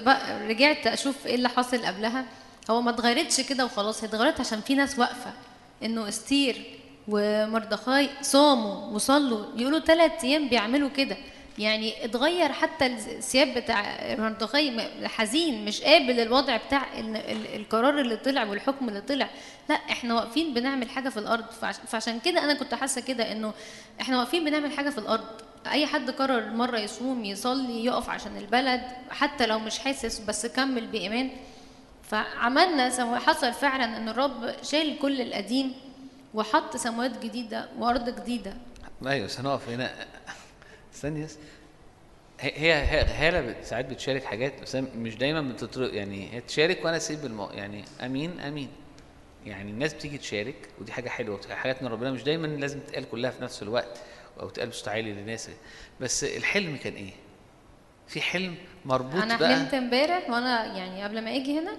[0.49, 2.25] رجعت أشوف إيه اللي حاصل قبلها.
[2.71, 5.33] هو ما اتغيرتش كده وخلاص هي اتغيرت عشان في ناس واقفة.
[5.85, 6.63] إنه أستير
[7.09, 9.45] ومردخاي صاموا وصلوا.
[9.57, 11.17] يقولوا ثلاث أيام بيعملوا كده.
[11.59, 18.17] يعني اتغير حتى الثياب بتاع مردخاي حزين مش قابل الوضع بتاع ال- ال- القرار اللي
[18.17, 19.29] طلع والحكم اللي طلع.
[19.69, 21.45] لا إحنا واقفين بنعمل حاجة في الأرض.
[21.61, 23.53] فعش- فعشان كده أنا كنت حاسة كده إنه
[24.01, 25.25] إحنا واقفين بنعمل حاجة في الأرض.
[25.71, 30.87] أي حد قرر مرة يصوم يصلي يقف عشان البلد حتى لو مش حاسس بس كمل
[30.87, 31.31] بإيمان.
[32.13, 33.17] فعملنا سمو...
[33.17, 35.73] حصل فعلا إن الرب شال كل القديم
[36.35, 38.55] وحط سماوات جديدة وأرض جديدة.
[39.07, 40.07] أيوه هنقف هنا.
[40.95, 41.39] استني بس.
[42.41, 47.25] هي هي بت- ساعات بتشارك حاجات بس مش دايما بتطرق يعني هي تشارك وأنا أسيب
[47.25, 47.47] المو...
[47.51, 48.69] يعني أمين أمين.
[49.47, 51.41] يعني الناس بتيجي تشارك ودي حاجة حلوة.
[51.51, 53.99] حاجات من ربنا مش دايما لازم تتقال كلها في نفس الوقت
[54.41, 55.51] أو تتقال بصوت عالي للناس.
[56.01, 57.13] بس الحلم كان إيه؟
[58.09, 59.57] في حلم مربوط أنا بقى.
[59.57, 61.73] حلمت امبارح وأنا يعني قبل ما أجي هنا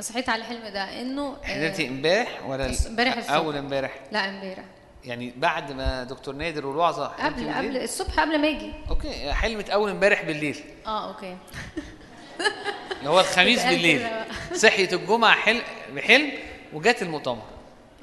[0.00, 3.30] صحيت على الحلم ده إنه آه، حلمتي امبارح ولا إمبارح.
[3.30, 4.00] أول امبارح.
[4.12, 4.64] لا امبارح.
[5.04, 8.72] يعني بعد ما دكتور نادر والوعظة قبل؟ قبل الصبح قبل ما أجي.
[8.90, 10.56] Okay حلمت أول امبارح بالليل.
[10.86, 11.36] آه okay.
[12.98, 14.06] اللي هو الخميس بالليل.
[14.62, 15.62] صحيت الجمعة حلم
[15.94, 16.32] بحلم
[16.72, 17.42] وجات المؤتمر.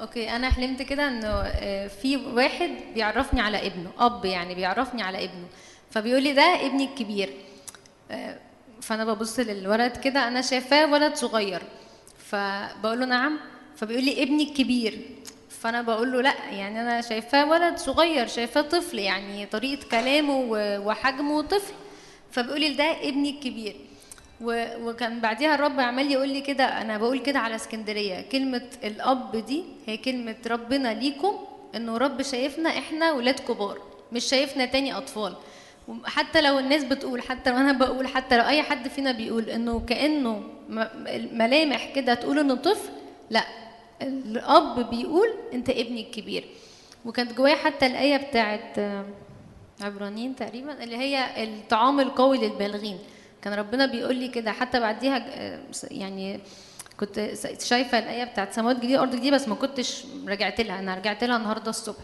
[0.01, 5.23] Okay أنا حلمت كده إنه آه، في واحد بيعرفني على ابنه أب يعني بيعرفني على
[5.23, 5.47] ابنه.
[5.91, 7.29] فبيقول لي ده ابني الكبير.
[7.29, 7.52] آه،
[8.81, 11.61] فانا ببص للولد كده أنا شايفاه ولد صغير
[12.17, 13.39] فبقول له نعم
[13.75, 14.99] فبيقول لي ابني الكبير
[15.49, 20.45] فانا بقول له لا يعني أنا شايفاه ولد صغير شايفاه طفل يعني طريقة كلامه
[20.85, 21.73] وحجمه طفل
[22.31, 23.75] فبيقول لي ده ابني الكبير.
[24.81, 29.63] وكان بعديها الرب عمال يقول لي كده أنا بقول كده على اسكندرية كلمة الأب دي
[29.85, 31.45] هي كلمة ربنا ليكم
[31.75, 33.81] إنه رب شايفنا إحنا ولاد كبار
[34.11, 35.35] مش شايفنا تاني أطفال.
[36.05, 39.79] حتى لو الناس بتقول حتى لو أنا بقول حتى لو أي حد فينا بيقول إنه
[39.79, 40.43] كأنه
[41.31, 42.89] ملامح كده تقول إنه طفل
[43.29, 43.43] لأ
[44.01, 46.43] الأب بيقول أنت ابني الكبير.
[47.05, 48.79] وكانت جوايا حتى الآية بتاعت
[49.81, 52.99] عبرانيين تقريبا اللي هي الطعام القوي للبالغين.
[53.41, 55.25] كان ربنا بيقول لي كده حتى بعديها
[55.91, 56.39] يعني
[56.99, 57.29] كنت
[57.61, 60.79] شايفة الآية بتاعت سماوات جديدة ارض جديدة بس ما كنتش رجعت لها.
[60.79, 62.03] أنا رجعت لها النهارده الصبح.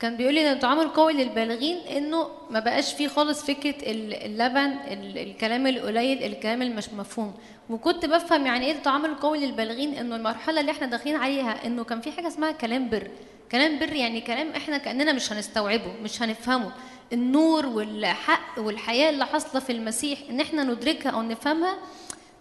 [0.00, 4.70] كان بيقول لي ان الطعام القوي للبالغين انه ما بقاش فيه خالص فكرة ال- اللبن
[4.92, 7.34] ال- الكلام القليل الكلام اللي مش مفهوم
[7.70, 12.00] وكنت بفهم يعني إيه الطعام القوي للبالغين انه المرحلة اللي إحنا داخلين عليها انه كان
[12.00, 13.10] في حاجة اسمها كلام بر.
[13.52, 16.72] كلام بر يعني كلام إحنا كأننا مش هنستوعبه مش هنفهمه.
[17.12, 21.76] النور والحق والحياة اللي حاصلة في المسيح إن إحنا ندركها أو نفهمها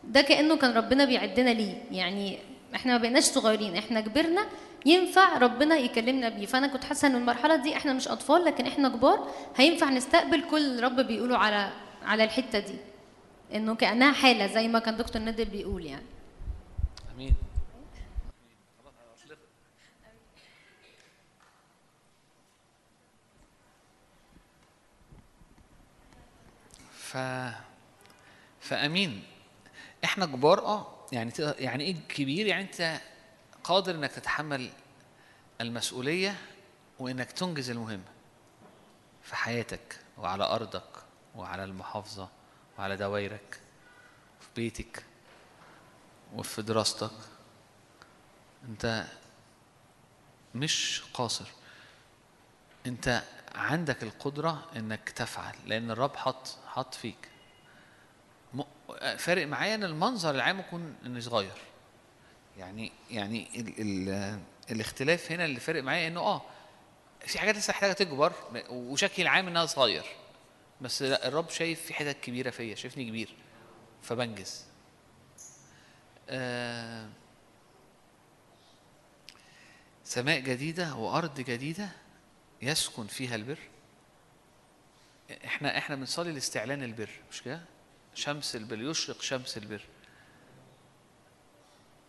[0.04, 1.74] ده كأنه كان ربنا بيعدنا ليه.
[1.92, 2.38] يعني
[2.76, 4.46] إحنا ما بقيناش صغيرين إحنا كبرنا
[4.86, 6.46] ينفع ربنا يكلمنا بيه.
[6.46, 10.84] فأنا كنت حاسة ان المرحلة دي إحنا مش أطفال لكن إحنا كبار هينفع نستقبل كل
[10.84, 11.72] رب بيقوله على
[12.04, 12.76] على الحتة دي.
[13.54, 16.06] إنه كأنها حالة زي ما كان دكتور نادر بيقول يعني.
[17.16, 17.34] آمين.
[26.92, 27.18] ف
[28.62, 29.24] فأمين.
[30.04, 33.02] إحنا كبار آه يعني يعني إيه كبير؟ يعني أنت
[33.64, 34.70] قادر إنك تتحمل
[35.62, 36.36] المسؤولية
[37.00, 38.04] وإنك تنجز المهمه
[39.24, 41.04] في حياتك وعلى أرضك
[41.36, 42.30] وعلى المحافظة
[42.80, 43.60] وعلى دوائرك
[44.40, 45.04] في بيتك
[46.36, 47.12] وفي دراستك.
[48.70, 49.06] أنت
[50.56, 51.46] مش قاصر.
[52.86, 53.24] أنت
[53.56, 57.30] عندك القدرة إنك تفعل لأن الرب حط حط فيك.
[59.18, 61.58] فارق معايا إن المنظر العام يكون اني صغير.
[62.58, 64.40] يعني يعني ال ال
[64.72, 66.42] الاختلاف هنا اللي فارق معايا إنه آه
[67.20, 68.34] في حاجات لسه محتاجة تكبر
[68.70, 70.06] وشكلي العام إنها صغير.
[70.82, 73.36] بس لا الرب شايف في حتت كبيرة فيا شايفني كبير
[74.02, 74.66] فبنجز.
[76.30, 77.10] آه
[80.04, 81.90] سماء جديدة وأرض جديدة
[82.62, 83.60] يسكن فيها البر.
[85.46, 87.62] إحنا إحنا بنصلي لاستعلان البر مش كده؟
[88.16, 89.82] شمس البر يشرق شمس البر.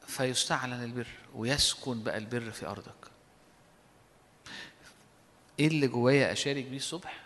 [0.06, 3.10] فيستعلن البر ويسكن بقى البر في أرضك.
[5.58, 7.24] إيه اللي جوايا أشارك بيه الصبح؟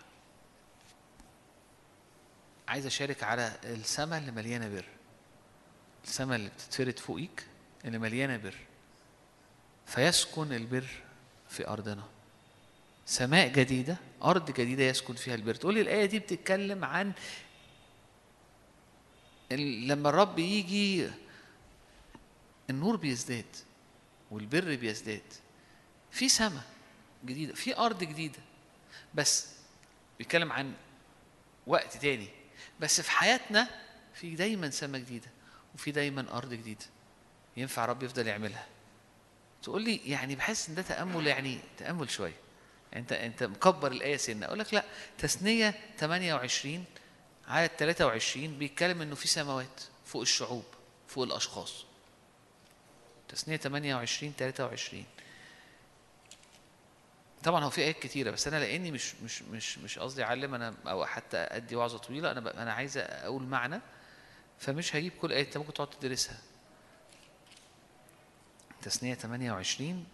[2.69, 4.85] عايز أشارك على السماء اللي مليانة بر.
[6.05, 7.47] السماء اللي بتتفرد فوقيك
[7.85, 8.55] اللي مليانة بر.
[9.87, 10.87] فيسكن البر
[11.49, 12.05] في أرضنا.
[13.07, 15.55] سماء جديدة أرض جديدة يسكن فيها البر.
[15.55, 17.13] تقول لي الآية دي بتتكلم عن
[19.53, 21.11] لما الرب يجي
[22.71, 23.57] النور بيزداد
[24.31, 25.23] والبر بيزداد
[26.11, 26.65] في سماء
[27.25, 28.39] جديدة في أرض جديدة
[29.15, 29.47] بس
[30.19, 30.73] بيتكلم عن
[31.67, 32.29] وقت تاني
[32.81, 33.69] بس في حياتنا
[34.15, 35.29] في دايما سماء جديدة
[35.75, 36.85] وفي دايما أرض جديدة
[37.57, 38.67] ينفع رب يفضل يعملها.
[39.63, 42.35] تقول لي يعني بحس إن ده تأمل يعني تأمل شوية.
[42.93, 44.85] يعني أنت أنت مكبر الآية سنة أقول لك لا
[45.19, 46.85] تثنية 28
[47.49, 50.65] عدد 23 بيتكلم إنه في سماوات فوق الشعوب
[51.09, 51.85] فوق الأشخاص.
[53.29, 55.05] تثنية 28 23
[57.45, 60.75] طبعا هو في آيات كتيرة بس أنا لأني مش مش مش مش قصدي أعلم أنا
[60.87, 63.81] أو حتى أدي وعظة طويلة أنا أنا عايز أقول معنى
[64.59, 66.39] فمش هجيب كل آية أنت ممكن تقعد تدرسها.
[68.83, 70.07] تثنية 28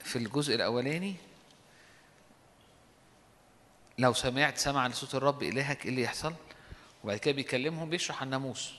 [0.00, 1.16] في الجزء الأولاني
[4.00, 6.34] لو سمعت سمعا لصوت الرب إلهك إيه اللي يحصل؟
[7.04, 8.72] وبعد كده بيكلمهم بيشرح الناموس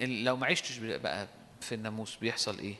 [0.00, 1.28] لو ما عشتش بقى
[1.60, 2.74] في الناموس بيحصل إيه؟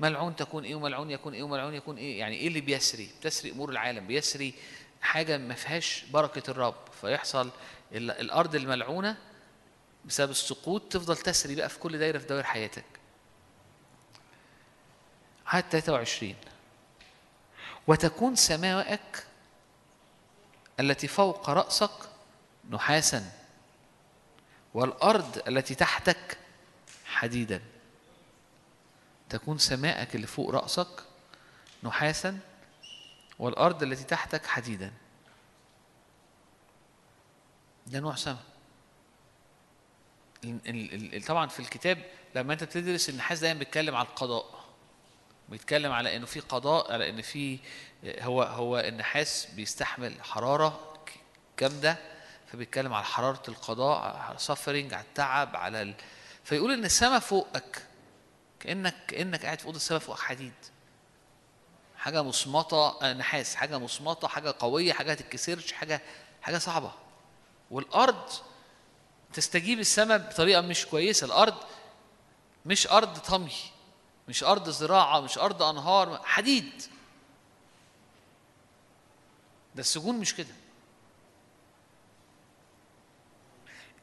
[0.00, 3.70] ملعون تكون إيه وملعون يكون إيه وملعون يكون إيه؟ يعني إيه اللي بيسري؟ بتسري أمور
[3.70, 4.54] العالم بيسري
[5.02, 6.74] حاجة ما فيهاش بركة الرب.
[7.00, 7.50] فيحصل
[7.92, 9.16] ال- الأرض الملعونة
[10.04, 12.84] بسبب السقوط تفضل تسري بقى في كل دايرة في دوائر حياتك.
[15.46, 16.34] عدد 23
[17.86, 19.26] وتكون سماءك
[20.80, 21.90] التي فوق رأسك
[22.70, 23.32] نحاسا
[24.74, 26.38] والأرض التي تحتك
[27.04, 27.62] حديدا.
[29.28, 31.04] تكون سماءك اللي فوق رأسك
[31.82, 32.38] نحاسا
[33.38, 34.92] والأرض التي تحتك حديدا.
[37.86, 38.42] ده نوع سماء.
[41.26, 44.64] طبعا في الكتاب لما أنت بتدرس النحاس دايما بيتكلم على القضاء
[45.48, 47.58] بيتكلم على إنه في قضاء على ان في
[48.04, 50.94] هو هو النحاس بيستحمل حرارة
[51.60, 51.96] جامدة
[52.52, 55.94] فبيتكلم على حرارة القضاء على سفرنج على التعب على ال...
[56.44, 57.86] فيقول إن السماء فوقك
[58.60, 60.52] كأنك كأنك قاعد في أوضة السماء فوق حديد.
[61.96, 66.00] حاجة مصمطة آه، نحاس حاجة مصمطة حاجة قوية حاجة تتكسرش حاجة
[66.42, 66.92] حاجة صعبة.
[67.70, 68.30] والأرض
[69.32, 71.24] تستجيب السماء بطريقة مش كويسة.
[71.24, 71.54] الأرض
[72.66, 73.56] مش أرض طمي
[74.28, 76.82] مش أرض زراعة مش أرض أنهار حديد.
[79.74, 80.54] ده السجون مش كده.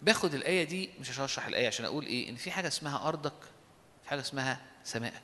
[0.02, 3.34] باخد الآية دي مش أشرح الآية عشان أقول إيه؟ إن في حاجة اسمها أرضك
[4.04, 5.22] في حاجة اسمها سمائك.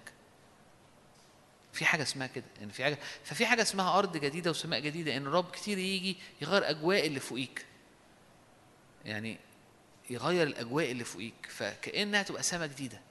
[1.74, 5.28] في حاجة اسمها كده إن في حاجة ففي حاجة اسمها أرض جديدة وسماء جديدة إن
[5.28, 7.66] الرب كتير يجي يغير أجواء اللي فوقيك.
[9.06, 9.38] يعني
[10.10, 13.02] يغير الأجواء اللي فوقيك فكأنها تبقى سماء جديدة.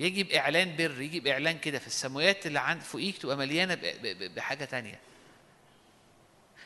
[0.00, 4.18] يجي باعلان بر يجي باعلان كده في السماوات اللي عند فوقيك تبقى مليانة ب- ب-
[4.18, 5.00] ب- بحاجة تانية.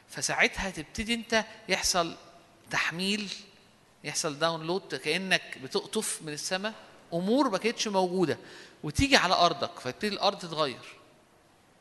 [0.09, 2.17] فساعتها تبتدي انت يحصل
[2.71, 3.33] تحميل
[4.05, 6.75] يحصل داونلود كأنك بتقطف من السماء
[7.15, 8.39] أمور ما كانتش موجودة.
[8.83, 10.97] وتيجي على أرضك فيبتدي الأرض تتغير.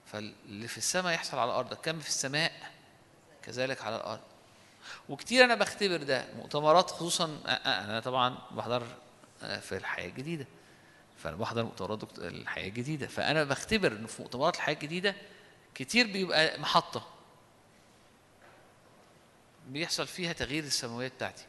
[0.06, 2.52] فاللي في السماء يحصل على أرضك كم في السماء؟
[3.44, 4.22] كذلك على الأرض.
[5.10, 8.84] وكتير أنا بختبر ده مؤتمرات خصوصا أنا طبعا بحضر
[9.44, 10.46] آه، في الحياة الجديدة.
[11.24, 13.08] فأنا بحضر مؤتمرات الحياة الجديدة.
[13.08, 15.16] فأنا بختبر إن في مؤتمرات الحياة الجديدة
[15.76, 17.08] كتير بيبقى محطة.
[19.68, 21.46] بيحصل فيها تغيير السماوية بتاعتي.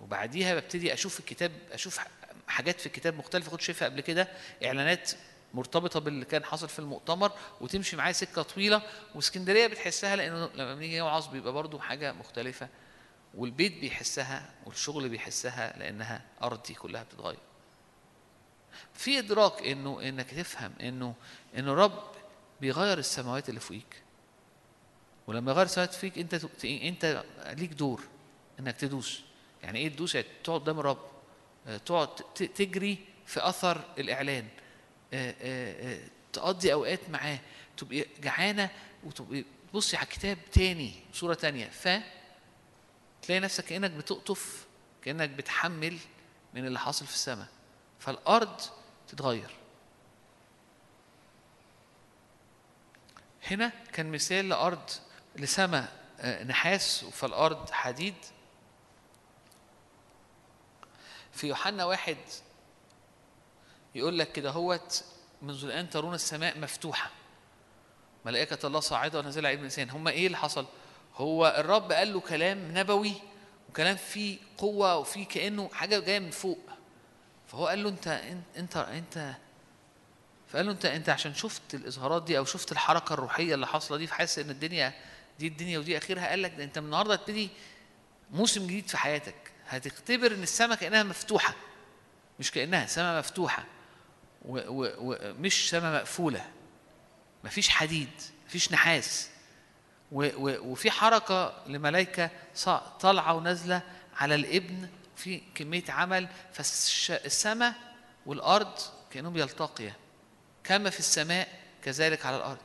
[0.00, 2.00] وبعديها ببتدي أشوف الكتاب أشوف
[2.48, 4.28] حاجات في الكتاب مختلفة كنت شايفها قبل كده
[4.64, 5.10] إعلانات
[5.54, 8.82] مرتبطة باللي كان حاصل في المؤتمر وتمشي معايا سكة طويلة
[9.14, 12.68] وإسكندرية بتحسها لأنه لما بنيجي نوعظ بيبقى برضو حاجة مختلفة
[13.34, 17.38] والبيت بيحسها والشغل بيحسها لأنها أرضي كلها بتتغير.
[18.94, 21.14] في إدراك إنه إنك تفهم إنه
[21.56, 22.02] إنه الرب
[22.60, 24.02] بيغير السماوات اللي فوقيك.
[25.26, 28.02] ولما يغير السماوات فيك انت انت ليك دور
[28.60, 29.22] انك تدوس.
[29.62, 31.12] يعني إيه تدوس؟ يعني تقعد قدام الرب
[31.66, 34.48] آه، تقعد تجري في أثر الإعلان
[35.12, 36.00] آه، آه،
[36.32, 37.38] تقضي أوقات معاه
[37.76, 38.70] تبقي جعانة
[39.04, 41.68] وتبقي تبصي على الكتاب تاني صوره تانية.
[41.68, 41.88] ف
[43.22, 44.66] تلاقي نفسك كأنك بتقطف
[45.02, 45.98] كأنك بتحمل
[46.54, 47.48] من اللي حاصل في السماء.
[47.98, 48.60] فالأرض
[49.08, 49.50] تتغير.
[53.50, 54.90] هنا كان مثال لأرض
[55.36, 58.14] لسماء آه، نحاس فالأرض حديد.
[61.32, 62.16] في يوحنا واحد
[63.94, 65.04] يقول لك كده هوت
[65.42, 67.10] منذ الآن ترون السماء مفتوحة
[68.24, 70.66] ملائكة الله صاعدة ونازلة على ابن الإنسان هم إيه اللي حصل؟
[71.14, 73.14] هو الرب قال له كلام نبوي
[73.68, 76.58] وكلام فيه قوة وفيه كأنه حاجة جاية من فوق.
[77.46, 78.06] فهو قال له أنت
[78.56, 79.34] أنت أنت
[80.48, 84.06] فقال له أنت أنت عشان شفت الإظهارات دي أو شفت الحركة الروحية اللي حاصلة دي
[84.06, 84.92] فحاسس إن الدنيا
[85.38, 87.50] دي الدنيا ودي آخرها قال لك ده أنت من النهاردة هتبتدي
[88.30, 89.34] موسم جديد في حياتك.
[89.68, 91.54] هتختبر إن السماء كأنها مفتوحة
[92.40, 93.64] مش كأنها سماء مفتوحة.
[94.44, 96.44] ومش سماء مقفولة.
[97.44, 98.08] مفيش حديد
[98.46, 99.28] مفيش نحاس.
[100.12, 103.82] و- و- وفي حركة لملائكة صا- طالعة ونازلة
[104.16, 106.28] على الإبن في كمية عمل.
[106.52, 107.74] فالسماء
[108.26, 108.78] والأرض
[109.10, 109.94] كأنهم يلتقيا
[110.64, 111.48] كما في السماء
[111.84, 112.58] كذلك على الأرض.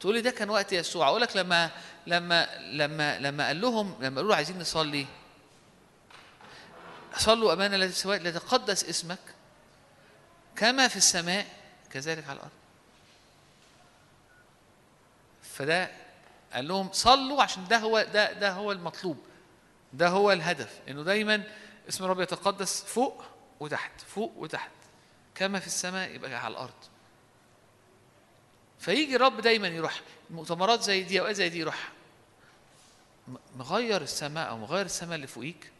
[0.00, 1.08] تقول لي ده كان وقت يسوع.
[1.08, 1.70] أقول لك لما
[2.06, 5.06] لما لما لما قال لهم لما قالوا له عايزين نصلي.
[7.16, 9.18] صلوا سواء ليتقدس اسمك
[10.56, 11.46] كما في السماء
[11.90, 12.50] كذلك على الأرض.
[15.42, 15.90] فده
[16.52, 19.18] قال لهم صلوا عشان ده هو ده ده هو المطلوب.
[19.92, 21.42] ده هو الهدف إنه دايما
[21.88, 23.24] اسم الرب يتقدس فوق
[23.60, 24.70] وتحت فوق وتحت.
[25.34, 26.74] كما في السماء يبقى على الأرض.
[28.86, 30.00] فيجي الرب دايما يروح.
[30.30, 31.92] مؤتمرات زي دي أوقات زي دي يروح.
[33.56, 35.70] مغير السماء أو مغير السماء اللي فوقيك.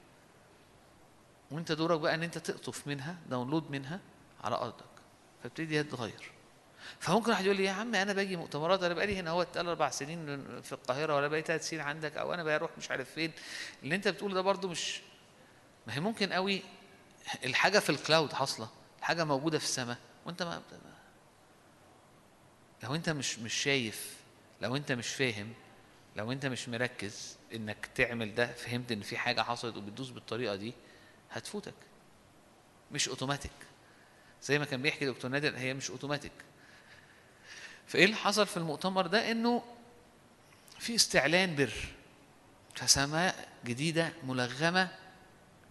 [1.51, 4.01] وأنت دورك بقى إن أنت تقطف منها داونلود منها
[4.45, 4.85] على أرضك.
[5.43, 6.31] فابتدي تتغير.
[7.01, 9.91] فممكن واحد يقول لي يا عم أنا باجي مؤتمرات أنا بقالي هنا هو ثلاث أربع
[9.91, 10.27] سنين
[10.63, 13.33] في القاهرة ولا بقالي ثلاث سنين عندك أو أنا بروح مش عارف فين.
[13.83, 15.01] اللي أنت بتقوله ده برضو مش
[15.87, 16.63] ما هي ممكن قوي
[17.45, 18.69] الحاجة في الكلاود حاصلة
[18.99, 20.63] الحاجة موجودة في السماء وأنت ما
[22.83, 24.17] لو انت مش مش شايف
[24.63, 25.53] لو انت مش فاهم
[26.17, 30.73] لو انت مش مركز انك تعمل ده فهمت ان في حاجة حصلت وبتدوس بالطريقة دي
[31.31, 31.75] هتفوتك.
[32.93, 33.51] مش أوتوماتيك.
[34.43, 36.33] زي ما كان بيحكي دكتور نادر هي مش أوتوماتيك.
[37.87, 39.63] فإيه اللي حصل في المؤتمر ده؟ إنه
[40.79, 41.73] في استعلان بر.
[42.75, 44.89] فسماء جديدة ملغمة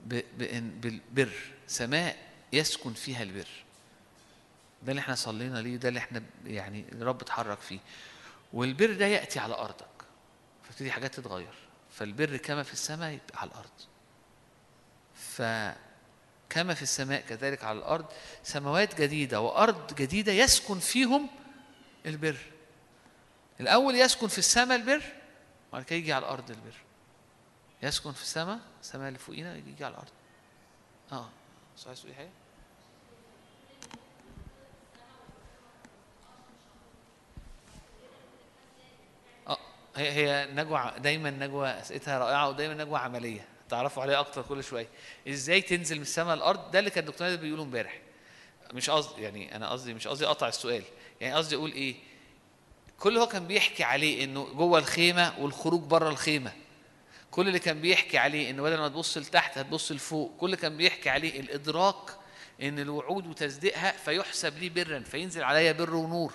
[0.06, 1.34] بالبر.
[1.68, 2.18] سماء
[2.54, 3.48] يسكن فيها البر.
[4.86, 7.80] ده اللي إحنا صلينا ليه ده اللي إحنا يعني الرب اتحرك فيه.
[8.54, 9.86] والبر ده يأتي على أرضك
[10.64, 11.54] فبتدي حاجات تتغير.
[11.92, 13.70] فالبر كما في السماء يبقى على الأرض.
[15.16, 18.06] فكما في السماء كذلك على الأرض
[18.44, 21.30] سماوات جديدة وأرض جديدة يسكن فيهم
[22.06, 22.38] البر.
[23.60, 25.02] الأول يسكن في السماء البر
[25.70, 26.76] وبعد كده يجي على الأرض البر.
[27.84, 30.12] يسكن في السماء السماء اللي فوقينا يجي على الأرض.
[31.12, 31.30] آه
[31.78, 32.30] صحيح تقولي حاجة؟
[39.96, 43.48] هي هي نجوى دايما نجوى أسئلتها رائعة ودايما نجوى عملية.
[43.70, 44.88] تعرفوا عليها أكتر كل شوية.
[45.28, 48.00] إزاي تنزل من السماء الأرض؟ ده اللي كان الدكتور نادر بيقوله امبارح.
[48.74, 50.84] مش قصدي يعني أنا قصدي مش قصدي أقطع السؤال.
[51.22, 51.96] يعني قصدي أقول إيه؟
[53.00, 56.52] كل اللي هو كان بيحكي عليه إنه جوه الخيمة والخروج بره الخيمة.
[57.32, 60.38] كل اللي كان بيحكي عليه انه بدل ما تبص لتحت هتبص لفوق.
[60.38, 61.96] كل اللي كان بيحكي عليه الإدراك
[62.62, 66.34] إن الوعود وتصديقها فيحسب لي برا فينزل عليا بر ونور.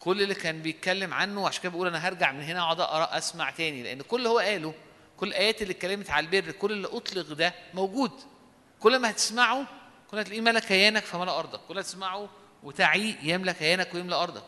[0.00, 3.50] كل اللي كان بيتكلم عنه عشان كده بقول أنا هرجع من هنا أقعد أقرأ أسمع
[3.50, 3.82] تاني.
[3.82, 4.74] لأن كل اللي هو قاله
[5.16, 8.12] كل الآيات اللي اتكلمت على البر كل اللي أطلق ده موجود.
[8.80, 9.66] كل ما هتسمعه
[10.10, 11.60] كل ما هتلاقيه ملك كيانك فملأ أرضك.
[11.68, 12.28] كل ما تسمعه
[12.62, 14.44] وتعيه يملى كيانك ويملى أرضك.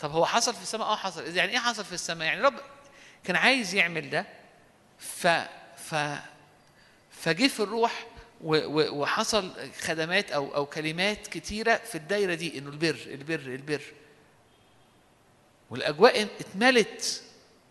[0.00, 1.36] طب هو حصل في السماء؟ آه حصل.
[1.36, 2.54] يعني إيه حصل في السماء؟ يعني رب
[3.24, 4.26] كان عايز يعمل ده
[4.98, 5.26] ف
[5.76, 5.94] ف
[7.10, 8.06] فجه في الروح
[8.40, 9.50] وحصل
[9.80, 13.82] خدمات أو أو كلمات كتيرة في الدايرة دي إنه البر البر البر.
[15.70, 17.22] والأجواء اتملت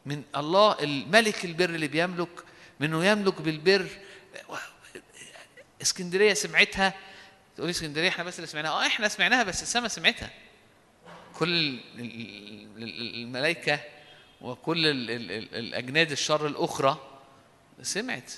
[0.06, 2.30] من الله الملك البر اللي بيملك
[2.80, 3.88] منه يملك بالبر.
[5.82, 6.94] اسكندرية سمعتها.
[7.58, 8.72] تقولي اسكندرية إحنا بس اللي سمعناها.
[8.72, 10.30] آه إحنا سمعناها بس السماء سمعتها.
[11.36, 13.80] كل ال- ال- ال- الملائكة
[14.42, 17.20] وكل ال- ال- ال- الأجناد الشر الأخرى
[17.82, 18.32] سمعت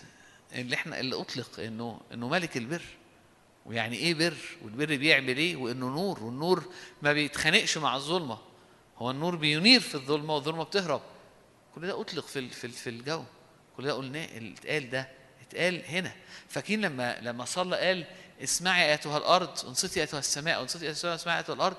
[0.56, 2.82] اللي إحنا اللي أطلق إنه إنه ملك البر.
[3.66, 6.24] ويعني إيه بر؟ والبر بيعمل إيه؟ وإنه نور.
[6.24, 8.38] والنور ما بيتخانقش مع الظلمة.
[9.00, 11.02] هو النور بينير في الظلمة والظلمة بتهرب.
[11.76, 13.24] كل ده أطلق في في في الجو.
[13.78, 15.10] كل ده قلناه اتقال ده
[15.48, 16.12] اتقال هنا.
[16.50, 18.06] فاكرين لما لما صلى قال
[18.44, 21.78] اسمعي أيتها الأرض انصتي أيتها السماء انصتي أيتها السماء اسمعي أيتها الأرض.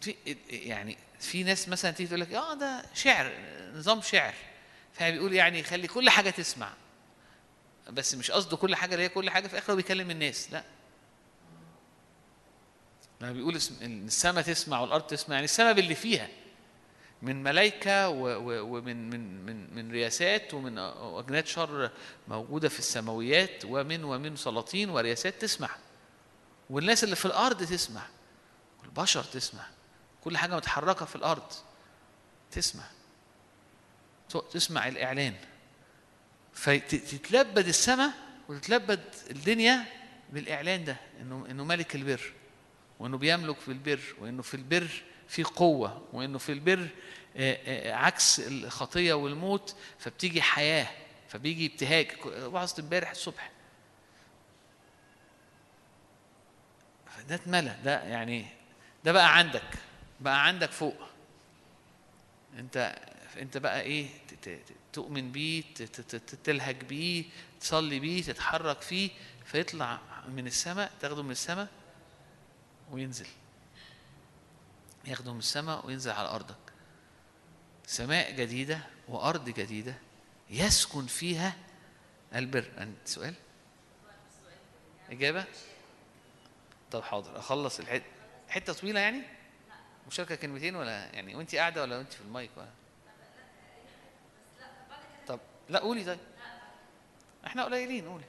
[0.00, 0.14] في
[0.50, 3.32] يعني في ناس مثلا تيجي تقول لك آه ده شعر
[3.74, 4.34] نظام شعر.
[4.94, 6.72] فبيقول يعني خلي كل حاجة تسمع.
[7.90, 10.64] بس مش قصده كل حاجة اللي هي كل حاجة في الآخر هو بيكلم الناس لا.
[13.22, 16.28] لما بيقول اسم- إن السماء تسمع والأرض تسمع يعني السماء باللي فيها
[17.22, 21.90] من ملائكة ومن من من من رياسات ومن أجناد شر
[22.28, 25.70] موجودة في السماويات ومن ومن سلاطين ورياسات تسمع.
[26.70, 28.02] والناس اللي في الأرض تسمع.
[28.82, 29.66] والبشر تسمع.
[30.24, 31.52] كل حاجة متحركة في الأرض
[32.50, 32.84] تسمع.
[34.52, 35.34] تسمع الإعلان.
[36.54, 38.10] فتتلبد السماء
[38.48, 39.84] وتتلبد الدنيا
[40.32, 42.32] بالإعلان ده إنه إنه ملك البر.
[43.02, 46.88] وإنه بيملك في البر وإنه في البر في قوة وإنه في البر
[47.36, 50.88] آه، آه، عكس الخطية والموت فبتيجي حياة
[51.28, 52.06] فبيجي ابتهاج.
[52.26, 53.50] وعظت امبارح الصبح.
[57.06, 58.46] فده اتملى ده يعني
[59.04, 59.74] ده بقى عندك
[60.20, 60.96] بقى عندك فوق.
[62.58, 62.98] انت
[63.40, 64.06] انت بقى إيه
[64.92, 65.62] تؤمن بيه
[66.44, 67.24] تلهج بيه
[67.60, 69.10] تصلي بيه تتحرك فيه
[69.44, 69.98] فيطلع
[70.28, 71.68] من السماء تاخده من السماء
[72.92, 73.26] وينزل.
[75.04, 76.56] ياخده من السماء وينزل على أرضك.
[77.86, 79.94] سماء جديدة وأرض جديدة
[80.50, 81.56] يسكن فيها
[82.34, 82.88] البر.
[83.04, 83.34] سؤال؟
[85.10, 85.44] إجابة؟
[86.90, 88.04] طب حاضر أخلص الحته
[88.48, 89.22] حتة طويلة يعني؟
[90.08, 92.68] مشاركة كلمتين ولا يعني وانت قاعدة ولا وانت في المايك ولا؟
[95.26, 96.18] طب لا قولي طيب.
[97.46, 98.24] إحنا قليلين قولي.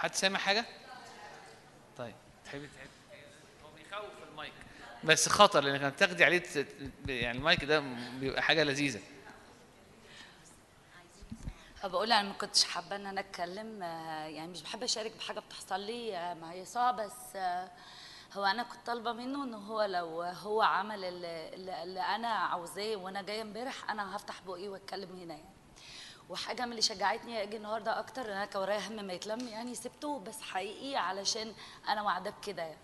[0.00, 0.64] حد سامع حاجة؟
[1.98, 2.14] طيب.
[2.44, 2.88] تحبي تحبي
[3.64, 4.52] هو بيخوف المايك.
[5.04, 6.42] بس خطر لأنك بتاخدي عليه
[7.08, 7.80] يعني المايك ده
[8.20, 9.00] بيبقى حاجة لذيذة.
[11.84, 15.80] بقول أنا ما كنتش حابة إن أنا أتكلم آه، يعني مش بحب أشارك بحاجة بتحصل
[15.80, 17.70] لي آه، يسوع بس آه،
[18.32, 23.22] هو أنا كنت طالبة منه إن هو لو هو عمل اللي اللي أنا عاوزاه وأنا
[23.22, 25.49] جاية امبارح أنا هفتح بقي وأتكلم هنا يعني.
[26.30, 29.74] وحاجة من اللي شجعتني أجي النهارده أكتر إن أنا كان ورايا هم ما يتلم يعني
[29.74, 31.52] سبته بس حقيقي علشان
[31.88, 32.78] أنا وعده بكده يعني.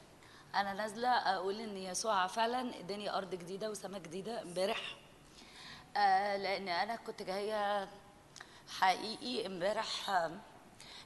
[0.54, 4.96] أنا نازلة أقول إن يسوع فعلا إداني أرض جديدة وسماء جديدة امبارح.
[5.96, 7.88] آه لأن أنا كنت جاية
[8.78, 10.30] حقيقي امبارح آه،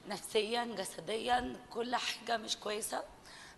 [0.08, 3.02] نفسيا جسديا كل حاجة مش كويسة.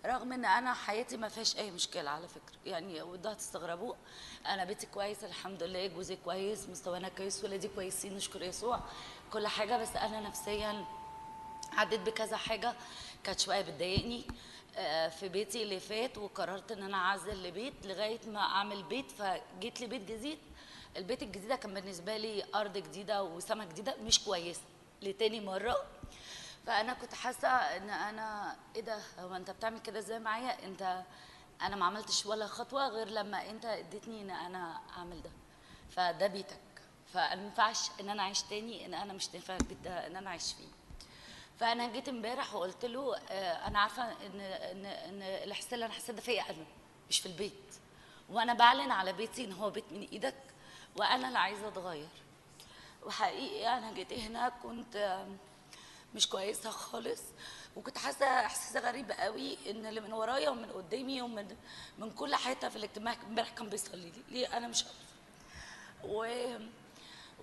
[0.06, 2.56] رغم إن أنا حياتي ما فيهاش أي مشكلة على فكرة.
[2.66, 3.96] يعني وده هتستغربوه.
[4.46, 5.86] أنا بيتي كويس الحمد لله.
[5.86, 8.80] جوزي كويس مستوانا كويس ولادي كويسين نشكر يسوع.
[9.32, 10.84] كل حاجة بس أنا نفسيا
[11.72, 12.74] عديت بكذا حاجة.
[13.24, 14.24] كانت شوية بتضايقني
[14.76, 19.10] آه، في بيتي اللي فات وقررت إن أنا أعزل لبيت لغاية ما أعمل بيت.
[19.10, 20.38] فجيت لبيت جديد.
[20.96, 24.60] البيت الجديد كان بالنسبة لي أرض جديدة وسما جديدة مش كويسة
[25.02, 25.76] لتاني مرة.
[26.66, 31.02] فأنا كنت حاسة إن أنا إيه ده؟ هو أنت بتعمل كده إزاي معايا؟ أنت
[31.62, 35.30] أنا ما عملتش ولا خطوة غير لما أنت اديتني إن أنا أعمل ده.
[35.90, 36.58] فده بيتك.
[37.14, 40.52] فما ينفعش إن أنا أعيش تاني إن أنا مش نافع البيت ده إن أنا أعيش
[40.52, 40.68] فيه.
[41.60, 46.14] فأنا جيت إمبارح وقلت له آه، أنا عارفة إن إن إن الإحساس اللي أنا حسيت
[46.14, 46.64] ده فيا أنا
[47.10, 47.74] مش في البيت.
[48.30, 50.34] وأنا بعلن على بيتي إن هو بيت من إيدك
[50.96, 52.08] وأنا اللي عايزة أتغير.
[53.02, 55.24] وحقيقي أنا جيت هنا كنت
[56.14, 57.20] مش كويسة خالص.
[57.76, 61.56] وكنت حاسة احساس غريب قوي إن اللي من ورايا ومن قدامي ومن
[61.98, 64.22] من كل حتة في الاجتماع امبارح كان بيصلي لي.
[64.28, 64.98] ليه؟ أنا مش عارفة.
[66.04, 66.26] و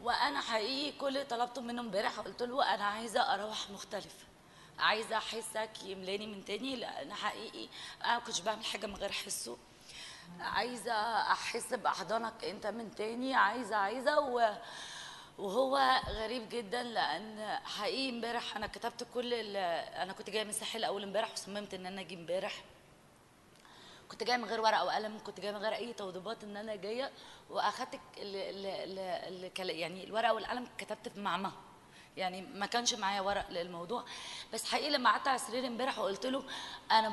[0.01, 4.25] وأنا حقيقي كل اللي طلبته منه امبارح قلت له أنا عايزة أروح مختلفه
[4.79, 7.67] عايزة أحسك يملاني من تاني لأن حقيقي
[8.05, 9.57] أنا ما كنتش بعمل حاجة من غير حسه.
[10.39, 10.93] عايزة
[11.31, 13.35] أحس بأحضانك أنت من تاني.
[13.35, 14.57] عايزة عايزة و...
[15.39, 19.33] وهو غريب جدا لأن حقيقي امبارح أنا كتبت كل.
[19.33, 22.53] أنا كنت جاية من الساحل أول امبارح وصممت إن أنا أجي امبارح
[24.11, 27.11] كنت جاية من غير ورقة وقلم كنت جاية من غير أي توضيبات إن أنا جاية
[27.49, 31.51] وأخدت ال- ال- ال- يعني الورقة والقلم كتبت في معمى
[32.17, 34.03] يعني ما كانش معايا ورق للموضوع
[34.53, 36.43] بس حقيقي لما قعدت على السرير امبارح وقلت له
[36.91, 37.07] أنا.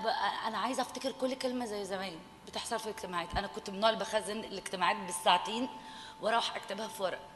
[0.48, 4.96] أنا عايزة أفتكر كل كلمة زي زمان بتحصل في الاجتماعات أنا كنت من بخزن الاجتماعات
[4.96, 5.68] بالساعتين
[6.22, 7.35] وأروح أكتبها في ورق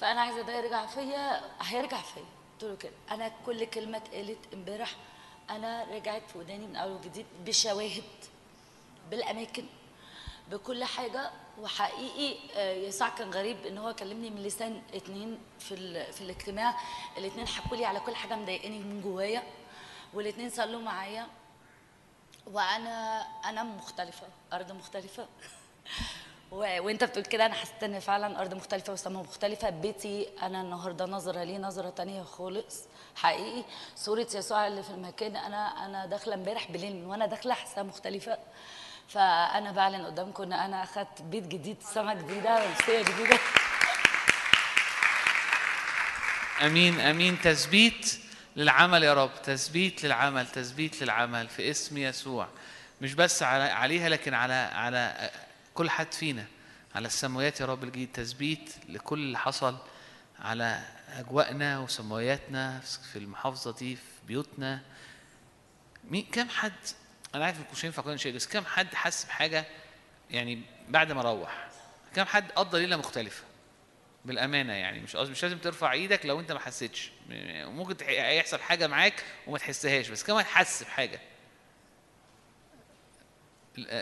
[0.00, 2.24] فأنا عايزة ده يرجع فيا هيرجع فيا.
[2.52, 2.92] قلت له كده.
[3.10, 4.96] أنا كل كلمة اتقالت امبارح
[5.50, 8.02] أنا رجعت في وداني من أول وجديد بشواهد
[9.10, 9.64] بالأماكن
[10.50, 11.30] بكل حاجة.
[11.60, 15.76] وحقيقي آه، يسوع كان غريب إن هو كلمني من لسان اتنين في
[16.12, 16.80] في الاجتماع.
[17.18, 19.42] الاتنين حكوا لي على كل حاجة مضايقاني من جوايا
[20.14, 21.26] والاتنين صلوا معايا.
[22.46, 25.28] وأنا أنا مختلفة أرض مختلفة.
[26.54, 29.70] وانت بتقول كده أنا حسيت ان فعلا أرض مختلفة وسما مختلفة.
[29.70, 32.80] بيتي أنا النهارده نظرة ليه نظرة تانية خالص
[33.16, 33.64] حقيقي.
[33.96, 38.38] صورة يسوع اللي في المكان أنا أنا داخلة امبارح بالليل من وأنا داخلة حاسة مختلفة.
[39.08, 43.38] فأنا بعلن قدامكم إن أنا أخدت بيت جديد سما جديدة ونفسيه جديدة.
[46.62, 47.40] أمين أمين.
[47.40, 48.18] تثبيت
[48.56, 52.48] للعمل يا رب تثبيت للعمل تثبيت للعمل في اسم يسوع.
[53.00, 55.30] مش بس عليها لكن على على
[55.74, 56.44] كل حد فينا
[56.94, 59.76] على السماوات يا رب الجديد تثبيت لكل اللي حصل
[60.38, 62.80] على أجواءنا وسماوياتنا
[63.12, 64.80] في المحافظة دي في بيوتنا.
[66.04, 66.72] مين كم حد
[67.34, 69.64] أنا عارف مش هينفع شيء بس كم حد حس بحاجة
[70.30, 71.68] يعني بعد ما روح؟
[72.14, 73.42] كم حد قضى ليلة مختلفة؟
[74.24, 77.10] بالأمانة يعني مش مش لازم ترفع إيدك لو أنت ما حسيتش.
[77.64, 81.33] ممكن يحصل حاجة معاك وما تحسهاش بس كمان حس بحاجة؟ ال-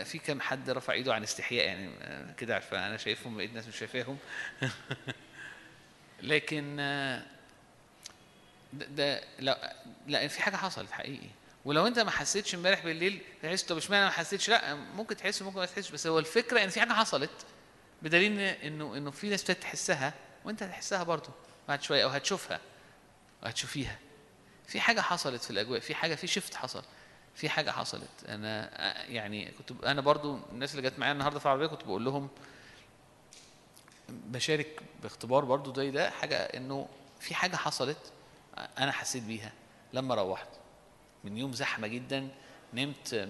[0.03, 3.67] في كم حد رفع ايده عن استحياء يعني آه، كده عارفة أنا شايفهم بقيت ناس
[3.67, 4.17] مش شايفاهم.
[6.21, 7.23] لكن آه،
[8.73, 9.75] ده, ده لا
[10.07, 11.29] لا في حاجة حصلت حقيقي.
[11.65, 15.59] ولو انت ما حسيتش امبارح بالليل تحس طب اشمعنى ما حسيتش؟ لا ممكن تحس ممكن
[15.59, 17.45] ما تحسش بس هو الفكرة إن في حاجة حصلت
[18.01, 20.13] بدليل إنه إنه في ناس ابتدت تحسها
[20.45, 21.29] وانت هتحسها برضه
[21.67, 22.59] بعد شوية أو هتشوفها
[23.43, 23.99] وهتشوفيها
[24.67, 26.83] في حاجة حصلت في الأجواء في حاجة في شفت حصل.
[27.35, 28.23] في حاجة حصلت.
[28.27, 28.69] أنا
[29.09, 32.29] يعني كنت أنا برضو الناس اللي جت معايا النهارده في العربية كنت بقول لهم
[34.09, 36.87] بشارك باختبار برضو زي ده حاجة إنه
[37.19, 38.11] في حاجة حصلت
[38.77, 39.51] أنا حسيت بيها
[39.93, 40.47] لما روحت.
[41.23, 42.27] من يوم زحمة جدا
[42.73, 43.29] نمت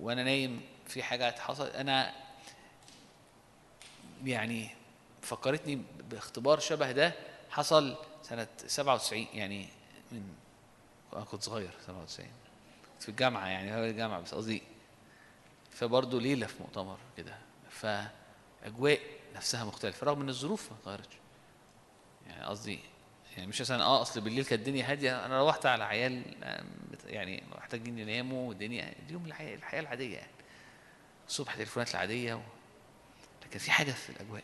[0.00, 1.74] وأنا نايم في حاجة حصلت.
[1.74, 2.12] أنا
[4.24, 4.70] يعني
[5.22, 7.12] فكرتني باختبار شبه ده
[7.50, 9.68] حصل سنة 97 يعني
[10.12, 10.34] من
[11.14, 12.28] أنا كنت صغير 97
[12.92, 14.62] كنت في الجامعة يعني هو الجامعة بس قصدي
[15.70, 17.34] فبرضه ليلة في مؤتمر كده.
[17.70, 19.00] فأجواء
[19.36, 21.14] نفسها مختلفة رغم إن الظروف ما اتغيرتش.
[22.26, 22.78] يعني قصدي
[23.36, 26.22] يعني مش مثلا آه أصل بالليل كانت الدنيا هادية أنا روحت على عيال
[27.06, 30.32] يعني محتاجين يناموا والدنيا اليوم الحياة العادية يعني.
[31.28, 32.40] الصبح تليفونات العادية و...
[33.46, 34.42] لكن في حاجة في الأجواء.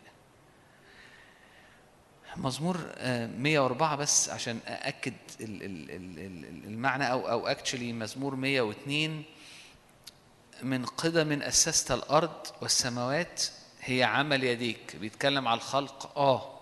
[2.36, 8.34] مزمور آه، 104 بس عشان أأكد ال- ال- ال- ال- المعنى أو أو اكشلي مزمور
[8.34, 9.22] 102
[10.62, 13.42] من قدم أسست الأرض والسماوات
[13.80, 14.96] هي عمل يديك.
[14.96, 16.60] بيتكلم على الخلق آه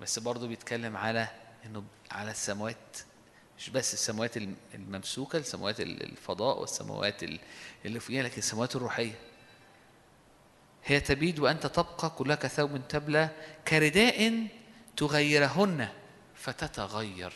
[0.00, 1.28] بس برضه بيتكلم على
[1.66, 2.76] إنه على السماوات
[3.58, 7.40] مش بس السماوات الم- الممسوكة السماوات ال- الفضاء والسماوات ال-
[7.84, 9.14] اللي فوقيها لكن السماوات الروحية.
[10.84, 13.28] هي تبيد وأنت تبقى كلها كثوب تبلى
[13.68, 14.46] كرداء
[14.96, 15.88] تغيرهن
[16.34, 17.32] فتتغير.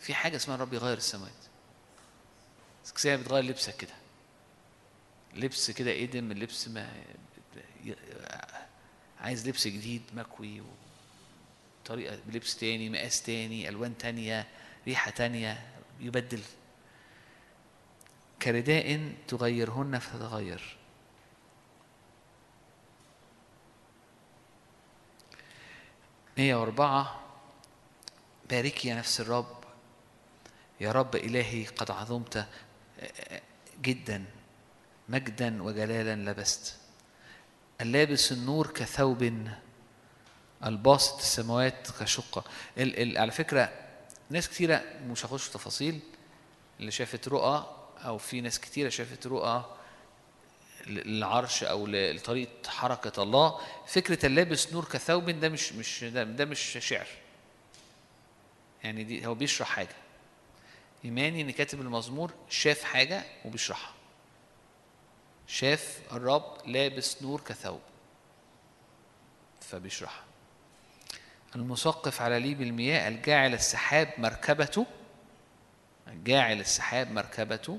[0.00, 1.32] في حاجة اسمها الرب يغير السماوات.
[2.98, 3.94] زي بتغير لبسك كده.
[5.34, 6.92] لبس كده آدم اللبس ما
[9.20, 10.62] عايز لبس جديد مكوي
[11.84, 14.48] طريقة بلبس تاني مقاس تاني ألوان تانية
[14.86, 15.66] ريحة تانية
[16.00, 16.42] يبدل.
[18.42, 20.76] كرداء تغيرهن فتتغير.
[26.40, 27.20] مية وأربعة
[28.50, 29.64] باركي يا نفس الرب.
[30.80, 32.46] يا رب إلهي قد عظمت
[33.82, 34.24] جدا
[35.08, 36.76] مجدا وجلالا لبست.
[37.80, 39.48] اللابس النور كثوب
[40.64, 42.44] الباسط السماوات كشقة.
[42.78, 43.72] ال ال على فكرة
[44.30, 46.00] ناس كتيرة مش هخش في تفاصيل
[46.80, 49.76] اللي شافت رؤى أو في ناس كتيرة شافت رؤى
[50.86, 56.78] للعرش أو لطريقة حركة الله فكرة اللابس نور كثوب ده مش مش ده, ده مش
[56.80, 57.06] شعر.
[58.84, 59.96] يعني دي هو بيشرح حاجة.
[61.04, 63.94] إيماني إن كاتب المزمور شاف حاجة وبيشرحها.
[65.46, 67.80] شاف الرب لابس نور كثوب
[69.60, 70.24] فبيشرحها.
[71.56, 74.86] المثقف على ليب المياه الجاعل السحاب مركبته
[76.08, 77.78] الجاعل السحاب مركبته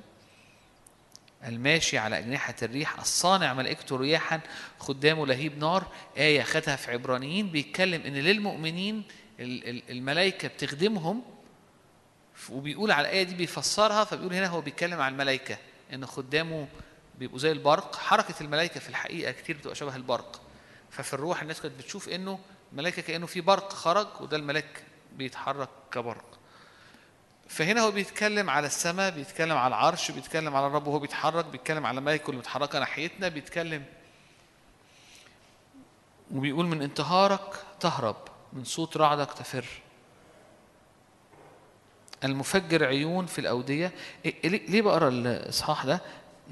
[1.45, 4.39] الماشي على أجنحة الريح الصانع ملائكته رياحا
[4.79, 5.87] خدامه لهيب نار
[6.17, 9.03] آية خدها في عبرانيين بيتكلم إن للمؤمنين
[9.39, 11.21] ال- ال- الملائكة بتخدمهم
[12.49, 15.57] وبيقول على الآية دي بيفسرها فبيقول هنا هو بيتكلم عن الملائكة
[15.93, 16.67] إن خدامه
[17.19, 20.41] بيبقوا زي البرق حركة الملائكة في الحقيقة كتير بتبقى شبه البرق
[20.89, 22.39] ففي الروح الناس كانت بتشوف إنه
[22.71, 24.83] الملائكة كأنه في برق خرج وده الملاك
[25.17, 26.39] بيتحرك كبرق.
[27.51, 31.97] فهنا هو بيتكلم على السماء بيتكلم على العرش بيتكلم على الرب وهو بيتحرك بيتكلم على
[31.99, 33.83] الملائكة اللي متحركة ناحيتنا بيتكلم
[36.31, 38.15] وبيقول من انتهارك تهرب
[38.53, 39.65] من صوت رعدك تفر.
[42.23, 43.91] المفجر عيون في الأودية.
[44.27, 46.01] إيه- ليه ليه بقرأ الإصحاح ده؟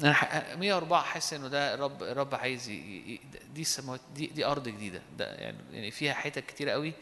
[0.04, 5.02] أنا ح- 104 حاسس إنه ده الرب الرب عايز دي السماوات دي دي أرض جديدة.
[5.18, 6.94] ده يعني يعني فيها حتت كتيرة قوي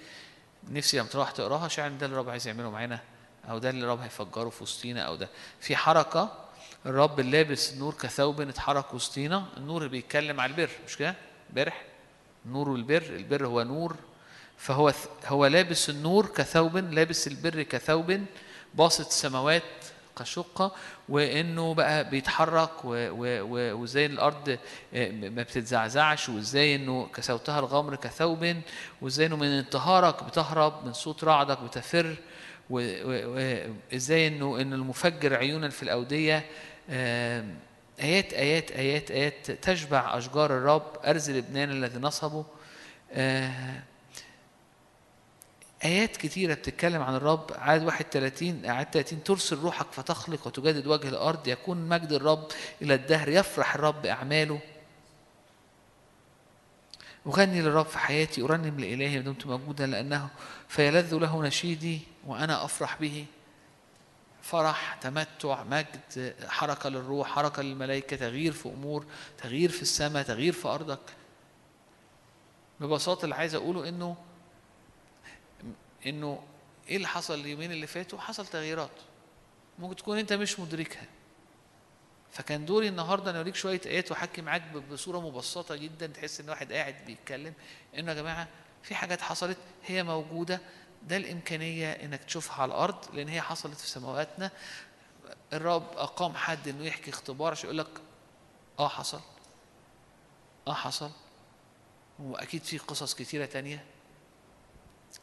[0.70, 3.00] نفسي لما تروح تقراها شاعر ده اللي الرب عايز يعمله معانا.
[3.50, 5.30] أو ده اللي الرب هيفجره في وسطينا أو ده.
[5.60, 6.32] في حركة
[6.86, 11.16] الرب اللابس النور كثوب اتحرك وسطينا النور اللي بيتكلم على البر مش كده؟
[11.54, 11.84] برح
[12.46, 13.96] النور والبر البر هو نور.
[14.58, 14.94] فهو
[15.26, 18.20] هو لابس النور كثوب لابس البر كثوب
[18.74, 19.64] باسط السماوات
[20.20, 20.72] كشقة
[21.10, 24.58] وإنه بقى بيتحرك و- و- و- وإزاي الأرض
[24.94, 28.56] آه، ما بتتزعزعش وإزاي إنه كسوتها الغمر كثوب
[29.02, 32.16] وإزاي إنه من انتهارك بتهرب من صوت رعدك بتفر.
[32.70, 36.46] وازاي انه ان المفجر عيونا في الأودية
[38.00, 42.46] آيات آيات آيات آيات تشبع أشجار الرب أرز لبنان الذي نصبه.
[43.12, 43.82] آه،
[45.86, 47.52] آيات كتيرة بتتكلم عن الرب.
[47.56, 51.48] عدد 31 عدد 30 ترسل روحك فتخلق وتجدد وجه الأرض.
[51.48, 52.48] يكون مجد الرب
[52.82, 54.60] إلى الدهر يفرح الرب أعماله
[57.28, 60.30] أغني للرب في حياتي أرنم لإلهي ما دمت موجودا لأنه
[60.68, 62.00] فيلذ له نشيدي.
[62.28, 63.26] وأنا أفرح به.
[64.42, 69.06] فرح تمتع مجد حركة للروح حركة للملائكة تغيير في أمور
[69.38, 71.00] تغيير في السماء تغيير في أرضك.
[72.80, 74.18] ببساطة اللي عايز أقوله إنه
[76.06, 76.44] إنه
[76.88, 78.90] إيه اللي حصل اليومين اللي فاتوا؟ حصل تغييرات.
[79.80, 81.06] ممكن تكون أنت مش مدركها.
[82.32, 86.74] فكان دوري النهارده أنا أوريك شوية آيات وأحكي معاك بصورة مبسطة جدا تحس إن واحد
[86.74, 87.54] قاعد بيتكلم
[87.98, 88.48] إنه يا جماعة
[88.84, 90.60] في حاجات حصلت هي موجودة
[91.08, 94.52] ده الإمكانية إنك تشوفها على الأرض لأن هي حصلت في سماواتنا.
[95.54, 97.88] الرب أقام حد إنه يحكي اختبار عشان يقول لك
[98.80, 99.20] آه حصل.
[100.68, 101.12] آه حصل.
[102.20, 103.86] وأكيد في قصص كتيرة تانية.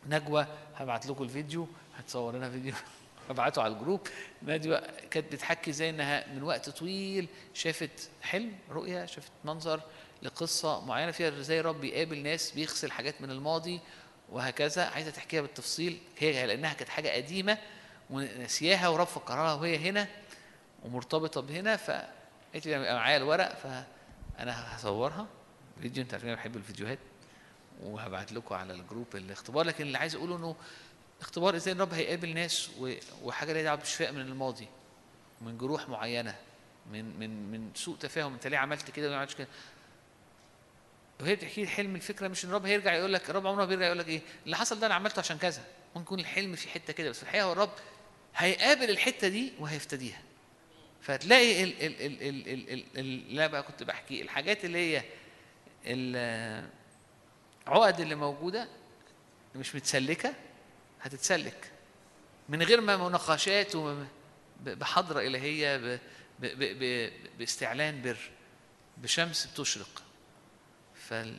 [0.06, 1.68] نجوى هبعت لكم الفيديو.
[1.98, 2.74] هتصور لنا فيديو.
[3.30, 4.00] هبعته على ال group.
[4.42, 4.80] نجوى
[5.10, 9.80] كانت بتحكي زي إنها من وقت طويل شافت حلم رؤية شافت منظر
[10.22, 13.80] لقصة معينة فيها زي رب بيقابل ناس بيغسل حاجات من الماضي.
[14.28, 14.84] وهكذا.
[14.84, 15.98] عايزة تحكيها بالتفصيل.
[16.18, 17.58] هي لأنها كانت حاجة قديمة
[18.10, 20.08] ونسياها ورب فكرها وهي هنا
[20.82, 25.26] ومرتبطة بهنا فقالت لي معايا الورق فانا هصورها.
[25.80, 26.98] فيديو انت عارفين أنا بحب الفيديوهات
[27.82, 30.56] وهبعت لكم على ال group الاختبار لكن اللي عايز أقوله إنه
[31.20, 32.70] اختبار إزاي الرب هيقابل ناس
[33.22, 34.68] وحاجة ليها دعوة بشفاء من الماضي
[35.40, 36.36] من جروح معينة
[36.92, 38.32] من من من سوء تفاهم.
[38.32, 39.48] أنت ليه عملت كده وما عملتش كده؟
[41.24, 43.98] وهي بتحكي لي الحلم الفكرة مش إن الرب هيرجع يقول لك الرب عمره بيرجع يقول
[43.98, 45.62] لك إيه؟ اللي حصل ده أنا عملته عشان كذا.
[45.96, 47.72] ممكن يكون الحلم في حتة كده بس الحقيقة هو الرب
[48.36, 50.22] هيقابل الحتة دي وهيفتديها.
[51.02, 55.02] فتلاقي ال ال ال ال ال ال ال لا بقى كنت بحكي الحاجات اللي هي
[57.66, 58.68] العقد اللي موجودة
[59.54, 60.34] مش متسلكة
[61.02, 61.70] هتتسلك.
[62.48, 63.72] من غير ما مناقشات
[64.60, 66.00] بحضرة إلهية
[67.38, 68.16] باستعلان بر
[68.98, 70.02] بشمس بتشرق.
[71.08, 71.38] فال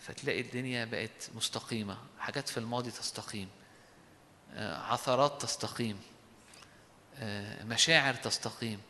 [0.00, 1.98] فتلاقي الدنيا بقت مستقيمة.
[2.18, 3.48] حاجات في الماضي تستقيم.
[4.52, 6.00] آه، عثرات تستقيم.
[7.16, 8.80] آه، مشاعر تستقيم.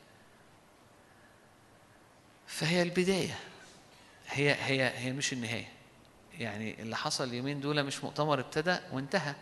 [2.46, 3.38] فهي البداية.
[4.26, 5.72] هي هي هي مش النهاية.
[6.38, 9.34] يعني اللي حصل اليومين دول مش مؤتمر ابتدى وانتهى.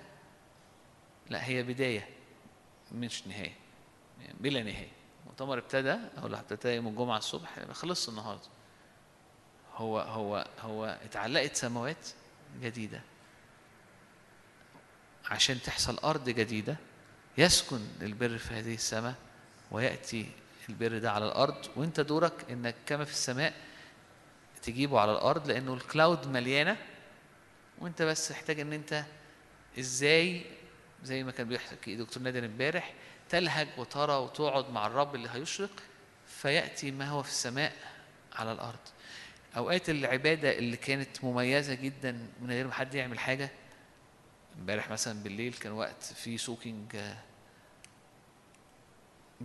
[1.31, 2.09] لا هي بداية.
[2.93, 3.55] مش نهاية.
[4.41, 4.93] بلا نهاية.
[5.27, 8.62] مؤتمر ابتدى أو اللي ابتدى يوم الجمعة الصبح خلص النهاردة.
[9.77, 12.09] هو هو هو اتعلقت سماوات
[12.63, 13.01] جديدة.
[15.31, 16.77] عشان تحصل أرض جديدة
[17.39, 19.15] يسكن البر في هذه السماء
[19.71, 20.31] ويأتي
[20.69, 23.55] البر ده على الأرض وأنت دورك إنك كما في السماء
[24.63, 26.77] تجيبه على الأرض لأنه ال cloud مليانة
[27.79, 29.05] وأنت بس محتاج إن أنت
[29.79, 30.45] إزاي
[31.05, 32.95] زي ما كان بيحكي دكتور نادر امبارح
[33.29, 35.71] تلهج وترى وتقعد مع الرب اللي هيشرق
[36.29, 37.73] فيأتي ما هو في السماء
[38.33, 38.79] على الأرض.
[39.57, 43.51] أوقات العبادة اللي كانت مميزة جدا من غير ما حد يعمل حاجة
[44.59, 47.17] امبارح مثلا بالليل كان وقت في soaking آه،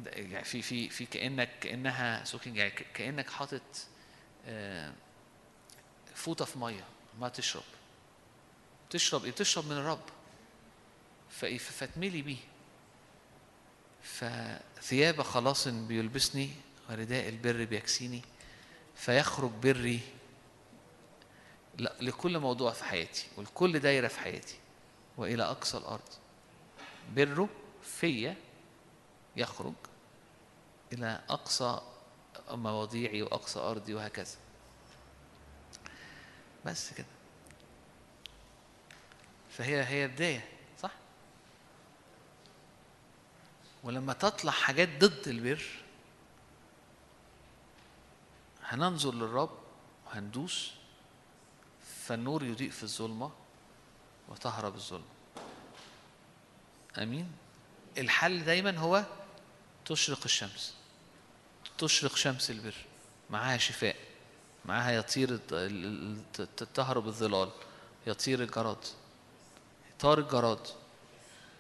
[0.06, 3.62] يعني في في في كأنك كأنها soaking يعني كأنك حاطط
[4.46, 4.94] آه،
[6.16, 6.84] فوطه في مية
[7.20, 7.64] ما تشرب.
[8.90, 10.04] تشرب إيه؟ تشرب من الرب؟
[11.30, 12.38] فتملي بيه.
[14.02, 16.50] فثياب خلاص بيلبسني
[16.90, 18.22] ورداء البر بيكسيني.
[18.98, 20.00] فيخرج بري
[21.80, 24.60] لكل موضوع في حياتي ولكل دايرة في حياتي
[25.18, 26.10] وإلى أقصى الأرض.
[27.16, 27.50] بره
[27.84, 28.36] فيا
[29.36, 29.74] يخرج
[30.94, 31.82] إلى أقصى
[32.50, 34.36] مواضيعي وأقصى أرضي وهكذا.
[36.66, 37.06] بس كده.
[39.50, 40.48] فهي هي بداية
[40.82, 40.92] صح؟
[43.84, 45.64] ولما تطلع حاجات ضد البر
[48.68, 49.58] هننظر للرب
[50.06, 50.72] وهندوس
[52.06, 53.32] فالنور يضيء في الظلمة
[54.30, 55.06] وتهرب الظلمة
[56.98, 57.32] أمين؟
[57.98, 59.06] الحل دايما هو
[59.86, 60.74] تشرق الشمس.
[61.78, 62.76] تشرق شمس البر.
[63.30, 63.96] معاها شفاء.
[64.66, 65.38] معاها يطير
[66.74, 67.50] تهرب الظلال.
[68.08, 68.86] يطير الجراد.
[70.00, 70.68] طار الجراد.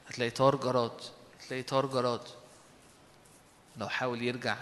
[0.07, 1.01] هتلاقي طار جراد.
[1.39, 2.27] هتلاقي طار جراد.
[3.77, 4.57] لو حاول يرجع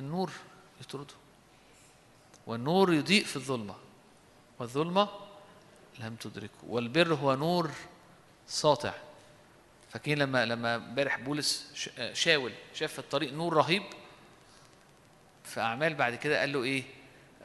[0.00, 0.30] النور
[0.80, 1.14] يطرده.
[2.48, 3.74] والنور يضيء في الظلمة.
[4.58, 5.08] والظلمة
[5.98, 6.64] لم تدركه.
[6.66, 7.70] والبر هو نور
[8.46, 8.94] ساطع.
[9.90, 11.72] فاكرين لما لما امبارح بولس
[12.12, 13.82] شاول شاف في الطريق نور رهيب؟
[15.44, 16.82] في أعمال بعد كده قال له إيه؟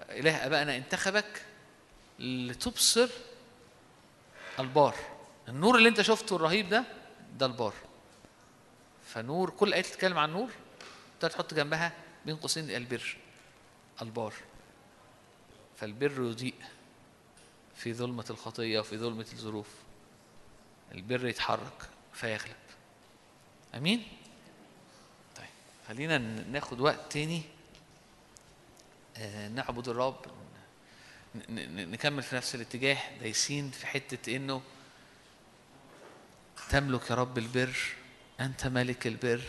[0.09, 1.45] إله أبائنا انتخبك
[2.19, 3.09] لتبصر
[4.59, 4.95] البار.
[5.47, 6.83] النور اللي أنت شفته الرهيب ده
[7.37, 7.73] ده البار.
[9.05, 10.49] فنور كل آية تتكلم عن نور
[11.19, 11.93] تحط جنبها
[12.25, 13.17] بين قوسين البر
[14.01, 14.33] البار.
[15.83, 16.53] فالبر يضيء
[17.75, 19.67] في ظلمة الخطية وفي ظلمة الظروف.
[20.91, 22.55] البر يتحرك فيغلب.
[23.75, 24.07] أمين؟
[25.35, 25.47] طيب
[25.87, 27.41] خلينا ناخد وقت تاني
[29.17, 30.25] آه، نعبد الرب
[31.49, 32.97] نكمل في نفس الاتجاه.
[33.19, 34.61] دايسين في حتة إنه
[36.69, 37.77] تملك يا رب البر
[38.39, 39.43] أنت ملك البر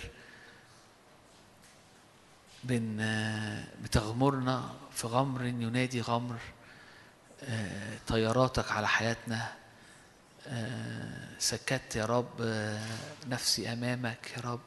[2.64, 2.96] بن
[3.82, 6.38] بتغمرنا في غمر ينادي غمر
[7.42, 9.52] آه، طياراتك على حياتنا
[10.46, 14.60] آه، سكت يا رب آه، نفسي أمامك يا رب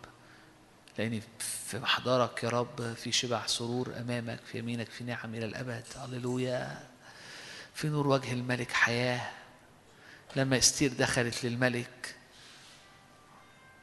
[0.98, 5.84] لأني في محضرك يا رب في شبع سرور أمامك في يمينك في نعم إلى الأبد
[5.96, 6.88] هللويا.
[7.74, 9.32] في نور وجه الملك حياة.
[10.36, 12.16] لما استير دخلت للملك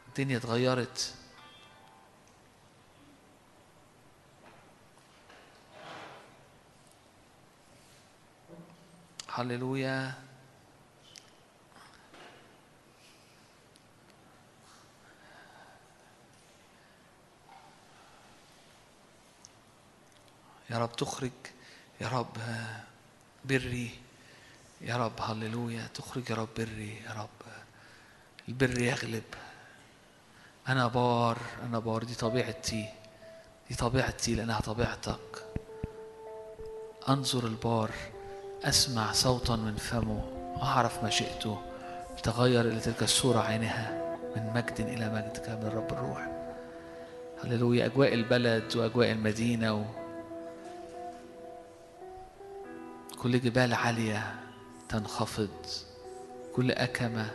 [0.09, 1.15] الدنيا اتغيرت.
[9.37, 10.15] هللويا
[20.71, 21.31] يا رب تخرج
[22.01, 22.37] يا رب
[23.45, 23.91] بري
[24.81, 27.53] يا رب هللويا تخرج يا رب بري يا رب
[28.49, 29.35] البر يغلب.
[30.69, 32.89] أنا بار أنا بار دي طبيعتي
[33.69, 35.47] دي طبيعتي لأنها طبيعتك.
[37.09, 37.91] أنظر البار.
[38.65, 40.23] أسمع صوتا من فمه
[40.63, 41.59] أعرف ما شئته
[42.23, 46.29] تغير إلى تلك الصورة عينها من مجد إلى مجد كما من الرب الروح.
[47.45, 47.87] هللويا.
[47.87, 49.83] أجواء البلد وأجواء المدينة و...
[53.23, 54.35] كل جبال عالية
[54.89, 55.49] تنخفض.
[56.57, 57.27] كل أكمة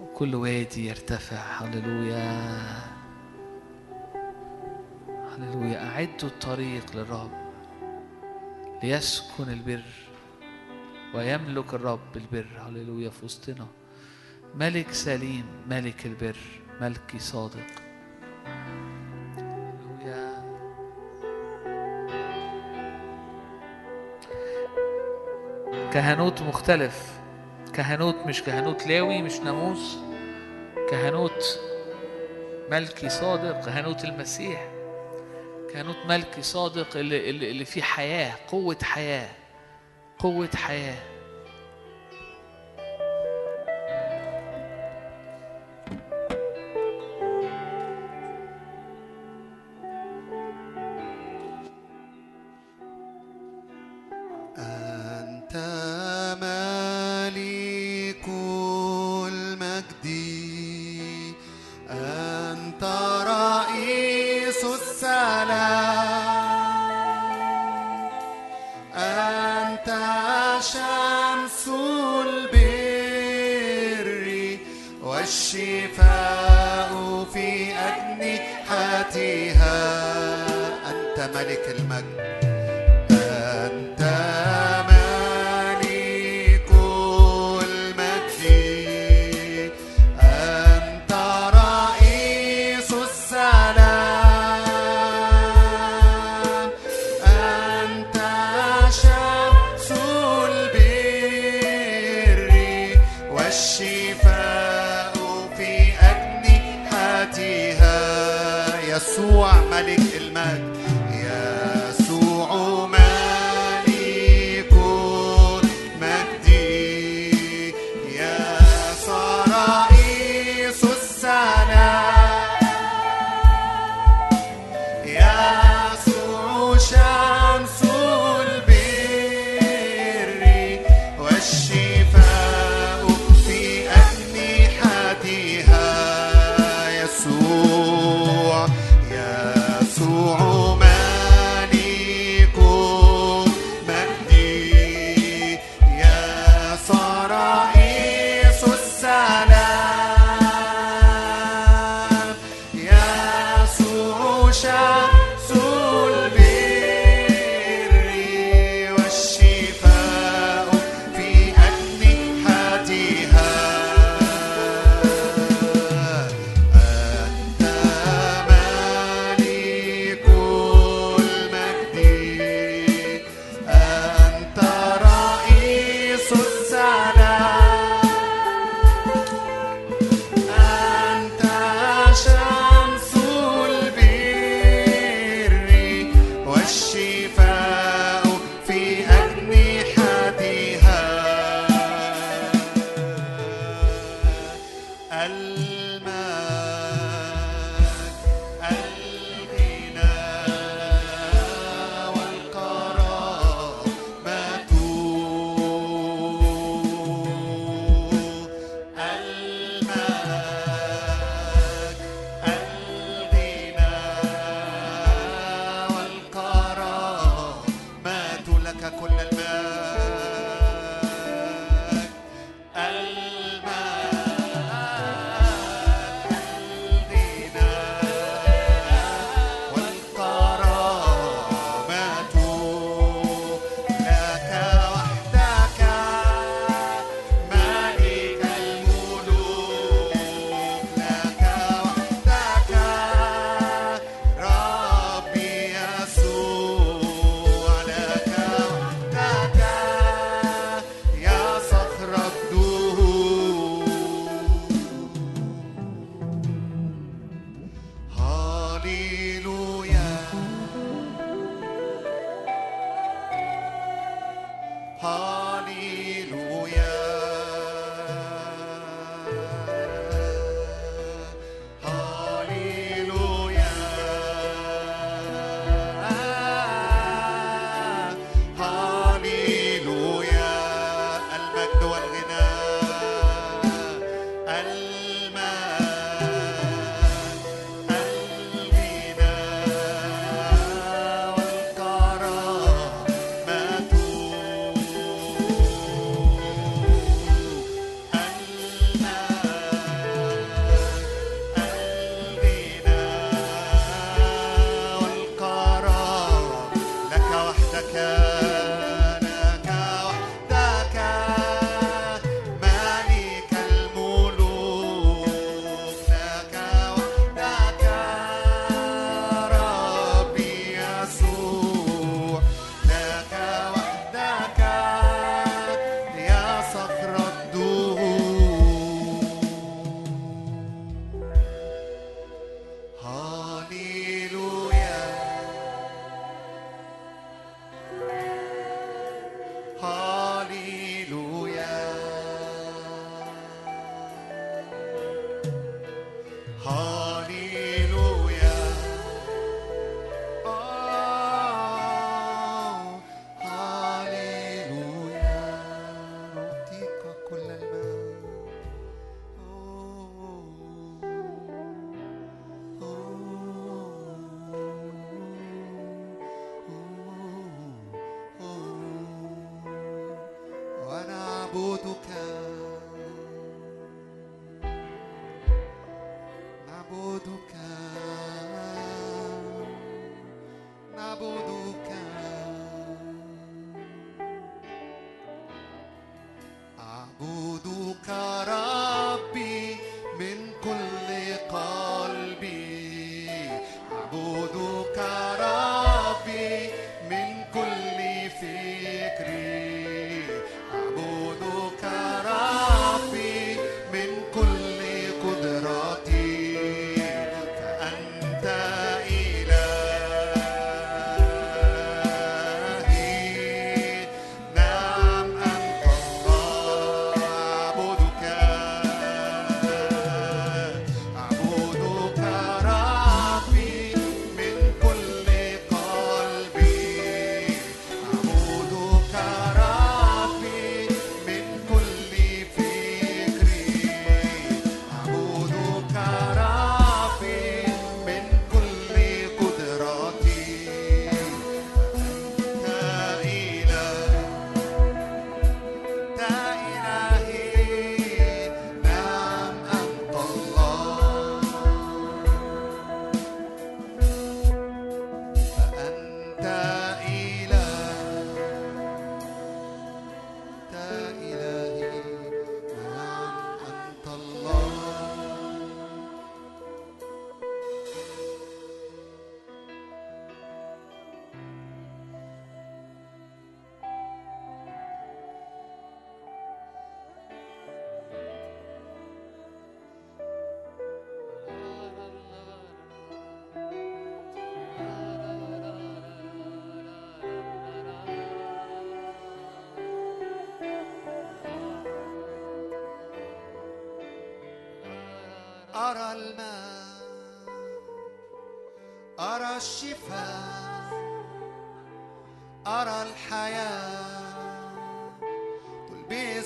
[0.00, 1.36] وكل وادي يرتفع.
[1.36, 2.50] هللويا.
[5.36, 5.88] هللويا.
[5.88, 7.41] أعدوا الطريق للرب.
[8.82, 9.82] ليسكن البر
[11.14, 12.46] ويملك الرب البر.
[12.58, 13.66] هللويا في وسطنا.
[14.54, 16.36] ملك سليم ملك البر
[16.80, 17.66] ملكي صادق.
[19.36, 20.42] هللويا.
[25.92, 27.20] كهنوت مختلف.
[27.74, 29.98] كهنوت مش كهنوت لاوي مش ناموس.
[30.90, 31.60] كهنوت
[32.70, 33.64] ملكي صادق.
[33.64, 34.71] كهنوت المسيح.
[35.72, 39.28] كهنوت ملكي صادق اللي, اللي, اللي فيه حياة قوة حياة
[40.18, 41.11] قوة حياة.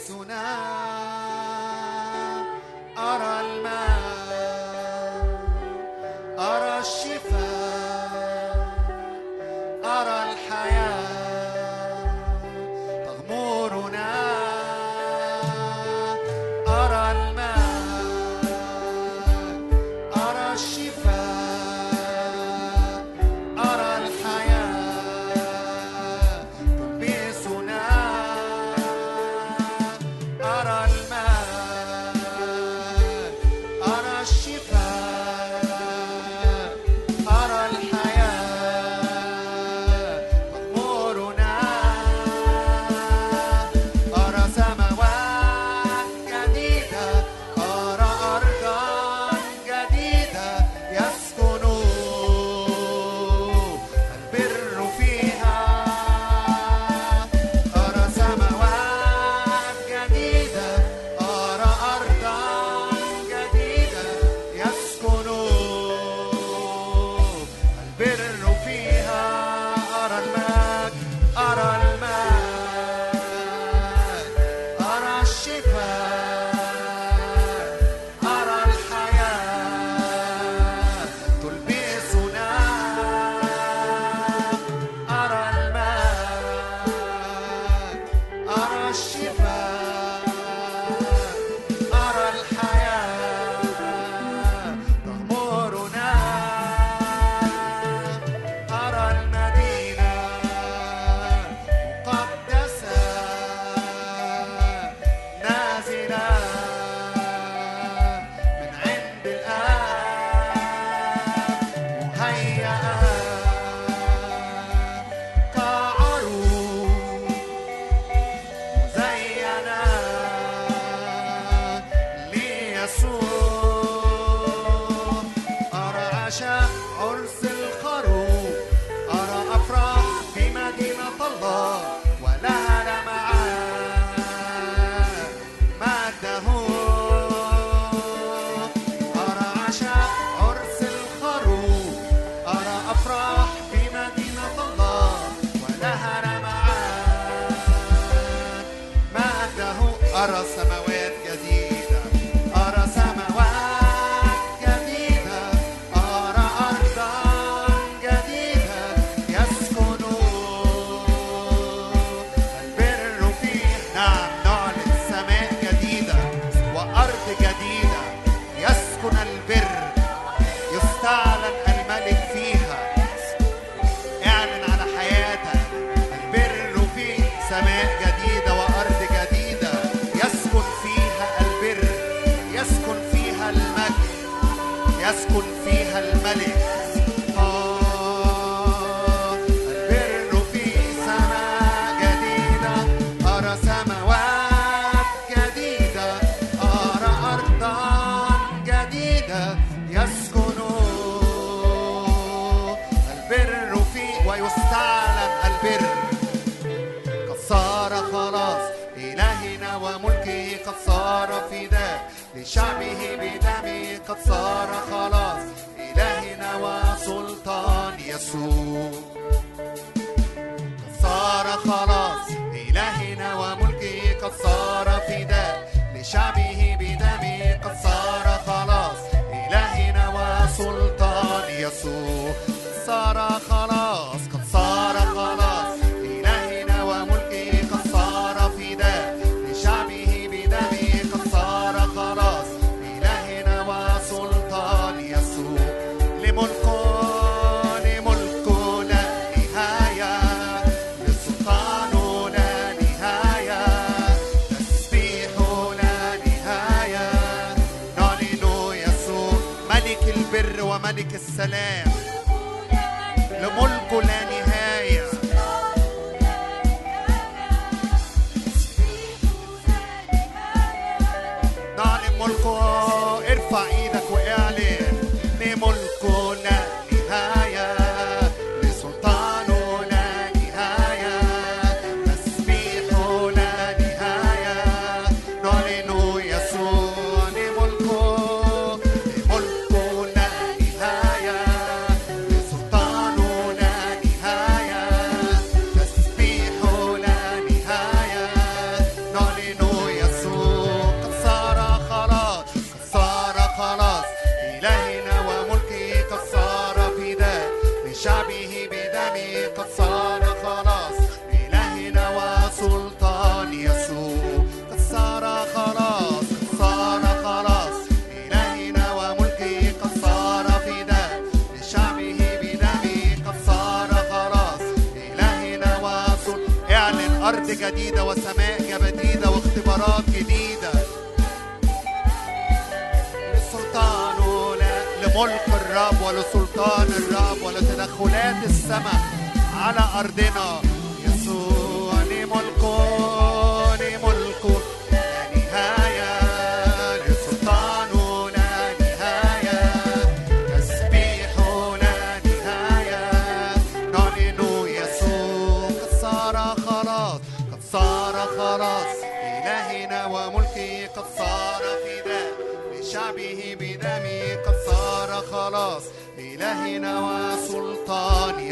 [0.05, 0.94] تلبسنا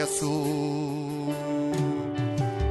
[0.05, 1.35] يسوع.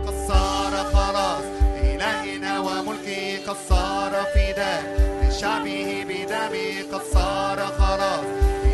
[0.08, 1.46] قد صار خلاص
[1.84, 4.84] إلهنا وملكه قد صار فداء
[5.22, 8.26] لشعبه بدمه قد صار خلاص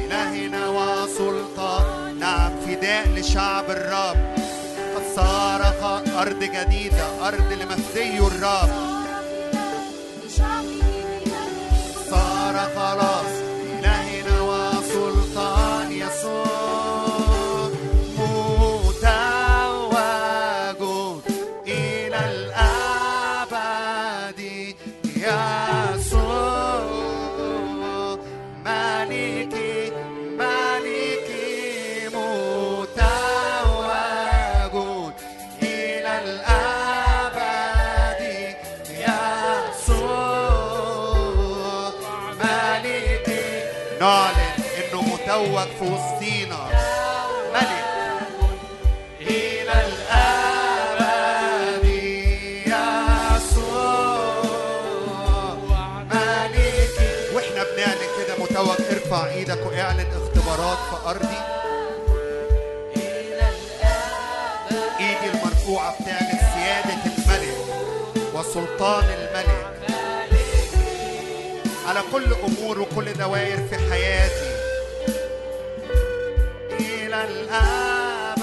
[0.03, 2.19] إلهنا وسلطان.
[2.19, 4.17] نعم فداء لشعب الرب.
[4.95, 5.61] قد صار
[6.21, 8.98] أرض جديدة أرض لمفدي الرب.
[72.11, 74.49] كل أمور وكل دوائر في حياتي.
[76.79, 78.39] إلى الأبد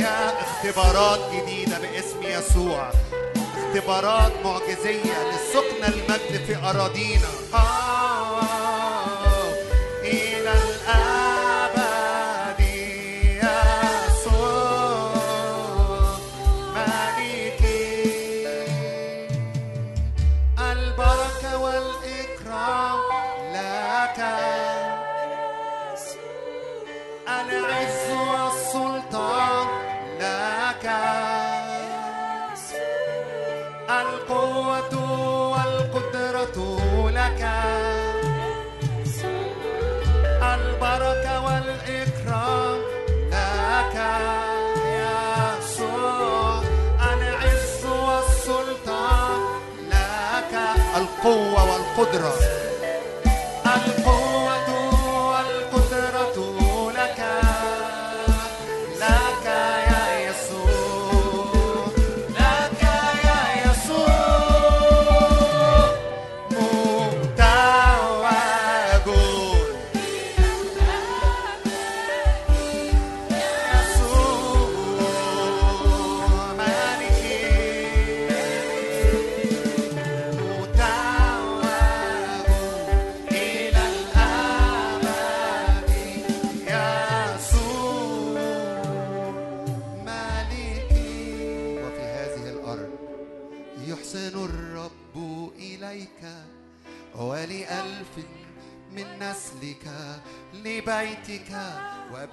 [0.00, 2.90] يا اختبارات جديدة باسم يسوع.
[3.46, 7.28] اختبارات معجزية لسكن المجد في أراضينا.
[7.54, 8.51] آه،
[51.24, 52.61] القوة والقدرة.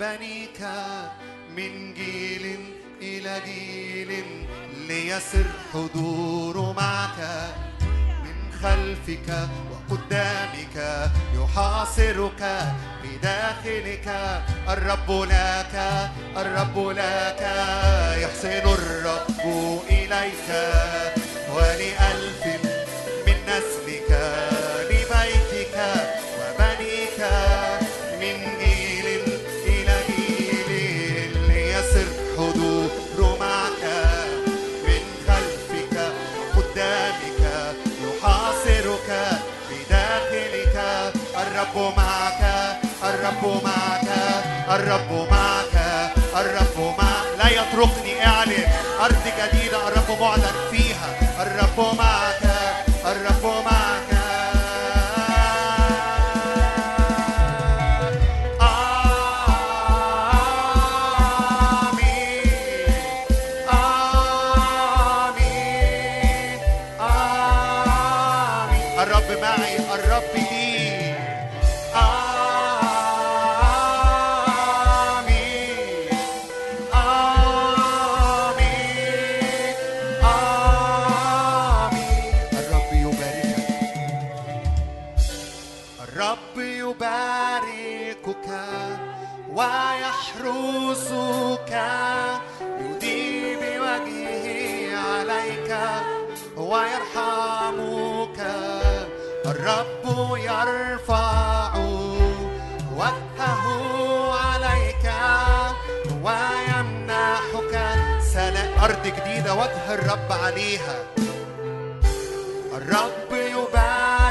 [0.09, 0.61] وبنيك
[1.55, 2.59] من جيل
[3.01, 4.23] إلى جيل
[4.87, 7.49] ليسر حضور معك.
[8.23, 12.41] من خلفك وقدامك يحاصرك
[13.03, 14.07] بداخلك
[14.69, 15.75] الرب لك
[16.37, 17.41] الرب لك.
[18.21, 20.49] يحسن الرب إليك
[21.55, 22.68] ولألف
[43.39, 44.07] الرب معك
[44.69, 45.75] الرب معك
[46.35, 47.27] الرب معك.
[47.37, 48.63] لا يتركني أعلن
[49.01, 51.09] أرض جديدة الرب معلن فيها.
[51.41, 52.38] الرب معك.
[102.95, 103.63] وجهه
[104.33, 105.05] عليك
[108.21, 110.95] سلام أرض جديدة وجه الرب عليها.
[112.77, 114.28] الرب يبارك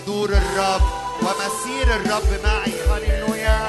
[0.00, 0.82] حضور الرب
[1.22, 2.72] ومسير الرب معي.
[2.90, 3.68] هللويا.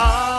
[0.00, 0.29] آه.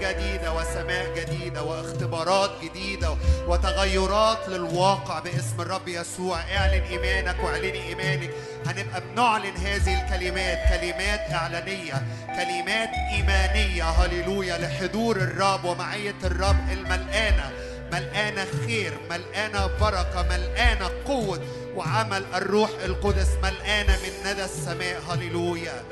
[0.00, 6.40] جديدة وسماء جديدة واختبارات جديدة وتغيرات للواقع باسم الرب يسوع.
[6.40, 8.30] اعلن إيمانك واعلني إيمانك.
[8.66, 17.50] هنبقى بنعلن هذه الكلمات كلمات إعلانية كلمات إيمانية هللويا لحضور الرب ومعية الرب الملقانة
[17.92, 21.40] ملقانة خير ملقانة بركة ملقانة قوة
[21.74, 23.28] وعمل الروح القدس.
[23.42, 25.00] ملقانة من ندى السماء.
[25.08, 25.82] هللويا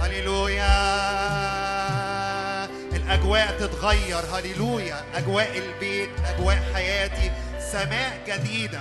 [0.00, 1.59] هللويا.
[3.20, 4.22] أجواء تتغير.
[4.32, 5.04] هللويا.
[5.14, 7.30] أجواء البيت أجواء حياتي.
[7.72, 8.80] سماء جديدة.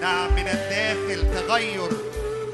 [0.00, 1.20] نعم من الداخل.
[1.34, 1.90] تغير.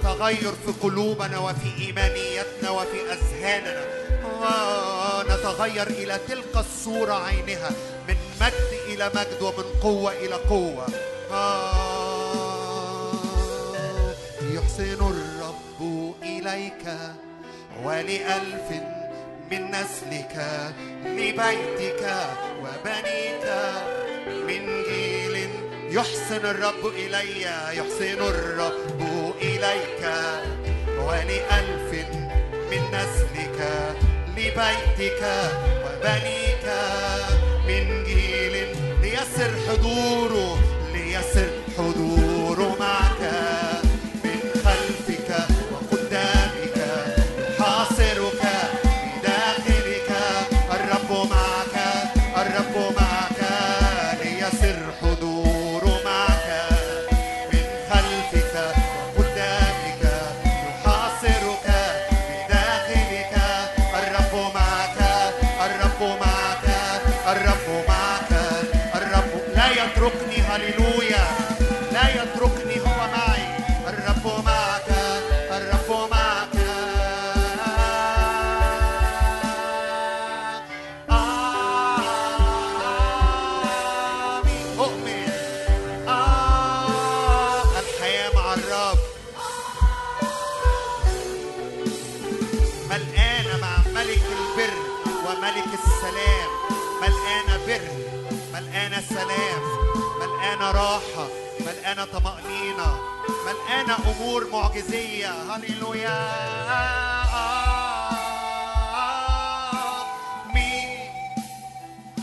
[0.03, 3.85] تغير في قلوبنا وفي إيمانيتنا وفي أذهاننا.
[5.29, 7.71] نتغير إلى تلك الصورة عينها.
[8.09, 10.87] من مجد إلى مجد ومن قوة إلى قوة.
[14.55, 16.85] يحسن الرب إليك
[17.85, 18.69] ولألف
[19.51, 20.35] من نسلك
[21.05, 22.03] لبيتك
[22.63, 23.47] وبنيك
[24.47, 25.49] من جيل.
[25.91, 27.43] يحسن الرب إلي
[27.79, 29.01] يحسن الرب
[29.43, 30.03] إليك
[30.99, 31.91] ولألف
[32.71, 33.59] من نسلك
[34.37, 35.23] لبيتك
[35.85, 36.67] وبنيك
[37.67, 38.55] من جيل.
[39.03, 40.70] ليسر حضوره
[41.21, 41.50] ليسر
[100.81, 101.29] راحة.
[101.61, 103.01] ملقانة طمأنينة.
[103.47, 105.29] ملقانة أمور معجزية.
[105.29, 106.21] هللويا.
[110.45, 111.11] آمين.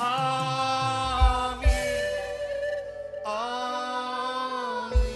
[0.01, 1.67] آمين.
[3.27, 5.07] آمين.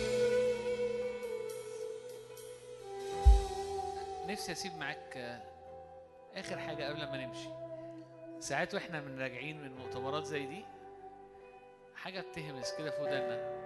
[4.27, 5.41] نفسي أسيب معاك آه،
[6.35, 7.49] آخر حاجة قبل ما نمشي.
[8.39, 10.65] ساعات وإحنا من راجعين من مؤتمرات زي دي
[12.03, 13.61] حاجة بتهمس كده في ودنا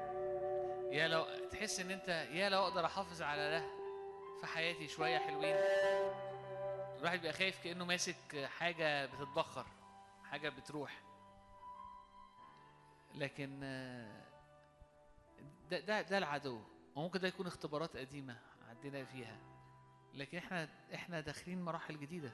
[0.93, 3.65] يا لو تحس إن أنت يا لو أقدر أحافظ على ده
[4.41, 5.55] في حياتي شوية حلوين.
[6.99, 9.65] الواحد بيبقى خايف كأنه ماسك حاجة بتتبخر
[10.23, 11.01] حاجة بتروح.
[13.15, 13.59] لكن
[15.69, 16.59] ده ده ده العدو.
[16.95, 18.37] وممكن ده يكون اختبارات قديمة
[18.69, 19.37] عدينا فيها.
[20.13, 22.31] لكن إحنا إحنا داخلين مراحل جديدة.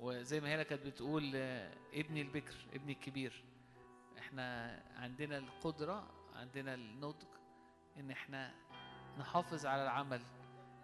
[0.00, 1.36] وزي ما هي كانت بتقول
[1.94, 3.44] ابني البكر ابني الكبير.
[4.18, 7.26] إحنا عندنا القدرة عندنا النضج
[7.96, 8.54] إن إحنا
[9.18, 10.20] نحافظ على العمل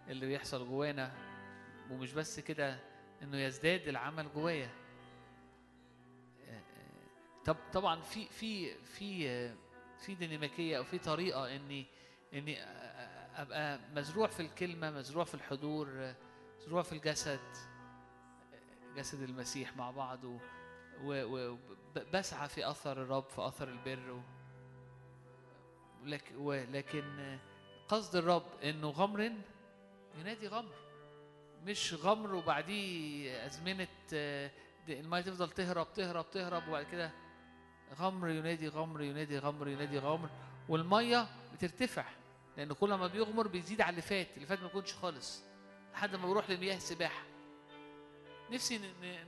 [0.08, 1.12] اللي بيحصل جوانا
[1.90, 2.78] ومش بس كده
[3.22, 4.70] إنه يزداد العمل جوايا.
[7.44, 9.48] طب طبعا في في في
[9.98, 11.86] في ديناميكية أو في طريقة إني
[12.34, 12.62] إني
[13.36, 16.14] أبقى مزروع في الكلمة مزروع في الحضور
[16.58, 17.40] مزروع في الجسد
[18.96, 20.38] جسد المسيح مع بعض و- و-
[21.02, 24.20] وبسعى في أثر الرب في أثر البر
[26.36, 27.39] ولكن
[27.89, 29.32] قصد الرب إنه غمر
[30.18, 30.74] ينادي غمر
[31.64, 33.89] مش غمر وبعديه أزمنة
[34.89, 37.10] المية تفضل تهرب تهرب تهرب وبعد كده
[37.98, 40.31] غمر ينادي غمر ينادي غمر ينادي غمر
[40.68, 42.05] والمية بترتفع
[42.56, 45.42] لأن كل ما بيغمر بيزيد على اللي فات اللي فات ما يكونش خالص
[45.92, 47.23] لحد ما بروح لمياه السباحة.
[48.50, 48.81] نفسي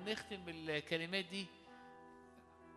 [0.06, 1.46] نختم بالكلمات دي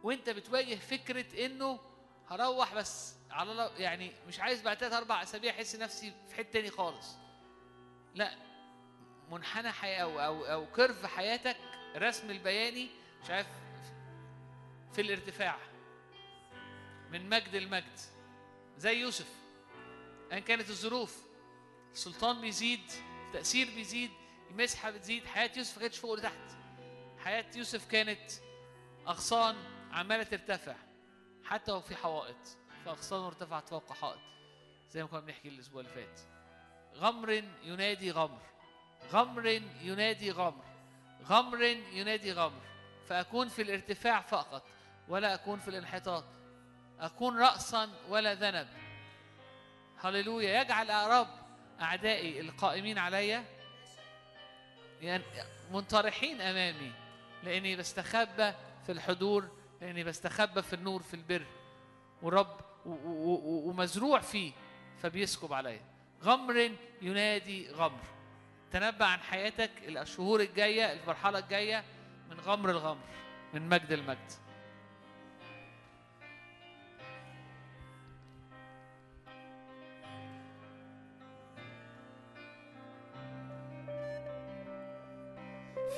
[0.04, 1.80] وانت بتواجه فكرة انه
[2.28, 6.70] هروح بس على يعني مش عايز بعد ثلاث أربع أسابيع أحس نفسي في حتة تاني
[6.70, 7.16] خالص.
[8.16, 8.36] لا
[9.32, 11.58] منحنى حياه أو أو أو كيرف حياتك
[11.96, 12.90] رسم البياني
[13.24, 13.48] مش عارف
[14.94, 15.58] في الارتفاع
[17.12, 18.00] من مجد لمجد
[18.78, 19.34] زي يوسف.
[20.32, 21.18] ان كانت الظروف
[21.94, 22.92] السلطان بيزيد
[23.28, 24.12] التأثير بيزيد
[24.52, 26.52] المسحة بتزيد حياة يوسف ما كانتش فوق لتحت
[27.18, 28.32] حياة يوسف كانت
[29.08, 29.56] أغصان
[29.92, 30.76] عمالة ترتفع.
[31.44, 32.58] حتى وفي حوائط.
[32.86, 34.20] فاغصانه ارتفعت فوق حائط.
[34.90, 36.20] زي ما كنا بنحكي الأسبوع اللي فات.
[36.96, 38.42] غمر ينادي غمر.
[39.12, 39.48] غمر
[39.82, 40.64] ينادي غمر.
[41.24, 41.62] غمر
[41.92, 42.62] ينادي غمر.
[43.08, 44.64] فأكون في الارتفاع فقط
[45.08, 46.24] ولا أكون في الانحطاط.
[47.00, 48.68] أكون رأسا ولا ذنب.
[49.98, 50.62] هللويا.
[50.62, 51.28] يجعل أعراب
[51.82, 53.44] أعدائي القائمين علي
[55.02, 55.24] يعني
[55.72, 56.92] منطرحين أمامي
[57.44, 58.54] لأني بستخبى
[58.86, 61.46] في الحضور لأني بستخبى في النور في البر.
[62.22, 64.52] ورب ومزروع فيه
[65.02, 65.82] فبيسكب عليا.
[66.24, 68.04] غمر ينادي غمر.
[68.72, 71.84] تنبأ عن حياتك الشهور الجاية المرحلة الجاية
[72.30, 73.06] من غمر الغمر
[73.54, 74.32] من مجد المجد.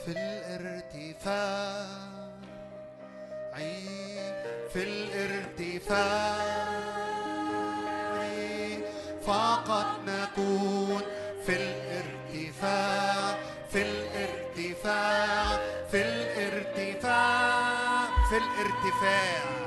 [0.06, 2.21] في الارتفاع
[4.74, 6.36] في الارتفاع
[9.26, 11.02] فقط نكون
[11.46, 13.36] في الارتفاع
[13.72, 15.58] في الارتفاع
[15.92, 19.61] في الارتفاع في الارتفاع.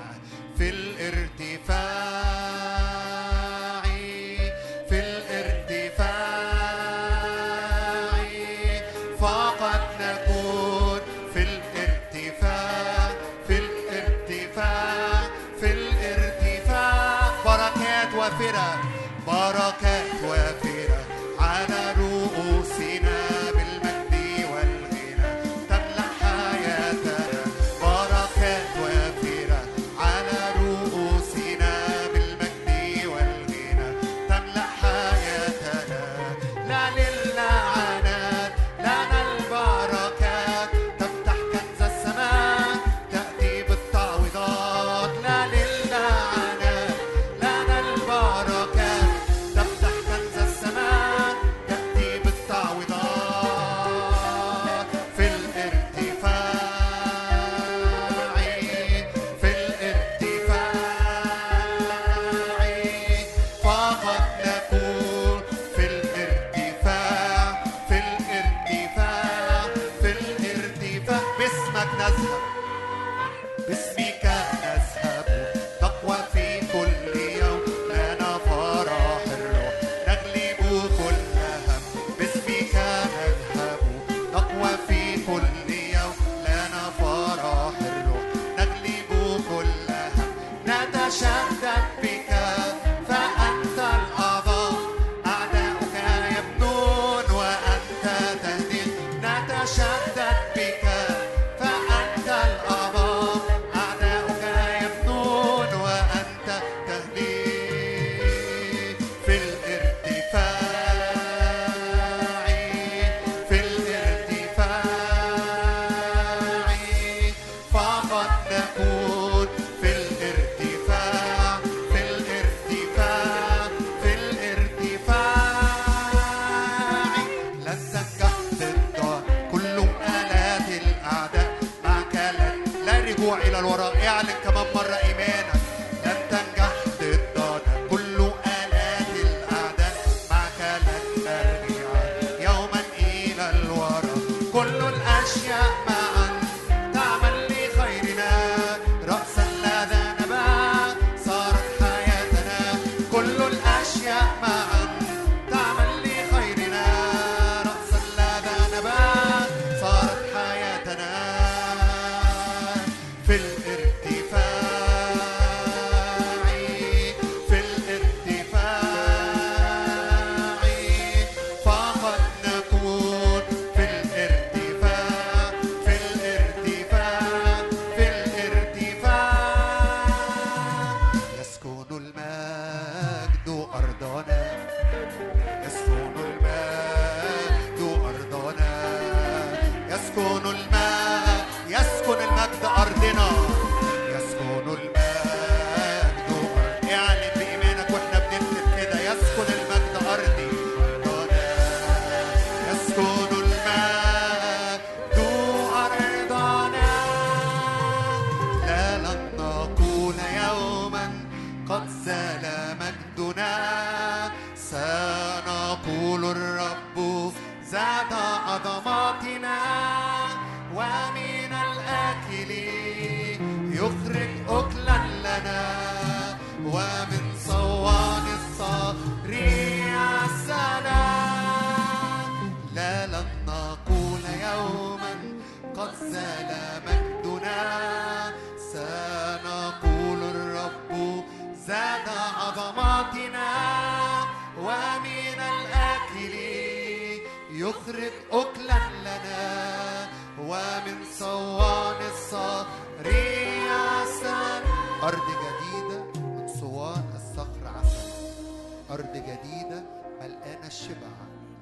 [260.74, 261.14] شبع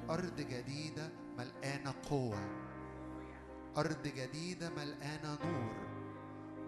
[0.09, 2.39] أرض جديدة ملقانة قوة.
[3.77, 5.75] أرض جديدة ملقانة نور.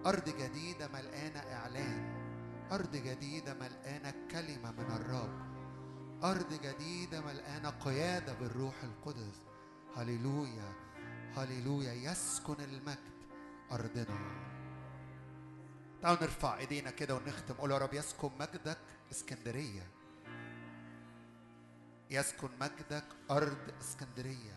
[0.06, 2.26] أرض جديدة ملقانة إعلان.
[2.72, 5.40] أرض جديدة ملقانة كلمة من الرب.
[6.24, 9.42] أرض جديدة ملقانة قيادة بالروح القدس.
[9.96, 10.74] هللويا.
[11.38, 11.94] هللويا.
[11.94, 13.16] يسكن المجد
[13.72, 14.46] أرضنا.
[16.02, 17.54] تعالوا نرفع إيدينا كده ونختم.
[17.54, 18.78] قول يا رب يسكن مجدك
[19.12, 19.95] إسكندرية.
[22.10, 24.56] يسكن مجدك أرض اسكندرية.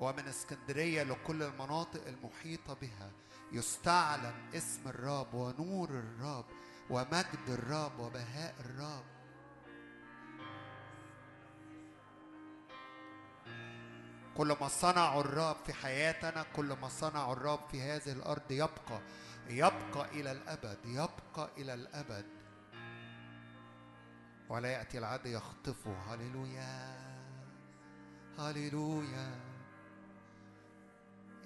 [0.00, 3.10] ومن اسكندرية لكل المناطق المحيطة بها
[3.52, 6.44] يستعلن اسم الرب ونور الرب
[6.90, 9.04] ومجد الرب وبهاء الرب.
[14.36, 19.00] كل ما صنعه الرب في حياتنا كل ما صنعه الرب في هذه الأرض يبقى
[19.48, 22.37] يبقى إلى الأبد يبقى إلى الأبد.
[24.48, 26.14] ولا يأتي العدو يخطفه.
[26.14, 26.98] هللويا.
[28.38, 29.40] هللويا.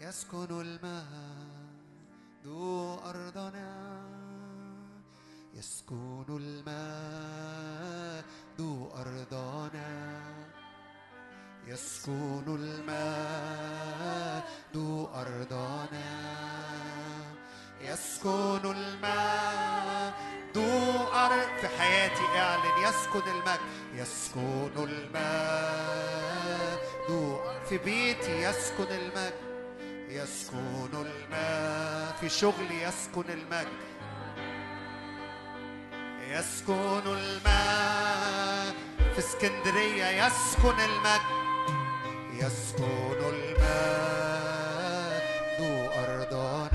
[0.01, 2.47] يسكن المجد
[3.05, 4.03] أرضنا.
[5.55, 6.91] يسكن المجد
[8.95, 10.23] أرضنا.
[11.67, 13.57] يسكن المجد
[15.15, 16.23] أرضنا.
[17.81, 18.73] يسكن
[20.55, 23.61] المجد أرض في حياتي إعلن يسكن المجد.
[23.95, 25.13] يسكن المجد.
[27.69, 29.35] في بيتي يسكن المجد.
[30.09, 32.15] يسكن المجد.
[32.21, 33.69] في شغلي يسكن المجد.
[36.29, 38.75] يسكن المجد.
[39.13, 41.43] في اسكندرية يسكن المجد.
[42.33, 43.63] يسكن المجد.
[45.99, 46.73] أرضنا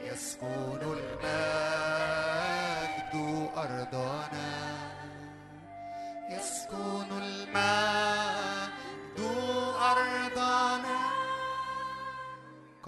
[0.00, 1.61] يسكن المجد.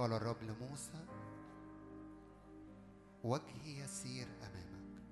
[0.05, 1.07] قال الرب لموسى
[3.23, 5.03] وجهي يسير أمامك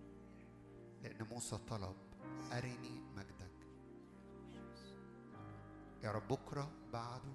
[1.03, 1.97] لأن موسى طلب
[2.53, 3.53] أرني مجدك.
[6.03, 7.33] يا رب بكرة بعده.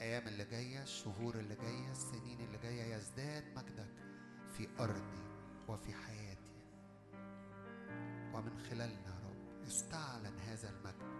[0.00, 3.94] أيام اللي جاية الشهور اللي جاية السنين اللي جاية يزداد مجدك
[4.56, 5.22] في أرضي
[5.68, 6.54] وفي حياتي.
[8.34, 11.13] ومن خلالنا يا رب يستعلن هذا المجد.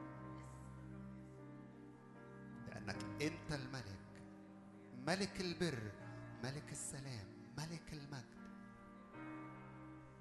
[2.86, 4.04] لأنك أنت الملك.
[5.06, 5.92] ملك البر
[6.44, 7.26] ملك السلام
[7.58, 8.34] ملك المجد.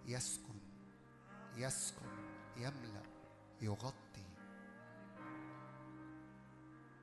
[0.05, 0.59] يسكن
[1.55, 2.09] يسكن
[2.57, 3.03] يملأ
[3.61, 4.25] يغطي.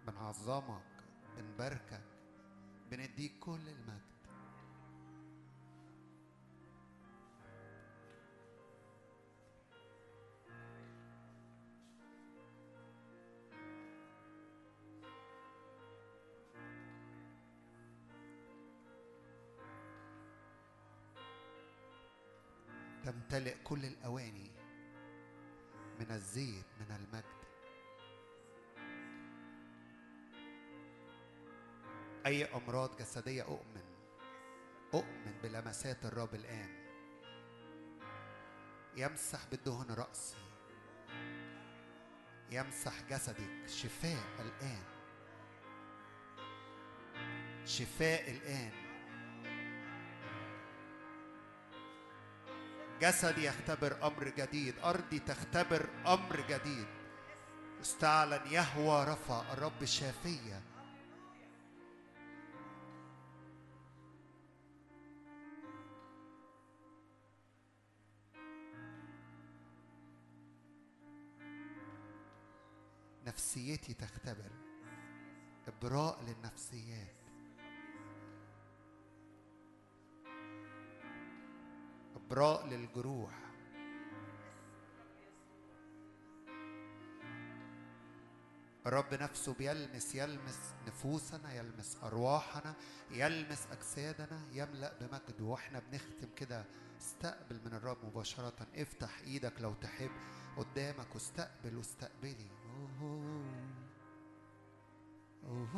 [0.07, 1.05] بنعظمك
[1.37, 2.05] بنباركك
[2.91, 4.10] بنديك كل المجد.
[23.31, 24.51] تمتلئ كل الأواني
[26.01, 27.41] من الزيت من المجد.
[32.27, 33.85] أي أمراض جسدية أؤمن؟
[34.95, 36.71] أؤمن بلمسات الرب الآن.
[38.97, 40.37] يمسح بالدهن رأسي.
[42.51, 44.85] يمسح جسدك شفاء الآن.
[47.65, 48.90] شفاء الآن.
[53.01, 56.87] جسدي يختبر أمر جديد أرضي تختبر أمر جديد.
[57.81, 60.63] استعلن يهوى رفع الرب شافية.
[73.27, 74.51] نفسيتي تختبر
[75.69, 77.20] إبراء للنفسيات.
[82.31, 83.31] إبراء للجروح
[88.87, 92.75] الرب نفسه بيلمس يلمس نفوسنا يلمس أرواحنا
[93.11, 96.65] يلمس أجسادنا يملأ بمجد وإحنا بنختم كده
[97.01, 100.11] استقبل من الرب مباشرة افتح إيدك لو تحب
[100.57, 102.51] قدامك واستقبل واستقبلي
[103.01, 103.45] أوه.
[105.47, 105.77] أوه.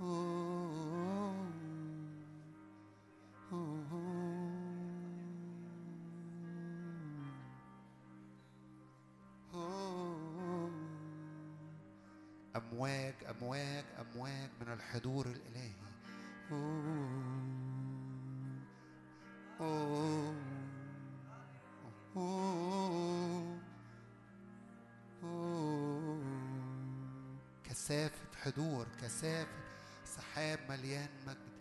[0.00, 0.41] أوه.
[12.72, 15.72] أمواج أمواج أمواج من الحضور الإلهي.
[27.64, 29.48] كثافة حضور كثافة
[30.04, 31.52] سحاب مليان مجد.